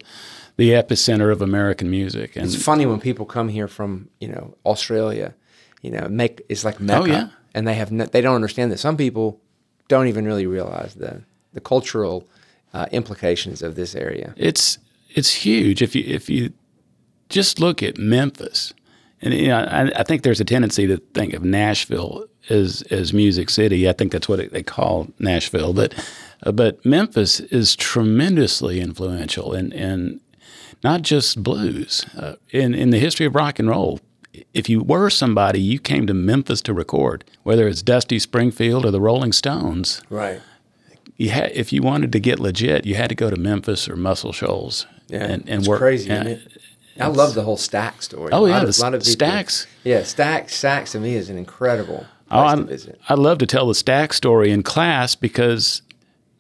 the 0.57 0.69
epicenter 0.71 1.31
of 1.31 1.41
American 1.41 1.89
music. 1.89 2.35
And 2.35 2.45
It's 2.45 2.61
funny 2.61 2.85
when 2.85 2.99
people 2.99 3.25
come 3.25 3.49
here 3.49 3.67
from 3.67 4.09
you 4.19 4.27
know 4.27 4.55
Australia, 4.65 5.33
you 5.81 5.91
know, 5.91 6.07
make 6.09 6.41
it's 6.49 6.63
like 6.63 6.79
Mecca, 6.79 7.01
Oh, 7.01 7.05
yeah. 7.05 7.27
and 7.53 7.67
they 7.67 7.73
have 7.75 7.91
no, 7.91 8.05
they 8.05 8.21
don't 8.21 8.35
understand 8.35 8.71
that. 8.71 8.77
Some 8.79 8.97
people 8.97 9.39
don't 9.87 10.07
even 10.07 10.25
really 10.25 10.45
realize 10.47 10.95
the 10.95 11.21
the 11.53 11.61
cultural 11.61 12.27
uh, 12.75 12.85
implications 12.91 13.61
of 13.61 13.75
this 13.75 13.95
area. 13.95 14.33
it's 14.37 14.77
it's 15.15 15.31
huge 15.45 15.81
if 15.81 15.95
you 15.95 16.03
if 16.05 16.29
you 16.29 16.51
just 17.29 17.59
look 17.59 17.81
at 17.81 17.97
Memphis, 17.97 18.73
and 19.21 19.33
you 19.33 19.47
know, 19.47 19.59
I, 19.59 19.91
I 19.99 20.03
think 20.03 20.23
there's 20.23 20.41
a 20.41 20.45
tendency 20.45 20.85
to 20.87 20.97
think 21.13 21.33
of 21.33 21.43
Nashville 21.43 22.25
as 22.49 22.83
as 22.91 23.13
Music 23.13 23.49
City. 23.49 23.89
I 23.89 23.93
think 23.93 24.11
that's 24.11 24.29
what 24.29 24.39
it, 24.39 24.51
they 24.51 24.63
call 24.63 25.07
Nashville, 25.19 25.73
but 25.73 25.93
uh, 26.43 26.51
but 26.51 26.85
Memphis 26.85 27.39
is 27.39 27.75
tremendously 27.75 28.81
influential 28.81 29.53
in 29.53 29.71
in 29.71 30.19
not 30.83 31.01
just 31.01 31.41
blues 31.41 32.05
uh, 32.17 32.35
in 32.49 32.73
in 32.73 32.89
the 32.89 32.99
history 32.99 33.25
of 33.25 33.35
rock 33.35 33.57
and 33.59 33.69
roll. 33.69 33.99
If 34.53 34.67
you 34.67 34.81
were 34.81 35.09
somebody, 35.09 35.61
you 35.61 35.79
came 35.79 36.07
to 36.07 36.13
Memphis 36.13 36.61
to 36.63 36.73
record, 36.73 37.23
whether 37.43 37.69
it's 37.69 37.81
Dusty 37.81 38.19
Springfield 38.19 38.85
or 38.85 38.91
the 38.91 38.99
Rolling 38.99 39.31
Stones. 39.31 40.01
Right. 40.09 40.41
You 41.17 41.29
had, 41.29 41.51
if 41.53 41.71
you 41.71 41.81
wanted 41.81 42.11
to 42.11 42.19
get 42.19 42.39
legit, 42.39 42.85
you 42.85 42.95
had 42.95 43.09
to 43.09 43.15
go 43.15 43.29
to 43.29 43.35
Memphis 43.37 43.87
or 43.87 43.95
Muscle 43.95 44.33
Shoals. 44.33 44.85
Yeah, 45.07 45.23
and, 45.23 45.49
and 45.49 45.59
it's 45.61 45.67
work. 45.67 45.79
crazy, 45.79 46.09
and 46.09 46.27
it? 46.27 46.41
I 46.99 47.07
love 47.07 47.35
the 47.35 47.43
whole 47.43 47.57
Stax 47.57 48.03
story. 48.03 48.31
Oh, 48.33 48.45
A 48.45 48.49
yeah, 48.49 48.55
lot 48.55 48.67
of- 48.69 48.75
the 48.75 48.81
lot 48.81 48.93
of 48.93 49.03
people- 49.03 49.27
Stax. 49.27 49.65
Yeah, 49.83 50.03
Stack 50.03 50.47
Stax 50.47 50.91
to 50.91 50.99
me 50.99 51.15
is 51.15 51.29
an 51.29 51.37
incredible 51.37 52.05
Oh, 52.31 52.39
I, 52.39 52.55
visit. 52.55 52.99
I 53.07 53.13
love 53.13 53.37
to 53.39 53.45
tell 53.45 53.67
the 53.67 53.73
Stax 53.73 54.13
story 54.13 54.51
in 54.51 54.63
class 54.63 55.15
because 55.15 55.81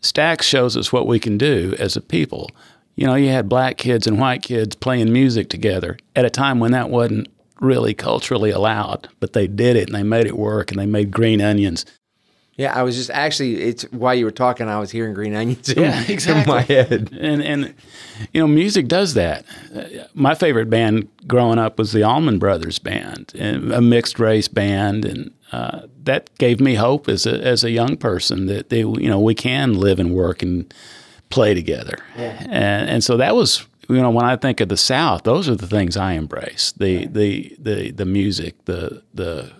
Stax 0.01 0.41
shows 0.43 0.75
us 0.75 0.91
what 0.91 1.07
we 1.07 1.19
can 1.19 1.37
do 1.37 1.75
as 1.79 1.95
a 1.95 2.01
people. 2.01 2.49
You 2.95 3.05
know, 3.07 3.15
you 3.15 3.29
had 3.29 3.47
black 3.49 3.77
kids 3.77 4.07
and 4.07 4.19
white 4.19 4.41
kids 4.41 4.75
playing 4.75 5.11
music 5.13 5.49
together 5.49 5.97
at 6.15 6.25
a 6.25 6.29
time 6.29 6.59
when 6.59 6.71
that 6.71 6.89
wasn't 6.89 7.27
really 7.59 7.93
culturally 7.93 8.49
allowed, 8.51 9.09
but 9.19 9.33
they 9.33 9.47
did 9.47 9.75
it 9.75 9.87
and 9.87 9.95
they 9.95 10.03
made 10.03 10.25
it 10.25 10.37
work 10.37 10.71
and 10.71 10.79
they 10.79 10.85
made 10.85 11.11
green 11.11 11.39
onions. 11.41 11.85
Yeah, 12.57 12.73
I 12.73 12.83
was 12.83 12.95
just 12.95 13.09
actually 13.09 13.61
it's 13.63 13.83
while 13.91 14.15
you 14.15 14.23
were 14.23 14.31
talking, 14.31 14.69
I 14.69 14.79
was 14.79 14.89
hearing 14.89 15.13
Green 15.13 15.35
Onions 15.35 15.69
in, 15.69 15.83
Yeah, 15.83 16.03
in 16.05 16.11
exactly. 16.11 16.53
my 16.53 16.61
head. 16.61 17.09
And 17.19 17.43
and 17.43 17.73
you 18.33 18.39
know, 18.41 18.47
music 18.47 18.87
does 18.87 19.13
that. 19.15 19.45
My 20.13 20.35
favorite 20.35 20.69
band 20.69 21.09
growing 21.27 21.59
up 21.59 21.77
was 21.77 21.91
the 21.91 22.03
Allman 22.03 22.39
Brothers 22.39 22.79
Band, 22.79 23.33
and 23.37 23.73
a 23.73 23.81
mixed 23.81 24.19
race 24.19 24.47
band, 24.47 25.03
and 25.03 25.31
uh, 25.51 25.81
that 26.05 26.29
gave 26.37 26.61
me 26.61 26.75
hope 26.75 27.09
as 27.09 27.25
a 27.25 27.41
as 27.43 27.63
a 27.65 27.71
young 27.71 27.97
person 27.97 28.45
that 28.45 28.69
they 28.69 28.79
you 28.79 29.09
know 29.09 29.19
we 29.19 29.35
can 29.35 29.73
live 29.77 29.99
and 29.99 30.13
work 30.15 30.41
and 30.41 30.73
play 31.29 31.53
together. 31.53 31.97
Yeah. 32.17 32.37
And 32.49 32.89
and 32.89 33.03
so 33.03 33.17
that 33.17 33.35
was 33.35 33.65
you 33.89 33.97
know 33.97 34.09
when 34.11 34.23
I 34.23 34.37
think 34.37 34.61
of 34.61 34.69
the 34.69 34.77
South, 34.77 35.23
those 35.23 35.49
are 35.49 35.55
the 35.55 35.67
things 35.67 35.97
I 35.97 36.13
embrace 36.13 36.71
the 36.77 37.07
the 37.07 37.53
the 37.59 37.91
the 37.91 38.05
music, 38.05 38.63
the 38.63 39.03
the 39.13 39.51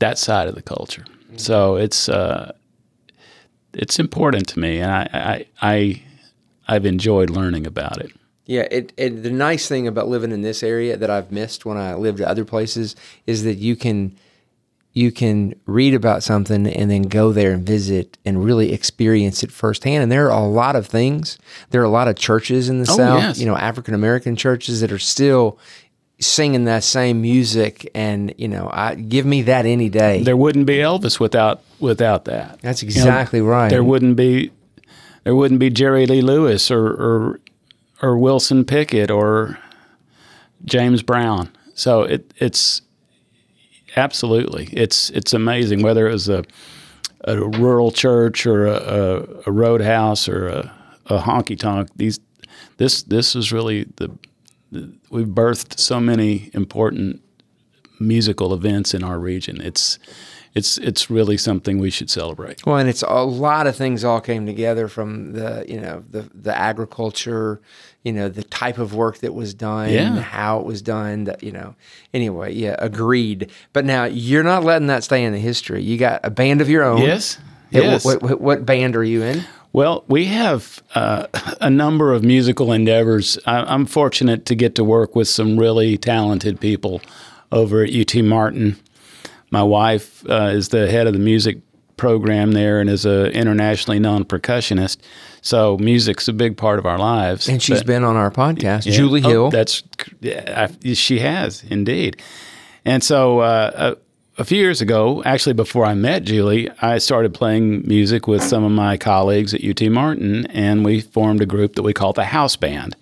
that 0.00 0.18
side 0.18 0.48
of 0.48 0.54
the 0.54 0.62
culture. 0.62 1.04
So 1.36 1.76
it's 1.76 2.08
uh, 2.08 2.52
it's 3.72 3.98
important 3.98 4.48
to 4.48 4.58
me, 4.58 4.78
and 4.80 4.90
I, 4.90 5.08
I, 5.12 5.46
I 5.62 6.02
I've 6.68 6.86
enjoyed 6.86 7.30
learning 7.30 7.66
about 7.66 7.98
it. 8.00 8.12
Yeah, 8.46 8.66
it, 8.70 8.92
it 8.96 9.22
the 9.22 9.30
nice 9.30 9.68
thing 9.68 9.86
about 9.86 10.08
living 10.08 10.30
in 10.32 10.42
this 10.42 10.62
area 10.62 10.96
that 10.96 11.10
I've 11.10 11.32
missed 11.32 11.64
when 11.64 11.76
I 11.78 11.94
lived 11.94 12.20
at 12.20 12.28
other 12.28 12.44
places 12.44 12.94
is 13.26 13.42
that 13.44 13.54
you 13.54 13.74
can 13.74 14.16
you 14.92 15.10
can 15.10 15.54
read 15.66 15.92
about 15.92 16.22
something 16.22 16.68
and 16.68 16.88
then 16.88 17.02
go 17.02 17.32
there 17.32 17.52
and 17.52 17.66
visit 17.66 18.16
and 18.24 18.44
really 18.44 18.72
experience 18.72 19.42
it 19.42 19.50
firsthand. 19.50 20.04
And 20.04 20.12
there 20.12 20.30
are 20.30 20.40
a 20.40 20.46
lot 20.46 20.76
of 20.76 20.86
things. 20.86 21.36
There 21.70 21.80
are 21.80 21.84
a 21.84 21.90
lot 21.90 22.06
of 22.06 22.14
churches 22.14 22.68
in 22.68 22.78
the 22.80 22.88
Oh, 22.88 22.96
South, 22.96 23.20
yes. 23.20 23.38
you 23.40 23.46
know, 23.46 23.56
African 23.56 23.92
American 23.94 24.36
churches 24.36 24.80
that 24.82 24.92
are 24.92 24.98
still 25.00 25.58
singing 26.18 26.64
that 26.64 26.84
same 26.84 27.20
music. 27.22 27.90
And 27.94 28.34
you 28.38 28.48
know, 28.48 28.70
I 28.72 28.94
give 28.94 29.26
me 29.26 29.42
that 29.42 29.66
any 29.66 29.88
day. 29.88 30.22
There 30.22 30.36
wouldn't 30.36 30.66
be 30.66 30.76
Elvis 30.78 31.18
without 31.20 31.62
without 31.80 32.24
that. 32.26 32.60
That's 32.62 32.82
You 32.82 32.88
know, 32.88 32.94
exactly 32.94 33.40
right. 33.40 33.68
There 33.68 33.84
wouldn't 33.84 34.16
be 34.16 34.50
there 35.24 35.34
wouldn't 35.34 35.60
be 35.60 35.70
Jerry 35.70 36.06
Lee 36.06 36.22
Lewis 36.22 36.70
or 36.70 36.86
or, 36.86 37.40
or 38.02 38.18
Wilson 38.18 38.64
Pickett 38.64 39.10
or 39.10 39.58
James 40.64 41.02
Brown. 41.02 41.50
So 41.74 42.02
it 42.02 42.32
it's 42.38 42.82
absolutely 43.96 44.68
it's 44.72 45.10
it's 45.10 45.32
amazing 45.32 45.82
whether 45.82 46.08
it 46.08 46.12
was 46.12 46.28
a 46.28 46.44
a 47.26 47.38
rural 47.40 47.90
church 47.90 48.46
or 48.46 48.66
a, 48.66 48.74
a, 48.74 49.22
a 49.46 49.52
roadhouse 49.52 50.28
or 50.28 50.48
a, 50.48 50.72
a 51.06 51.18
honky 51.20 51.58
tonk. 51.58 51.88
These 51.96 52.20
this 52.76 53.02
this 53.04 53.34
is 53.34 53.52
really 53.52 53.84
the 53.96 54.10
we've 55.10 55.26
birthed 55.28 55.78
so 55.78 56.00
many 56.00 56.50
important 56.54 57.20
musical 58.00 58.52
events 58.52 58.94
in 58.94 59.02
our 59.04 59.18
region. 59.18 59.60
It's 59.60 59.98
it's 60.54 60.78
it's 60.78 61.10
really 61.10 61.36
something 61.36 61.78
we 61.78 61.90
should 61.90 62.08
celebrate. 62.10 62.64
Well, 62.64 62.76
and 62.76 62.88
it's 62.88 63.02
a 63.02 63.24
lot 63.24 63.66
of 63.66 63.74
things 63.76 64.04
all 64.04 64.20
came 64.20 64.46
together 64.46 64.86
from 64.88 65.32
the 65.32 65.64
you 65.68 65.80
know 65.80 66.04
the 66.10 66.28
the 66.34 66.56
agriculture, 66.56 67.60
you 68.04 68.12
know 68.12 68.28
the 68.28 68.44
type 68.44 68.78
of 68.78 68.94
work 68.94 69.18
that 69.18 69.34
was 69.34 69.52
done, 69.54 69.90
Yeah. 69.90 70.20
how 70.20 70.60
it 70.60 70.66
was 70.66 70.80
done. 70.80 71.24
That 71.24 71.42
you 71.42 71.50
know. 71.50 71.74
Anyway, 72.12 72.52
yeah, 72.54 72.76
agreed. 72.78 73.50
But 73.72 73.84
now 73.84 74.04
you're 74.04 74.44
not 74.44 74.62
letting 74.64 74.86
that 74.88 75.02
stay 75.02 75.24
in 75.24 75.32
the 75.32 75.40
history. 75.40 75.82
You 75.82 75.98
got 75.98 76.20
a 76.22 76.30
band 76.30 76.60
of 76.60 76.68
your 76.68 76.84
own. 76.84 77.02
Yes. 77.02 77.38
Yes. 77.70 78.04
What, 78.04 78.22
what, 78.22 78.40
what 78.40 78.66
band 78.66 78.94
are 78.94 79.02
you 79.02 79.22
in? 79.24 79.42
Well, 79.74 80.04
we 80.06 80.26
have 80.26 80.80
uh, 80.94 81.26
a 81.60 81.68
number 81.68 82.12
of 82.14 82.22
musical 82.22 82.72
endeavors. 82.72 83.36
I, 83.44 83.56
I'm 83.74 83.86
fortunate 83.86 84.46
to 84.46 84.54
get 84.54 84.76
to 84.76 84.84
work 84.84 85.14
with 85.16 85.28
some 85.28 85.58
really 85.58 85.98
talented 85.98 86.60
people 86.60 87.02
over 87.50 87.82
at 87.82 87.92
UT 87.92 88.14
Martin. 88.24 88.76
My 89.50 89.64
wife 89.64 90.24
uh, 90.30 90.52
is 90.54 90.68
the 90.68 90.88
head 90.88 91.08
of 91.08 91.12
the 91.12 91.18
music 91.18 91.58
program 91.96 92.52
there 92.52 92.80
and 92.80 92.88
is 92.88 93.04
an 93.04 93.26
internationally 93.32 93.98
known 93.98 94.24
percussionist. 94.24 94.98
So 95.42 95.76
music's 95.78 96.28
a 96.28 96.32
big 96.32 96.56
part 96.56 96.78
of 96.78 96.86
our 96.86 96.98
lives. 96.98 97.48
And 97.48 97.60
she's 97.60 97.80
But- 97.80 97.86
been 97.86 98.04
on 98.04 98.14
our 98.16 98.30
podcast, 98.30 98.86
Yeah. 98.86 98.92
Julie 98.92 99.22
Oh, 99.24 99.28
Hill. 99.28 99.50
that's 99.50 99.82
yeah, 100.20 100.68
I, 100.84 100.92
she 100.94 101.18
has 101.18 101.64
indeed. 101.68 102.22
And 102.84 103.02
so 103.02 103.40
uh, 103.40 103.94
a, 104.36 104.44
few 104.44 104.58
years 104.58 104.80
ago, 104.80 105.22
actually 105.24 105.52
before 105.52 105.84
I 105.84 105.94
met 105.94 106.24
Julie, 106.24 106.70
I 106.80 106.98
started 106.98 107.34
playing 107.34 107.86
music 107.86 108.26
with 108.26 108.42
some 108.42 108.64
of 108.64 108.72
my 108.72 108.96
colleagues 108.96 109.54
at 109.54 109.64
UT 109.64 109.82
Martin, 109.90 110.46
and 110.46 110.84
we 110.84 111.00
formed 111.00 111.40
a 111.40 111.46
group 111.46 111.74
that 111.74 111.82
we 111.82 111.92
call 111.92 112.12
the 112.12 112.24
House 112.24 112.56
Band. 112.56 112.96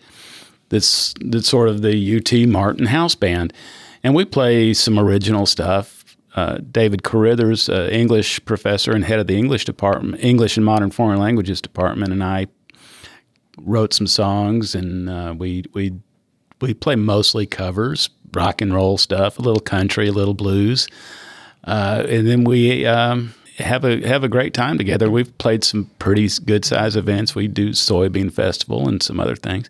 That's 0.69 1.15
that's 1.21 1.49
sort 1.49 1.69
of 1.69 1.83
the 1.83 2.17
UT 2.17 2.49
Martin 2.49 2.87
House 2.87 3.15
Band, 3.15 3.53
and 4.03 4.15
we 4.15 4.25
play 4.25 4.75
some 4.75 4.99
original 4.99 5.47
stuff. 5.47 6.17
Uh, 6.35 6.59
David 6.71 7.03
Carithers, 7.03 7.69
uh, 7.69 7.91
English 7.91 8.43
professor 8.47 8.93
and 8.93 9.05
head 9.05 9.19
of 9.19 9.27
the 9.27 9.37
English 9.37 9.67
department, 9.67 10.25
English 10.25 10.57
and 10.57 10.65
Modern 10.65 10.91
Foreign 10.91 11.21
Languages 11.21 11.61
department, 11.61 12.11
and 12.11 12.25
I 12.25 12.47
wrote 13.59 13.93
some 13.93 14.07
songs, 14.07 14.75
and 14.75 15.11
uh, 15.11 15.35
we 15.37 15.65
we 15.75 15.93
we 16.61 16.73
play 16.73 16.97
mostly 16.97 17.45
covers, 17.45 18.09
rock 18.35 18.63
and 18.63 18.73
roll 18.73 18.97
stuff, 18.97 19.39
a 19.39 19.43
little 19.43 19.61
country, 19.61 20.09
a 20.09 20.13
little 20.13 20.33
blues, 20.33 20.89
uh, 21.65 22.05
and 22.09 22.27
then 22.27 22.45
we 22.45 22.87
um, 22.87 23.35
have 23.59 23.85
a 23.85 24.07
have 24.07 24.25
a 24.25 24.29
great 24.29 24.55
time 24.55 24.79
together. 24.79 25.11
We've 25.11 25.37
played 25.39 25.65
some 25.65 25.91
pretty 25.99 26.29
good 26.45 26.65
size 26.65 26.97
events. 26.97 27.35
We 27.35 27.49
do 27.49 27.71
soybean 27.71 28.33
festival 28.33 28.89
and 28.89 29.03
some 29.03 29.21
other 29.21 29.37
things. 29.37 29.69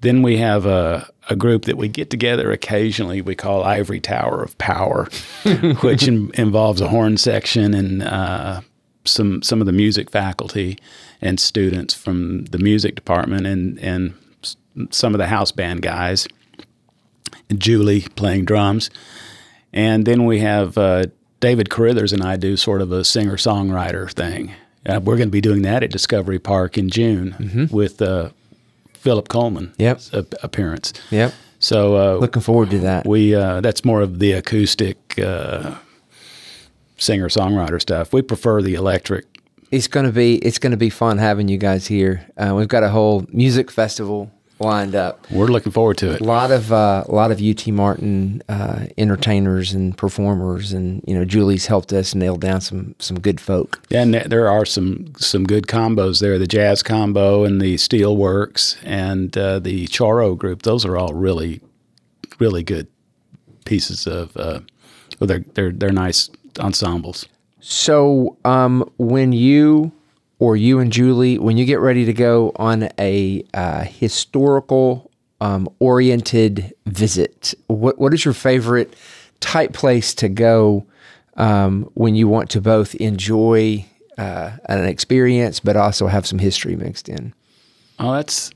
Then 0.00 0.22
we 0.22 0.36
have 0.36 0.64
a, 0.64 1.10
a 1.28 1.34
group 1.34 1.64
that 1.64 1.76
we 1.76 1.88
get 1.88 2.08
together 2.08 2.52
occasionally. 2.52 3.20
We 3.20 3.34
call 3.34 3.64
Ivory 3.64 4.00
Tower 4.00 4.42
of 4.42 4.56
Power, 4.58 5.08
which 5.82 6.06
in, 6.06 6.30
involves 6.34 6.80
a 6.80 6.88
horn 6.88 7.16
section 7.16 7.74
and 7.74 8.02
uh, 8.02 8.60
some 9.04 9.42
some 9.42 9.60
of 9.60 9.66
the 9.66 9.72
music 9.72 10.10
faculty 10.10 10.78
and 11.20 11.40
students 11.40 11.94
from 11.94 12.44
the 12.46 12.58
music 12.58 12.94
department 12.94 13.46
and 13.46 13.78
and 13.80 14.14
some 14.90 15.14
of 15.14 15.18
the 15.18 15.26
house 15.26 15.52
band 15.52 15.82
guys. 15.82 16.28
Julie 17.56 18.02
playing 18.14 18.44
drums, 18.44 18.90
and 19.72 20.04
then 20.04 20.26
we 20.26 20.40
have 20.40 20.76
uh, 20.76 21.06
David 21.40 21.68
Carithers 21.68 22.12
and 22.12 22.22
I 22.22 22.36
do 22.36 22.56
sort 22.56 22.80
of 22.82 22.90
a 22.92 23.04
singer 23.04 23.36
songwriter 23.36 24.10
thing. 24.12 24.52
Uh, 24.86 25.00
we're 25.02 25.16
going 25.16 25.28
to 25.28 25.32
be 25.32 25.40
doing 25.40 25.62
that 25.62 25.82
at 25.82 25.90
Discovery 25.90 26.38
Park 26.38 26.78
in 26.78 26.88
June 26.88 27.68
with 27.70 28.00
uh, 28.00 28.30
Philip 28.94 29.28
Coleman. 29.28 29.72
Yep. 29.78 30.00
ap- 30.12 30.34
appearance. 30.42 30.92
Yep. 31.10 31.34
So 31.58 31.96
uh, 31.96 32.18
Looking 32.18 32.42
forward 32.42 32.70
to 32.70 32.78
that. 32.80 33.06
we 33.06 33.34
uh, 33.34 33.60
that's 33.60 33.84
more 33.84 34.00
of 34.00 34.18
the 34.20 34.32
acoustic 34.32 35.18
uh, 35.18 35.74
singer 36.96 37.28
songwriter 37.28 37.80
stuff. 37.80 38.12
We 38.12 38.22
prefer 38.22 38.62
the 38.62 38.74
electric 38.74 39.26
it's 39.70 39.86
gonna 39.86 40.12
be 40.12 40.36
it's 40.36 40.58
gonna 40.58 40.78
be 40.78 40.88
fun 40.88 41.18
having 41.18 41.48
you 41.48 41.58
guys 41.58 41.86
here. 41.88 42.26
Uh, 42.38 42.54
we've 42.56 42.68
got 42.68 42.82
a 42.84 42.88
whole 42.88 43.26
music 43.30 43.70
festival 43.70 44.30
lined 44.60 44.94
up. 44.94 45.26
We're 45.30 45.46
looking 45.46 45.72
forward 45.72 45.98
to 45.98 46.12
it. 46.12 46.20
A 46.20 46.24
lot 46.24 46.50
of 46.50 46.72
uh, 46.72 47.04
a 47.08 47.14
lot 47.14 47.30
of 47.30 47.40
UT 47.40 47.66
Martin 47.68 48.42
uh, 48.48 48.86
entertainers 48.96 49.72
and 49.72 49.96
performers, 49.96 50.72
and 50.72 51.02
you 51.06 51.14
know 51.14 51.24
Julie's 51.24 51.66
helped 51.66 51.92
us 51.92 52.14
nail 52.14 52.36
down 52.36 52.60
some 52.60 52.94
some 52.98 53.18
good 53.20 53.40
folk. 53.40 53.80
Yeah, 53.88 54.02
and 54.02 54.14
there 54.14 54.48
are 54.48 54.64
some 54.64 55.14
some 55.16 55.44
good 55.44 55.66
combos 55.66 56.20
there. 56.20 56.38
The 56.38 56.46
jazz 56.46 56.82
combo 56.82 57.44
and 57.44 57.60
the 57.60 57.76
Steelworks 57.76 58.76
and 58.84 59.36
uh, 59.36 59.58
the 59.58 59.86
Choro 59.88 60.36
group. 60.36 60.62
Those 60.62 60.84
are 60.84 60.96
all 60.96 61.14
really 61.14 61.60
really 62.38 62.62
good 62.62 62.88
pieces 63.64 64.06
of. 64.06 64.36
Uh, 64.36 64.60
well, 65.20 65.28
they're 65.28 65.44
they're 65.54 65.72
they're 65.72 65.92
nice 65.92 66.30
ensembles. 66.58 67.26
So 67.60 68.36
um, 68.44 68.88
when 68.98 69.32
you 69.32 69.92
or 70.38 70.56
you 70.56 70.78
and 70.78 70.92
Julie, 70.92 71.38
when 71.38 71.56
you 71.56 71.64
get 71.64 71.80
ready 71.80 72.04
to 72.04 72.12
go 72.12 72.52
on 72.56 72.88
a 72.98 73.42
uh, 73.54 73.84
historical 73.84 75.10
um, 75.40 75.68
oriented 75.78 76.74
visit, 76.86 77.54
what 77.66 77.98
what 77.98 78.14
is 78.14 78.24
your 78.24 78.34
favorite 78.34 78.94
type 79.40 79.72
place 79.72 80.14
to 80.14 80.28
go 80.28 80.86
um, 81.36 81.90
when 81.94 82.14
you 82.14 82.28
want 82.28 82.50
to 82.50 82.60
both 82.60 82.94
enjoy 82.96 83.84
uh, 84.16 84.52
an 84.66 84.84
experience 84.84 85.60
but 85.60 85.76
also 85.76 86.06
have 86.06 86.26
some 86.26 86.38
history 86.38 86.76
mixed 86.76 87.08
in? 87.08 87.34
Oh, 87.98 88.12
that's 88.12 88.50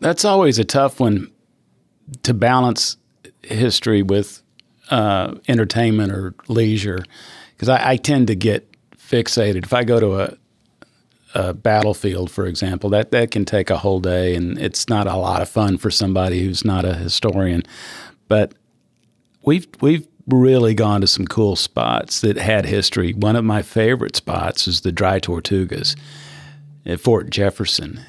that's 0.00 0.24
always 0.24 0.58
a 0.58 0.64
tough 0.64 1.00
one 1.00 1.30
to 2.22 2.32
balance 2.32 2.96
history 3.42 4.02
with 4.02 4.42
uh, 4.90 5.34
entertainment 5.48 6.12
or 6.12 6.34
leisure 6.48 7.04
because 7.54 7.68
I, 7.68 7.90
I, 7.90 7.96
tend 7.96 8.28
to 8.28 8.34
get 8.34 8.66
fixated. 8.96 9.64
If 9.64 9.74
I 9.74 9.84
go 9.84 10.00
to 10.00 10.20
a, 10.20 10.36
a, 11.34 11.54
battlefield, 11.54 12.30
for 12.30 12.46
example, 12.46 12.90
that, 12.90 13.10
that 13.10 13.30
can 13.30 13.44
take 13.44 13.70
a 13.70 13.78
whole 13.78 14.00
day 14.00 14.34
and 14.34 14.58
it's 14.58 14.88
not 14.88 15.06
a 15.06 15.16
lot 15.16 15.42
of 15.42 15.48
fun 15.48 15.78
for 15.78 15.90
somebody 15.90 16.44
who's 16.44 16.64
not 16.64 16.84
a 16.84 16.94
historian. 16.94 17.62
But 18.28 18.54
we've, 19.42 19.66
we've 19.80 20.06
really 20.26 20.74
gone 20.74 21.00
to 21.00 21.06
some 21.06 21.26
cool 21.26 21.56
spots 21.56 22.20
that 22.20 22.36
had 22.36 22.66
history. 22.66 23.12
One 23.12 23.36
of 23.36 23.44
my 23.44 23.62
favorite 23.62 24.16
spots 24.16 24.68
is 24.68 24.82
the 24.82 24.92
Dry 24.92 25.20
Tortugas 25.20 25.96
at 26.84 27.00
Fort 27.00 27.30
Jefferson. 27.30 28.00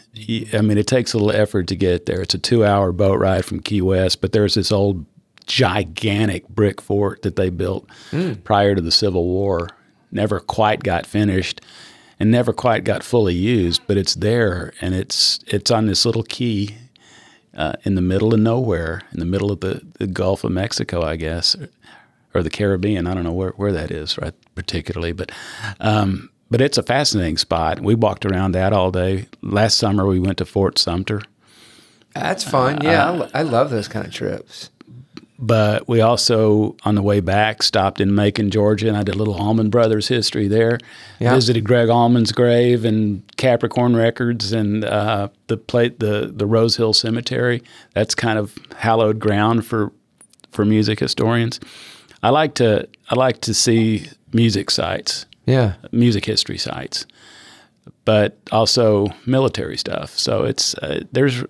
I 0.53 0.61
mean, 0.61 0.77
it 0.77 0.87
takes 0.87 1.13
a 1.13 1.17
little 1.17 1.39
effort 1.39 1.67
to 1.67 1.75
get 1.75 2.05
there. 2.05 2.21
It's 2.21 2.33
a 2.33 2.39
two 2.39 2.65
hour 2.65 2.91
boat 2.91 3.19
ride 3.19 3.45
from 3.45 3.61
Key 3.61 3.81
West, 3.81 4.21
but 4.21 4.31
there's 4.31 4.55
this 4.55 4.71
old 4.71 5.05
gigantic 5.45 6.47
brick 6.47 6.81
fort 6.81 7.21
that 7.23 7.35
they 7.35 7.49
built 7.49 7.87
mm. 8.11 8.41
prior 8.43 8.75
to 8.75 8.81
the 8.81 8.91
Civil 8.91 9.25
War. 9.25 9.69
Never 10.11 10.39
quite 10.39 10.83
got 10.83 11.05
finished 11.05 11.61
and 12.19 12.29
never 12.29 12.53
quite 12.53 12.83
got 12.83 13.03
fully 13.03 13.35
used, 13.35 13.81
but 13.87 13.97
it's 13.97 14.15
there 14.15 14.73
and 14.81 14.93
it's 14.93 15.39
it's 15.47 15.71
on 15.71 15.85
this 15.85 16.05
little 16.05 16.23
key 16.23 16.75
uh, 17.55 17.73
in 17.83 17.95
the 17.95 18.01
middle 18.01 18.33
of 18.33 18.39
nowhere, 18.39 19.01
in 19.11 19.19
the 19.19 19.25
middle 19.25 19.51
of 19.51 19.59
the, 19.59 19.81
the 19.99 20.07
Gulf 20.07 20.43
of 20.43 20.51
Mexico, 20.51 21.01
I 21.01 21.15
guess, 21.15 21.55
or, 21.55 21.69
or, 22.33 22.43
the 22.43 22.49
Caribbean. 22.49 23.07
I 23.07 23.13
don't 23.13 23.23
know 23.23 23.33
where, 23.33 23.51
where 23.51 23.73
that 23.73 23.91
is, 23.91 24.17
right, 24.17 24.33
particularly, 24.55 25.11
but 25.11 25.31
um, 25.79 26.29
but 26.51 26.61
it's 26.61 26.77
a 26.77 26.83
fascinating 26.83 27.37
spot. 27.37 27.79
We 27.79 27.95
walked 27.95 28.25
around 28.25 28.53
that 28.53 28.73
all 28.73 28.91
day. 28.91 29.27
Last 29.41 29.77
summer, 29.77 30.05
we 30.05 30.19
went 30.19 30.39
to 30.39 30.45
Fort 30.45 30.79
Sumter. 30.79 31.21
That's 32.15 32.43
fun. 32.43 32.79
Yeah, 32.81 33.11
uh, 33.11 33.29
I 33.33 33.43
love 33.43 33.69
those 33.69 33.87
kind 33.87 34.05
of 34.05 34.13
trips. 34.13 34.71
But 35.41 35.87
we 35.87 36.01
also, 36.01 36.75
on 36.83 36.95
the 36.95 37.01
way 37.01 37.21
back, 37.21 37.63
stopped 37.63 38.01
in 38.01 38.13
Macon, 38.13 38.51
Georgia, 38.51 38.89
and 38.89 38.97
I 38.97 39.03
did 39.03 39.15
a 39.15 39.17
little 39.17 39.35
Allman 39.35 39.69
Brothers 39.69 40.09
history 40.09 40.49
there. 40.49 40.79
Yeah. 41.19 41.33
Visited 41.33 41.63
Gregg 41.63 41.87
Allman's 41.87 42.33
grave 42.33 42.83
and 42.83 43.23
Capricorn 43.37 43.95
Records 43.95 44.51
and 44.51 44.83
uh, 44.83 45.29
the 45.47 45.55
plate, 45.55 46.01
the 46.01 46.29
the 46.35 46.45
Rose 46.45 46.75
Hill 46.75 46.91
Cemetery. 46.91 47.63
That's 47.93 48.15
kind 48.15 48.37
of 48.37 48.57
hallowed 48.75 49.19
ground 49.19 49.65
for 49.65 49.93
for 50.51 50.65
music 50.65 50.99
historians. 50.99 51.61
I 52.21 52.31
like 52.31 52.55
to 52.55 52.89
I 53.09 53.15
like 53.15 53.39
to 53.41 53.53
see 53.53 54.09
music 54.33 54.69
sites, 54.69 55.25
yeah, 55.45 55.75
music 55.93 56.25
history 56.25 56.57
sites, 56.57 57.05
but 58.03 58.37
also 58.51 59.07
military 59.25 59.77
stuff. 59.77 60.17
So 60.19 60.43
it's 60.43 60.73
uh, 60.75 61.05
there's 61.13 61.45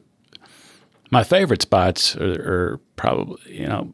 my 1.12 1.24
favorite 1.24 1.62
spots 1.62 2.16
are, 2.16 2.32
are, 2.74 2.80
probably 2.96 3.40
you 3.48 3.68
know 3.68 3.94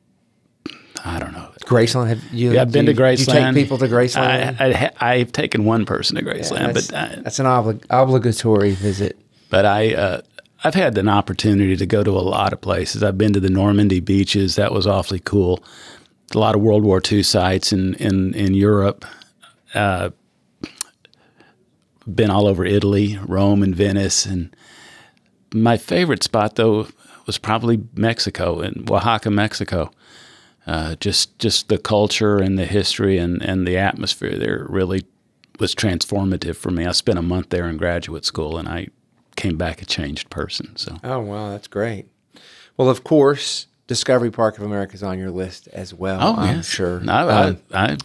I 1.03 1.19
don't 1.19 1.33
know 1.33 1.51
Graceland. 1.65 2.07
Have 2.07 2.33
you? 2.33 2.53
Yeah, 2.53 2.61
I've 2.61 2.71
been 2.71 2.87
you, 2.87 2.93
to 2.93 3.01
Graceland. 3.01 3.19
You 3.19 3.53
take 3.53 3.55
people 3.55 3.77
to 3.79 3.87
Graceland. 3.87 4.93
I, 4.99 5.17
have 5.17 5.31
taken 5.31 5.65
one 5.65 5.85
person 5.85 6.15
to 6.15 6.23
Graceland, 6.23 6.59
yeah, 6.59 6.71
that's, 6.71 6.87
but 6.87 6.97
I, 6.97 7.15
that's 7.21 7.39
an 7.39 7.45
oblig- 7.45 7.85
obligatory 7.89 8.71
visit. 8.71 9.19
But 9.49 9.65
I. 9.65 9.93
Uh, 9.93 10.21
I've 10.63 10.73
had 10.73 10.97
an 10.97 11.07
opportunity 11.07 11.75
to 11.75 11.85
go 11.85 12.03
to 12.03 12.09
a 12.09 12.21
lot 12.21 12.51
of 12.51 12.59
places. 12.59 13.03
I've 13.03 13.19
been 13.19 13.33
to 13.33 13.39
the 13.39 13.51
Normandy 13.51 13.99
beaches. 13.99 14.55
That 14.55 14.71
was 14.71 14.87
awfully 14.87 15.19
cool. 15.19 15.63
A 16.33 16.39
lot 16.39 16.55
of 16.55 16.61
World 16.61 16.83
War 16.83 16.99
II 16.99 17.21
sites 17.21 17.71
in 17.71 17.93
in 17.95 18.33
in 18.33 18.55
Europe. 18.55 19.05
Uh, 19.75 20.09
been 22.07 22.31
all 22.31 22.47
over 22.47 22.65
Italy, 22.65 23.19
Rome, 23.27 23.61
and 23.61 23.75
Venice, 23.75 24.25
and 24.25 24.55
my 25.53 25.77
favorite 25.77 26.23
spot 26.23 26.55
though 26.55 26.87
was 27.25 27.37
probably 27.37 27.83
Mexico 27.95 28.61
in 28.61 28.85
Oaxaca, 28.89 29.29
Mexico. 29.29 29.91
Uh, 30.67 30.95
just 30.95 31.37
just 31.37 31.69
the 31.69 31.77
culture 31.77 32.37
and 32.37 32.57
the 32.57 32.65
history 32.65 33.19
and, 33.19 33.41
and 33.43 33.67
the 33.67 33.77
atmosphere 33.77 34.35
there 34.37 34.65
really 34.67 35.05
was 35.59 35.75
transformative 35.75 36.55
for 36.55 36.71
me. 36.71 36.85
I 36.85 36.91
spent 36.91 37.19
a 37.19 37.23
month 37.23 37.49
there 37.49 37.67
in 37.67 37.77
graduate 37.77 38.25
school 38.25 38.57
and 38.57 38.67
I 38.67 38.87
came 39.35 39.57
back 39.57 39.81
a 39.81 39.85
changed 39.85 40.29
person. 40.31 40.75
So 40.75 40.97
Oh 41.03 41.19
wow, 41.19 41.51
that's 41.51 41.67
great. 41.67 42.07
Well 42.77 42.89
of 42.89 43.03
course 43.03 43.67
Discovery 43.87 44.31
Park 44.31 44.57
of 44.57 44.63
America 44.63 44.95
is 44.95 45.03
on 45.03 45.19
your 45.19 45.29
list 45.29 45.67
as 45.67 45.93
well. 45.93 46.19
Oh, 46.19 46.35
I'm 46.35 46.57
yes. 46.57 46.67
sure. 46.67 47.03
I, 47.07 47.21
um, 47.21 47.57
I, 47.71 47.85
I 47.91 47.97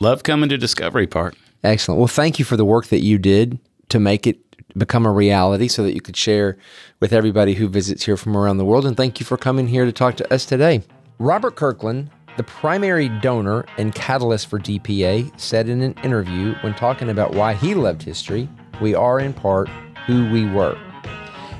love 0.00 0.24
coming 0.24 0.48
to 0.48 0.58
Discovery 0.58 1.06
Park. 1.06 1.36
Excellent. 1.62 2.00
Well, 2.00 2.08
thank 2.08 2.40
you 2.40 2.44
for 2.44 2.56
the 2.56 2.64
work 2.64 2.86
that 2.86 3.02
you 3.02 3.18
did 3.18 3.60
to 3.90 4.00
make 4.00 4.26
it 4.26 4.40
become 4.76 5.06
a 5.06 5.12
reality 5.12 5.68
so 5.68 5.82
that 5.82 5.94
you 5.94 6.00
could 6.00 6.16
share 6.16 6.56
with 7.00 7.12
everybody 7.12 7.54
who 7.54 7.68
visits 7.68 8.04
here 8.04 8.16
from 8.16 8.36
around 8.36 8.58
the 8.58 8.64
world. 8.64 8.86
And 8.86 8.96
thank 8.96 9.20
you 9.20 9.26
for 9.26 9.36
coming 9.36 9.68
here 9.68 9.84
to 9.84 9.92
talk 9.92 10.16
to 10.16 10.32
us 10.32 10.44
today. 10.44 10.82
Robert 11.18 11.56
Kirkland, 11.56 12.10
the 12.36 12.42
primary 12.42 13.08
donor 13.08 13.64
and 13.78 13.94
catalyst 13.94 14.48
for 14.48 14.58
DPA, 14.58 15.38
said 15.38 15.68
in 15.68 15.82
an 15.82 15.94
interview 16.02 16.54
when 16.62 16.74
talking 16.74 17.10
about 17.10 17.34
why 17.34 17.54
he 17.54 17.74
loved 17.74 18.02
history, 18.02 18.48
we 18.80 18.94
are 18.94 19.20
in 19.20 19.32
part 19.32 19.68
who 20.06 20.30
we 20.30 20.46
were. 20.46 20.76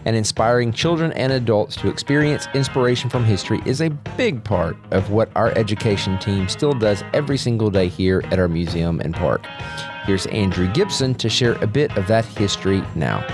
And 0.04 0.16
inspiring 0.16 0.72
children 0.72 1.12
and 1.12 1.32
adults 1.32 1.76
to 1.76 1.88
experience 1.88 2.48
inspiration 2.54 3.08
from 3.08 3.24
history 3.24 3.60
is 3.64 3.80
a 3.80 3.90
big 4.16 4.42
part 4.42 4.76
of 4.90 5.10
what 5.10 5.30
our 5.36 5.56
education 5.56 6.18
team 6.18 6.48
still 6.48 6.72
does 6.72 7.04
every 7.12 7.38
single 7.38 7.70
day 7.70 7.88
here 7.88 8.22
at 8.30 8.38
our 8.38 8.48
museum 8.48 9.00
and 9.00 9.14
park. 9.14 9.46
Here's 10.04 10.26
Andrew 10.26 10.70
Gibson 10.72 11.14
to 11.16 11.28
share 11.28 11.54
a 11.62 11.66
bit 11.66 11.96
of 11.96 12.06
that 12.08 12.24
history 12.24 12.82
now. 12.94 13.24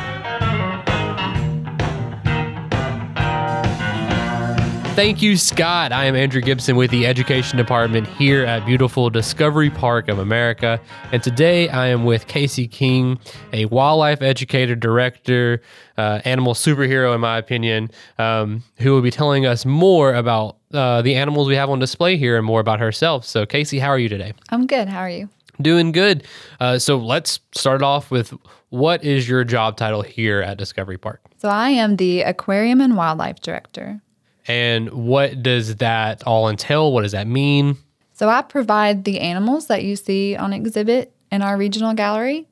Thank 4.99 5.23
you, 5.23 5.37
Scott. 5.37 5.93
I 5.93 6.07
am 6.07 6.17
Andrew 6.17 6.41
Gibson 6.41 6.75
with 6.75 6.91
the 6.91 7.07
Education 7.07 7.57
Department 7.57 8.09
here 8.09 8.45
at 8.45 8.67
beautiful 8.67 9.11
Discovery 9.11 9.71
Park 9.71 10.09
of 10.09 10.19
America. 10.19 10.81
And 11.13 11.23
today 11.23 11.69
I 11.69 11.87
am 11.87 12.05
with 12.05 12.27
Casey 12.27 12.67
King, 12.67 13.21
a 13.53 13.67
wildlife 13.67 14.23
educator, 14.23 14.75
director, 14.75 15.63
uh, 15.97 16.21
animal 16.25 16.53
superhero, 16.53 17.15
in 17.15 17.21
my 17.21 17.39
opinion, 17.39 17.93
um, 18.19 18.65
who 18.79 18.93
will 18.93 19.01
be 19.01 19.13
telling 19.13 19.47
us 19.47 19.65
more 19.65 20.15
about 20.15 20.57
uh, 20.75 21.01
the 21.01 21.15
animals 21.15 21.47
we 21.47 21.55
have 21.55 21.71
on 21.71 21.79
display 21.79 22.17
here 22.17 22.37
and 22.37 22.45
more 22.45 22.59
about 22.59 22.81
herself. 22.81 23.25
So, 23.25 23.47
Casey, 23.47 23.79
how 23.79 23.91
are 23.91 24.01
you 24.01 24.09
today? 24.09 24.35
I'm 24.51 24.67
good. 24.67 24.89
How 24.89 24.99
are 24.99 25.11
you? 25.11 25.29
Doing 25.61 25.93
good. 25.93 26.25
Uh, 26.61 26.79
so 26.79 26.99
let's 26.99 27.41
start 27.53 27.83
off 27.83 28.11
with 28.11 28.33
what 28.71 29.03
is 29.05 29.29
your 29.29 29.45
job 29.45 29.77
title 29.77 30.03
here 30.03 30.41
at 30.41 30.59
Discovery 30.59 30.99
Park? 30.99 31.21
So 31.39 31.49
I 31.49 31.71
am 31.71 31.97
the 31.97 32.23
Aquarium 32.23 32.81
and 32.81 32.97
Wildlife 32.97 33.41
Director. 33.41 34.01
And 34.47 34.91
what 34.91 35.43
does 35.43 35.77
that 35.77 36.23
all 36.25 36.49
entail? 36.49 36.93
What 36.93 37.03
does 37.03 37.13
that 37.13 37.27
mean? 37.27 37.77
So 38.13 38.29
I 38.29 38.43
provide 38.43 39.05
the 39.05 39.21
animals 39.21 39.67
that 39.67 39.85
you 39.85 39.95
see 39.97 40.37
on 40.37 40.53
exhibit 40.53 41.13
in 41.31 41.43
our 41.43 41.57
regional 41.57 41.95
gallery. 41.95 42.49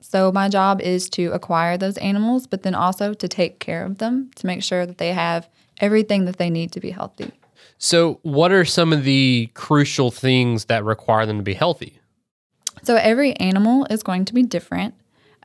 So 0.00 0.30
my 0.32 0.48
job 0.48 0.80
is 0.80 1.08
to 1.10 1.32
acquire 1.32 1.76
those 1.76 1.98
animals, 1.98 2.46
but 2.46 2.62
then 2.62 2.74
also 2.74 3.14
to 3.14 3.28
take 3.28 3.58
care 3.58 3.84
of 3.84 3.98
them 3.98 4.30
to 4.36 4.46
make 4.46 4.62
sure 4.62 4.86
that 4.86 4.98
they 4.98 5.12
have 5.12 5.48
everything 5.80 6.24
that 6.26 6.36
they 6.36 6.50
need 6.50 6.72
to 6.72 6.80
be 6.80 6.90
healthy. 6.90 7.32
So, 7.78 8.18
what 8.22 8.50
are 8.50 8.64
some 8.64 8.92
of 8.92 9.04
the 9.04 9.50
crucial 9.54 10.10
things 10.10 10.64
that 10.64 10.84
require 10.84 11.26
them 11.26 11.36
to 11.36 11.42
be 11.42 11.54
healthy? 11.54 12.00
So 12.82 12.96
every 12.96 13.34
animal 13.36 13.86
is 13.90 14.02
going 14.02 14.24
to 14.26 14.34
be 14.34 14.42
different. 14.42 14.94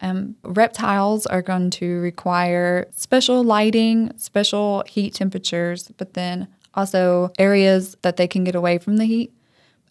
Um, 0.01 0.35
reptiles 0.43 1.25
are 1.25 1.41
going 1.41 1.69
to 1.71 1.99
require 1.99 2.87
special 2.95 3.43
lighting, 3.43 4.11
special 4.17 4.83
heat 4.87 5.13
temperatures, 5.13 5.91
but 5.97 6.13
then 6.13 6.47
also 6.73 7.31
areas 7.37 7.95
that 8.01 8.17
they 8.17 8.27
can 8.27 8.43
get 8.43 8.55
away 8.55 8.77
from 8.79 8.97
the 8.97 9.05
heat. 9.05 9.31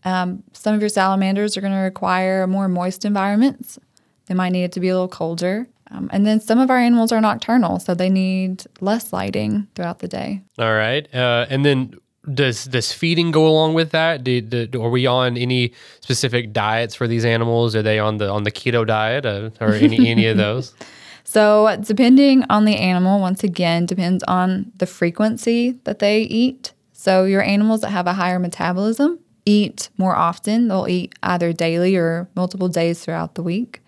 Um, 0.04 0.42
some 0.52 0.74
of 0.74 0.80
your 0.80 0.88
salamanders 0.88 1.56
are 1.56 1.60
going 1.60 1.72
to 1.72 1.78
require 1.78 2.46
more 2.46 2.68
moist 2.68 3.04
environments 3.04 3.78
They 4.26 4.34
might 4.34 4.50
need 4.50 4.64
it 4.64 4.72
to 4.72 4.80
be 4.80 4.88
a 4.88 4.94
little 4.94 5.08
colder. 5.08 5.68
Um, 5.90 6.08
and 6.12 6.26
then 6.26 6.40
some 6.40 6.58
of 6.58 6.70
our 6.70 6.78
animals 6.78 7.12
are 7.12 7.20
nocturnal, 7.20 7.78
so 7.78 7.94
they 7.94 8.08
need 8.08 8.64
less 8.80 9.12
lighting 9.12 9.68
throughout 9.74 9.98
the 9.98 10.08
day. 10.08 10.40
All 10.58 10.72
right. 10.74 11.06
Uh, 11.14 11.46
and 11.50 11.64
then 11.64 11.94
does 12.32 12.64
does 12.64 12.92
feeding 12.92 13.30
go 13.30 13.46
along 13.46 13.74
with 13.74 13.90
that? 13.90 14.22
Do, 14.24 14.40
do, 14.40 14.82
are 14.82 14.90
we 14.90 15.06
on 15.06 15.36
any 15.36 15.72
specific 16.00 16.52
diets 16.52 16.94
for 16.94 17.08
these 17.08 17.24
animals? 17.24 17.74
Are 17.74 17.82
they 17.82 17.98
on 17.98 18.18
the 18.18 18.28
on 18.28 18.44
the 18.44 18.52
keto 18.52 18.86
diet 18.86 19.26
uh, 19.26 19.50
or 19.60 19.74
any 19.74 20.08
any 20.08 20.26
of 20.26 20.36
those? 20.36 20.74
So, 21.24 21.78
depending 21.80 22.44
on 22.50 22.66
the 22.66 22.76
animal, 22.76 23.18
once 23.18 23.42
again, 23.42 23.86
depends 23.86 24.22
on 24.24 24.70
the 24.76 24.84
frequency 24.86 25.78
that 25.84 25.98
they 25.98 26.22
eat. 26.22 26.74
So, 26.92 27.24
your 27.24 27.42
animals 27.42 27.80
that 27.80 27.90
have 27.90 28.06
a 28.06 28.12
higher 28.12 28.38
metabolism 28.38 29.18
eat 29.46 29.88
more 29.96 30.14
often. 30.14 30.68
They'll 30.68 30.88
eat 30.88 31.14
either 31.22 31.52
daily 31.52 31.96
or 31.96 32.28
multiple 32.34 32.68
days 32.68 33.02
throughout 33.02 33.34
the 33.34 33.42
week. 33.42 33.80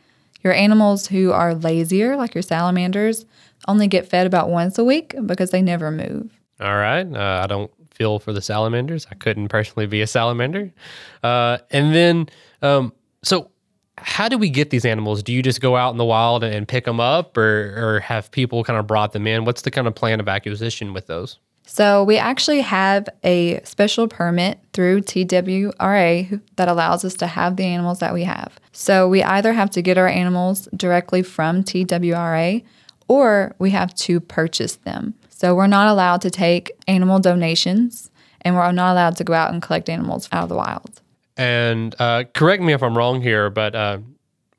Your 0.42 0.54
animals 0.54 1.08
who 1.08 1.32
are 1.32 1.54
lazier, 1.54 2.16
like 2.16 2.34
your 2.34 2.42
salamanders, 2.42 3.26
only 3.66 3.88
get 3.88 4.08
fed 4.08 4.26
about 4.26 4.48
once 4.48 4.78
a 4.78 4.84
week 4.84 5.14
because 5.26 5.50
they 5.50 5.62
never 5.62 5.90
move. 5.90 6.40
All 6.60 6.76
right. 6.76 7.06
Uh, 7.06 7.40
I 7.42 7.46
don't 7.46 7.70
feel 7.94 8.18
for 8.18 8.32
the 8.32 8.42
salamanders. 8.42 9.06
I 9.10 9.14
couldn't 9.14 9.48
personally 9.48 9.86
be 9.86 10.02
a 10.02 10.06
salamander. 10.06 10.72
Uh, 11.22 11.58
and 11.70 11.94
then, 11.94 12.28
um, 12.60 12.92
so 13.22 13.50
how 13.96 14.28
do 14.28 14.36
we 14.36 14.50
get 14.50 14.70
these 14.70 14.84
animals? 14.84 15.22
Do 15.22 15.32
you 15.32 15.42
just 15.42 15.60
go 15.60 15.76
out 15.76 15.92
in 15.92 15.98
the 15.98 16.04
wild 16.04 16.42
and 16.44 16.66
pick 16.66 16.84
them 16.84 17.00
up, 17.00 17.36
or, 17.36 17.74
or 17.76 18.00
have 18.00 18.30
people 18.30 18.64
kind 18.64 18.78
of 18.78 18.86
brought 18.86 19.12
them 19.12 19.26
in? 19.26 19.44
What's 19.44 19.62
the 19.62 19.70
kind 19.70 19.86
of 19.86 19.94
plan 19.94 20.20
of 20.20 20.28
acquisition 20.28 20.92
with 20.92 21.06
those? 21.06 21.38
So, 21.66 22.04
we 22.04 22.18
actually 22.18 22.60
have 22.60 23.08
a 23.22 23.62
special 23.64 24.06
permit 24.06 24.58
through 24.74 25.00
TWRA 25.00 26.40
that 26.56 26.68
allows 26.68 27.06
us 27.06 27.14
to 27.14 27.26
have 27.26 27.56
the 27.56 27.64
animals 27.64 28.00
that 28.00 28.12
we 28.12 28.24
have. 28.24 28.60
So, 28.72 29.08
we 29.08 29.22
either 29.22 29.54
have 29.54 29.70
to 29.70 29.80
get 29.80 29.96
our 29.96 30.08
animals 30.08 30.68
directly 30.76 31.22
from 31.22 31.64
TWRA 31.64 32.62
or 33.08 33.54
we 33.58 33.70
have 33.70 33.94
to 33.94 34.20
purchase 34.20 34.76
them. 34.76 35.14
So, 35.44 35.54
we're 35.54 35.66
not 35.66 35.88
allowed 35.88 36.22
to 36.22 36.30
take 36.30 36.72
animal 36.88 37.18
donations 37.18 38.10
and 38.40 38.56
we're 38.56 38.72
not 38.72 38.92
allowed 38.92 39.18
to 39.18 39.24
go 39.24 39.34
out 39.34 39.52
and 39.52 39.60
collect 39.60 39.90
animals 39.90 40.26
out 40.32 40.44
of 40.44 40.48
the 40.48 40.54
wild. 40.54 41.02
And 41.36 41.94
uh, 41.98 42.24
correct 42.32 42.62
me 42.62 42.72
if 42.72 42.82
I'm 42.82 42.96
wrong 42.96 43.20
here, 43.20 43.50
but 43.50 43.74
uh, 43.74 43.98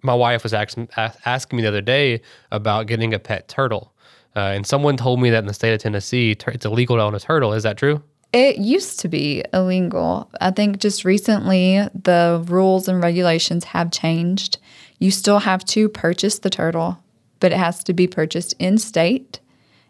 my 0.04 0.14
wife 0.14 0.44
was 0.44 0.54
asking, 0.54 0.90
asking 0.96 1.58
me 1.58 1.64
the 1.64 1.70
other 1.70 1.82
day 1.82 2.22
about 2.52 2.86
getting 2.86 3.16
a 3.16 3.18
pet 3.18 3.48
turtle. 3.48 3.96
Uh, 4.36 4.54
and 4.54 4.68
someone 4.68 4.96
told 4.96 5.20
me 5.20 5.32
that 5.32 5.40
in 5.40 5.48
the 5.48 5.56
state 5.56 5.74
of 5.74 5.82
Tennessee, 5.82 6.38
it's 6.46 6.66
illegal 6.68 6.98
to 6.98 7.02
own 7.02 7.16
a 7.16 7.20
turtle. 7.20 7.54
Is 7.54 7.64
that 7.64 7.78
true? 7.78 8.04
It 8.32 8.60
used 8.60 9.00
to 9.00 9.08
be 9.08 9.44
illegal. 9.54 10.30
I 10.40 10.52
think 10.52 10.78
just 10.78 11.04
recently 11.04 11.78
the 11.96 12.46
rules 12.48 12.88
and 12.88 13.02
regulations 13.02 13.64
have 13.64 13.90
changed. 13.90 14.60
You 15.00 15.10
still 15.10 15.40
have 15.40 15.66
to 15.66 15.90
purchase 15.90 16.38
the 16.38 16.52
turtle, 16.52 17.00
but 17.40 17.52
it 17.52 17.58
has 17.58 17.84
to 17.86 17.94
be 17.94 18.06
purchased 18.06 18.54
in 18.60 18.78
state 18.78 19.40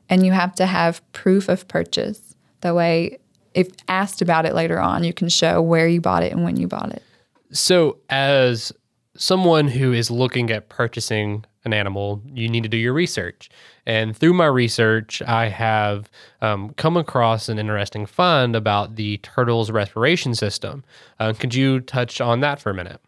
and 0.09 0.25
you 0.25 0.31
have 0.31 0.55
to 0.55 0.65
have 0.65 1.01
proof 1.13 1.49
of 1.49 1.67
purchase. 1.67 2.35
That 2.61 2.75
way, 2.75 3.19
if 3.53 3.69
asked 3.87 4.21
about 4.21 4.45
it 4.45 4.53
later 4.53 4.79
on, 4.79 5.03
you 5.03 5.13
can 5.13 5.29
show 5.29 5.61
where 5.61 5.87
you 5.87 6.01
bought 6.01 6.23
it 6.23 6.31
and 6.31 6.43
when 6.43 6.57
you 6.57 6.67
bought 6.67 6.91
it. 6.91 7.03
So, 7.51 7.97
as 8.09 8.71
someone 9.17 9.67
who 9.67 9.93
is 9.93 10.11
looking 10.11 10.51
at 10.51 10.69
purchasing 10.69 11.45
an 11.63 11.73
animal, 11.73 12.21
you 12.33 12.47
need 12.49 12.63
to 12.63 12.69
do 12.69 12.77
your 12.77 12.93
research. 12.93 13.49
And 13.85 14.15
through 14.15 14.33
my 14.33 14.45
research, 14.45 15.21
I 15.23 15.49
have 15.49 16.09
um, 16.41 16.71
come 16.71 16.97
across 16.97 17.49
an 17.49 17.57
interesting 17.57 18.05
find 18.05 18.55
about 18.55 18.95
the 18.95 19.17
turtle's 19.17 19.71
respiration 19.71 20.35
system. 20.35 20.83
Uh, 21.19 21.33
could 21.33 21.55
you 21.55 21.79
touch 21.79 22.21
on 22.21 22.41
that 22.41 22.59
for 22.59 22.69
a 22.69 22.73
minute? 22.73 23.01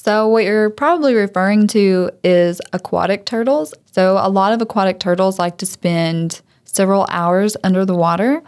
So, 0.00 0.28
what 0.28 0.44
you're 0.44 0.70
probably 0.70 1.12
referring 1.14 1.66
to 1.68 2.10
is 2.22 2.60
aquatic 2.72 3.26
turtles. 3.26 3.74
So, 3.90 4.16
a 4.22 4.30
lot 4.30 4.52
of 4.52 4.62
aquatic 4.62 5.00
turtles 5.00 5.40
like 5.40 5.58
to 5.58 5.66
spend 5.66 6.40
several 6.64 7.04
hours 7.10 7.56
under 7.64 7.84
the 7.84 7.96
water. 7.96 8.40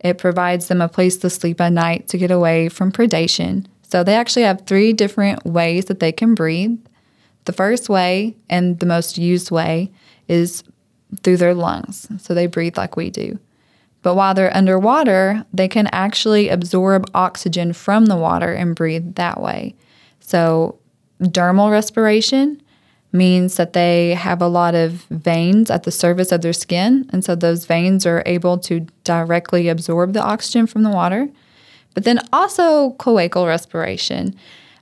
It 0.00 0.18
provides 0.18 0.66
them 0.66 0.80
a 0.80 0.88
place 0.88 1.16
to 1.18 1.30
sleep 1.30 1.60
at 1.60 1.72
night 1.72 2.08
to 2.08 2.18
get 2.18 2.32
away 2.32 2.68
from 2.68 2.90
predation. 2.90 3.66
So, 3.82 4.02
they 4.02 4.16
actually 4.16 4.42
have 4.42 4.66
three 4.66 4.92
different 4.92 5.44
ways 5.44 5.84
that 5.84 6.00
they 6.00 6.10
can 6.10 6.34
breathe. 6.34 6.80
The 7.44 7.52
first 7.52 7.88
way, 7.88 8.36
and 8.50 8.80
the 8.80 8.86
most 8.86 9.16
used 9.16 9.52
way, 9.52 9.92
is 10.26 10.64
through 11.22 11.36
their 11.36 11.54
lungs. 11.54 12.08
So 12.18 12.34
they 12.34 12.46
breathe 12.46 12.76
like 12.76 12.96
we 12.96 13.08
do. 13.08 13.38
But 14.02 14.16
while 14.16 14.34
they're 14.34 14.54
underwater, 14.54 15.46
they 15.52 15.68
can 15.68 15.86
actually 15.92 16.48
absorb 16.48 17.08
oxygen 17.14 17.72
from 17.72 18.06
the 18.06 18.16
water 18.16 18.52
and 18.52 18.74
breathe 18.74 19.14
that 19.14 19.40
way. 19.40 19.76
So, 20.18 20.80
dermal 21.20 21.70
respiration 21.70 22.62
means 23.12 23.56
that 23.56 23.72
they 23.72 24.14
have 24.14 24.42
a 24.42 24.48
lot 24.48 24.74
of 24.74 25.04
veins 25.10 25.70
at 25.70 25.84
the 25.84 25.90
surface 25.90 26.30
of 26.30 26.42
their 26.42 26.52
skin. 26.52 27.08
And 27.12 27.24
so 27.24 27.34
those 27.34 27.64
veins 27.64 28.04
are 28.04 28.22
able 28.26 28.58
to 28.58 28.80
directly 29.04 29.68
absorb 29.68 30.12
the 30.12 30.22
oxygen 30.22 30.66
from 30.66 30.82
the 30.82 30.90
water. 30.90 31.28
But 31.94 32.04
then 32.04 32.20
also 32.32 32.92
cloacal 32.92 33.46
respiration. 33.46 34.34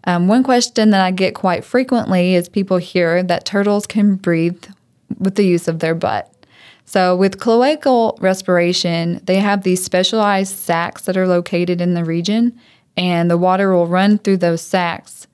Um, 0.04 0.28
one 0.28 0.42
question 0.42 0.90
that 0.90 1.00
I 1.00 1.10
get 1.10 1.34
quite 1.34 1.64
frequently 1.64 2.34
is 2.34 2.48
people 2.48 2.78
hear 2.78 3.22
that 3.22 3.44
turtles 3.44 3.86
can 3.86 4.16
breathe 4.16 4.64
with 5.18 5.36
the 5.36 5.46
use 5.46 5.68
of 5.68 5.78
their 5.78 5.94
butt. 5.94 6.32
So, 6.84 7.16
with 7.16 7.40
cloacal 7.40 8.20
respiration, 8.20 9.20
they 9.24 9.36
have 9.36 9.62
these 9.62 9.84
specialized 9.84 10.56
sacs 10.56 11.02
that 11.02 11.16
are 11.16 11.26
located 11.26 11.80
in 11.80 11.94
the 11.94 12.04
region, 12.04 12.56
and 12.96 13.28
the 13.28 13.36
water 13.36 13.72
will 13.72 13.88
run 13.88 14.18
through 14.18 14.36
those 14.36 14.62
sacs. 14.62 15.25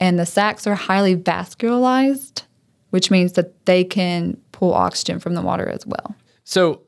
And 0.00 0.18
the 0.18 0.26
sacs 0.26 0.66
are 0.66 0.74
highly 0.74 1.16
vascularized, 1.16 2.42
which 2.90 3.10
means 3.10 3.32
that 3.32 3.66
they 3.66 3.84
can 3.84 4.36
pull 4.52 4.74
oxygen 4.74 5.18
from 5.20 5.34
the 5.34 5.42
water 5.42 5.68
as 5.68 5.86
well. 5.86 6.14
So, 6.44 6.82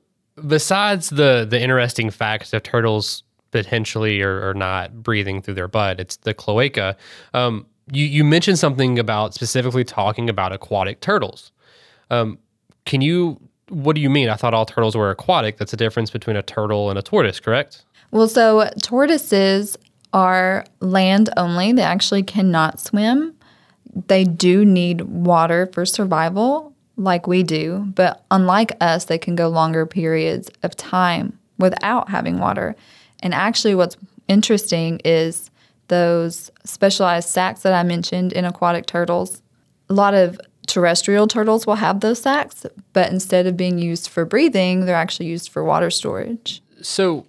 besides 0.47 1.11
the 1.11 1.47
the 1.49 1.61
interesting 1.61 2.11
facts 2.11 2.53
of 2.53 2.63
turtles 2.63 3.23
potentially 3.51 4.21
or, 4.23 4.49
or 4.49 4.55
not 4.55 5.03
breathing 5.03 5.43
through 5.43 5.55
their 5.55 5.69
butt, 5.69 5.99
it's 6.01 6.17
the 6.17 6.35
cloaca. 6.35 6.97
Um, 7.35 7.67
you, 7.91 8.05
you 8.05 8.25
mentioned 8.25 8.59
something 8.59 8.99
about 8.99 9.35
specifically 9.35 9.85
talking 9.85 10.29
about 10.29 10.53
aquatic 10.53 11.01
turtles. 11.01 11.53
Um, 12.11 12.39
can 12.85 13.01
you? 13.01 13.41
What 13.71 13.97
do 13.97 14.01
you 14.01 14.09
mean? 14.09 14.31
I 14.31 14.35
thought 14.35 14.55
all 14.55 14.65
turtles 14.65 14.97
were 14.97 15.11
aquatic. 15.11 15.59
That's 15.59 15.73
the 15.73 15.77
difference 15.77 16.11
between 16.11 16.37
a 16.37 16.43
turtle 16.43 16.89
and 16.89 16.99
a 16.99 17.03
tortoise, 17.03 17.39
correct? 17.39 17.85
Well, 18.11 18.29
so 18.29 18.71
tortoises 18.81 19.77
are 20.13 20.65
land 20.81 21.31
only. 21.37 21.73
They 21.73 21.83
actually 21.83 22.23
cannot 22.23 22.81
swim. 22.81 23.35
They 24.07 24.25
do 24.25 24.65
need 24.65 25.03
water 25.03 25.69
for 25.73 25.85
survival, 25.85 26.73
like 26.97 27.27
we 27.27 27.43
do. 27.43 27.91
But 27.95 28.25
unlike 28.31 28.73
us, 28.81 29.05
they 29.07 29.19
can 29.19 29.35
go 29.35 29.49
longer 29.49 29.87
periods 29.87 30.51
of 30.63 30.77
time 30.77 31.39
without 31.59 32.09
having 32.09 32.39
water. 32.39 32.77
And 33.21 33.35
actually, 33.35 33.75
what's 33.75 33.97
interesting 34.29 35.01
is 35.05 35.51
those 35.89 36.51
specialized 36.65 37.29
sacs 37.29 37.63
that 37.63 37.73
I 37.73 37.83
mentioned 37.83 38.33
in 38.33 38.45
aquatic 38.45 38.87
turtles. 38.87 39.43
A 39.91 39.95
lot 39.95 40.15
of 40.15 40.41
terrestrial 40.67 41.27
turtles 41.27 41.67
will 41.67 41.77
have 41.77 42.01
those 42.01 42.21
sacs, 42.21 42.67
but 42.93 43.11
instead 43.11 43.47
of 43.47 43.57
being 43.57 43.79
used 43.79 44.09
for 44.09 44.25
breathing, 44.25 44.85
they're 44.85 44.95
actually 44.95 45.27
used 45.27 45.49
for 45.49 45.65
water 45.65 45.91
storage. 45.91 46.63
So, 46.83 47.27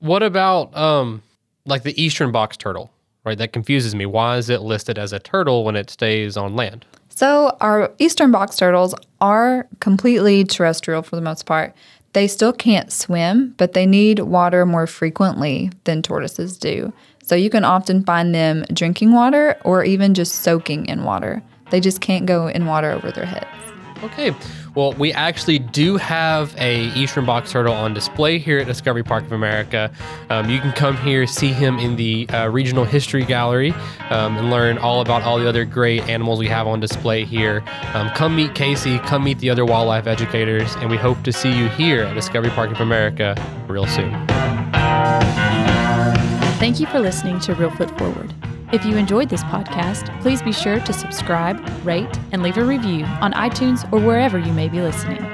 what 0.00 0.22
about 0.22 0.76
um, 0.76 1.22
like 1.68 1.82
the 1.82 2.00
eastern 2.02 2.32
box 2.32 2.56
turtle? 2.56 2.90
Right, 3.24 3.38
that 3.38 3.52
confuses 3.52 3.94
me. 3.94 4.06
Why 4.06 4.38
is 4.38 4.48
it 4.48 4.62
listed 4.62 4.98
as 4.98 5.12
a 5.12 5.18
turtle 5.18 5.64
when 5.64 5.76
it 5.76 5.90
stays 5.90 6.36
on 6.36 6.56
land? 6.56 6.86
So, 7.10 7.56
our 7.60 7.92
eastern 7.98 8.30
box 8.30 8.56
turtles 8.56 8.94
are 9.20 9.66
completely 9.80 10.44
terrestrial 10.44 11.02
for 11.02 11.16
the 11.16 11.22
most 11.22 11.44
part. 11.46 11.74
They 12.12 12.28
still 12.28 12.52
can't 12.52 12.92
swim, 12.92 13.54
but 13.58 13.72
they 13.72 13.86
need 13.86 14.20
water 14.20 14.64
more 14.64 14.86
frequently 14.86 15.70
than 15.84 16.00
tortoises 16.00 16.56
do. 16.56 16.92
So, 17.22 17.34
you 17.34 17.50
can 17.50 17.64
often 17.64 18.04
find 18.04 18.34
them 18.34 18.64
drinking 18.72 19.12
water 19.12 19.58
or 19.64 19.84
even 19.84 20.14
just 20.14 20.36
soaking 20.36 20.86
in 20.86 21.04
water. 21.04 21.42
They 21.70 21.80
just 21.80 22.00
can't 22.00 22.24
go 22.24 22.46
in 22.46 22.66
water 22.66 22.92
over 22.92 23.10
their 23.10 23.26
heads. 23.26 23.46
Okay. 24.04 24.34
Well, 24.74 24.92
we 24.94 25.12
actually 25.12 25.58
do 25.58 25.96
have 25.96 26.54
a 26.58 26.92
eastern 26.94 27.26
box 27.26 27.52
turtle 27.52 27.74
on 27.74 27.94
display 27.94 28.38
here 28.38 28.58
at 28.58 28.66
Discovery 28.66 29.02
Park 29.02 29.24
of 29.24 29.32
America. 29.32 29.90
Um, 30.30 30.48
you 30.48 30.60
can 30.60 30.72
come 30.72 30.96
here, 30.98 31.26
see 31.26 31.52
him 31.52 31.78
in 31.78 31.96
the 31.96 32.28
uh, 32.28 32.48
Regional 32.48 32.84
History 32.84 33.24
Gallery, 33.24 33.72
um, 34.10 34.36
and 34.36 34.50
learn 34.50 34.78
all 34.78 35.00
about 35.00 35.22
all 35.22 35.38
the 35.38 35.48
other 35.48 35.64
great 35.64 36.02
animals 36.08 36.38
we 36.38 36.48
have 36.48 36.66
on 36.66 36.80
display 36.80 37.24
here. 37.24 37.62
Um, 37.94 38.10
come 38.10 38.36
meet 38.36 38.54
Casey, 38.54 38.98
come 39.00 39.24
meet 39.24 39.38
the 39.38 39.50
other 39.50 39.64
wildlife 39.64 40.06
educators, 40.06 40.74
and 40.76 40.90
we 40.90 40.96
hope 40.96 41.22
to 41.24 41.32
see 41.32 41.52
you 41.52 41.68
here 41.68 42.02
at 42.02 42.14
Discovery 42.14 42.50
Park 42.50 42.70
of 42.70 42.80
America 42.80 43.34
real 43.68 43.86
soon. 43.86 44.12
Thank 46.58 46.80
you 46.80 46.86
for 46.86 46.98
listening 46.98 47.40
to 47.40 47.54
Reelfoot 47.54 47.96
Forward. 47.98 48.34
If 48.70 48.84
you 48.84 48.98
enjoyed 48.98 49.30
this 49.30 49.42
podcast, 49.44 50.20
please 50.20 50.42
be 50.42 50.52
sure 50.52 50.78
to 50.78 50.92
subscribe, 50.92 51.58
rate, 51.86 52.20
and 52.32 52.42
leave 52.42 52.58
a 52.58 52.64
review 52.64 53.06
on 53.22 53.32
iTunes 53.32 53.90
or 53.90 53.98
wherever 53.98 54.38
you 54.38 54.52
may 54.52 54.68
be 54.68 54.82
listening. 54.82 55.24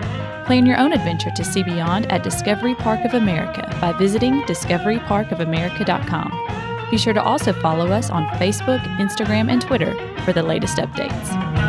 Plan 0.45 0.67
your 0.67 0.79
own 0.79 0.93
adventure 0.93 1.33
to 1.35 1.45
see 1.45 1.65
beyond 1.65 2.07
at 2.13 2.23
Discovery 2.23 2.77
Park 2.77 3.05
of 3.05 3.15
America 3.15 3.77
by 3.81 3.91
visiting 3.93 4.43
discoveryparkofamerica.com. 4.43 6.89
Be 6.93 6.99
sure 6.99 7.15
to 7.15 7.23
also 7.23 7.53
follow 7.55 7.89
us 7.89 8.09
on 8.09 8.25
Facebook, 8.39 8.79
Instagram, 8.99 9.51
and 9.51 9.61
Twitter 9.61 9.93
for 10.25 10.33
the 10.33 10.45
latest 10.45 10.77
updates. 10.77 11.64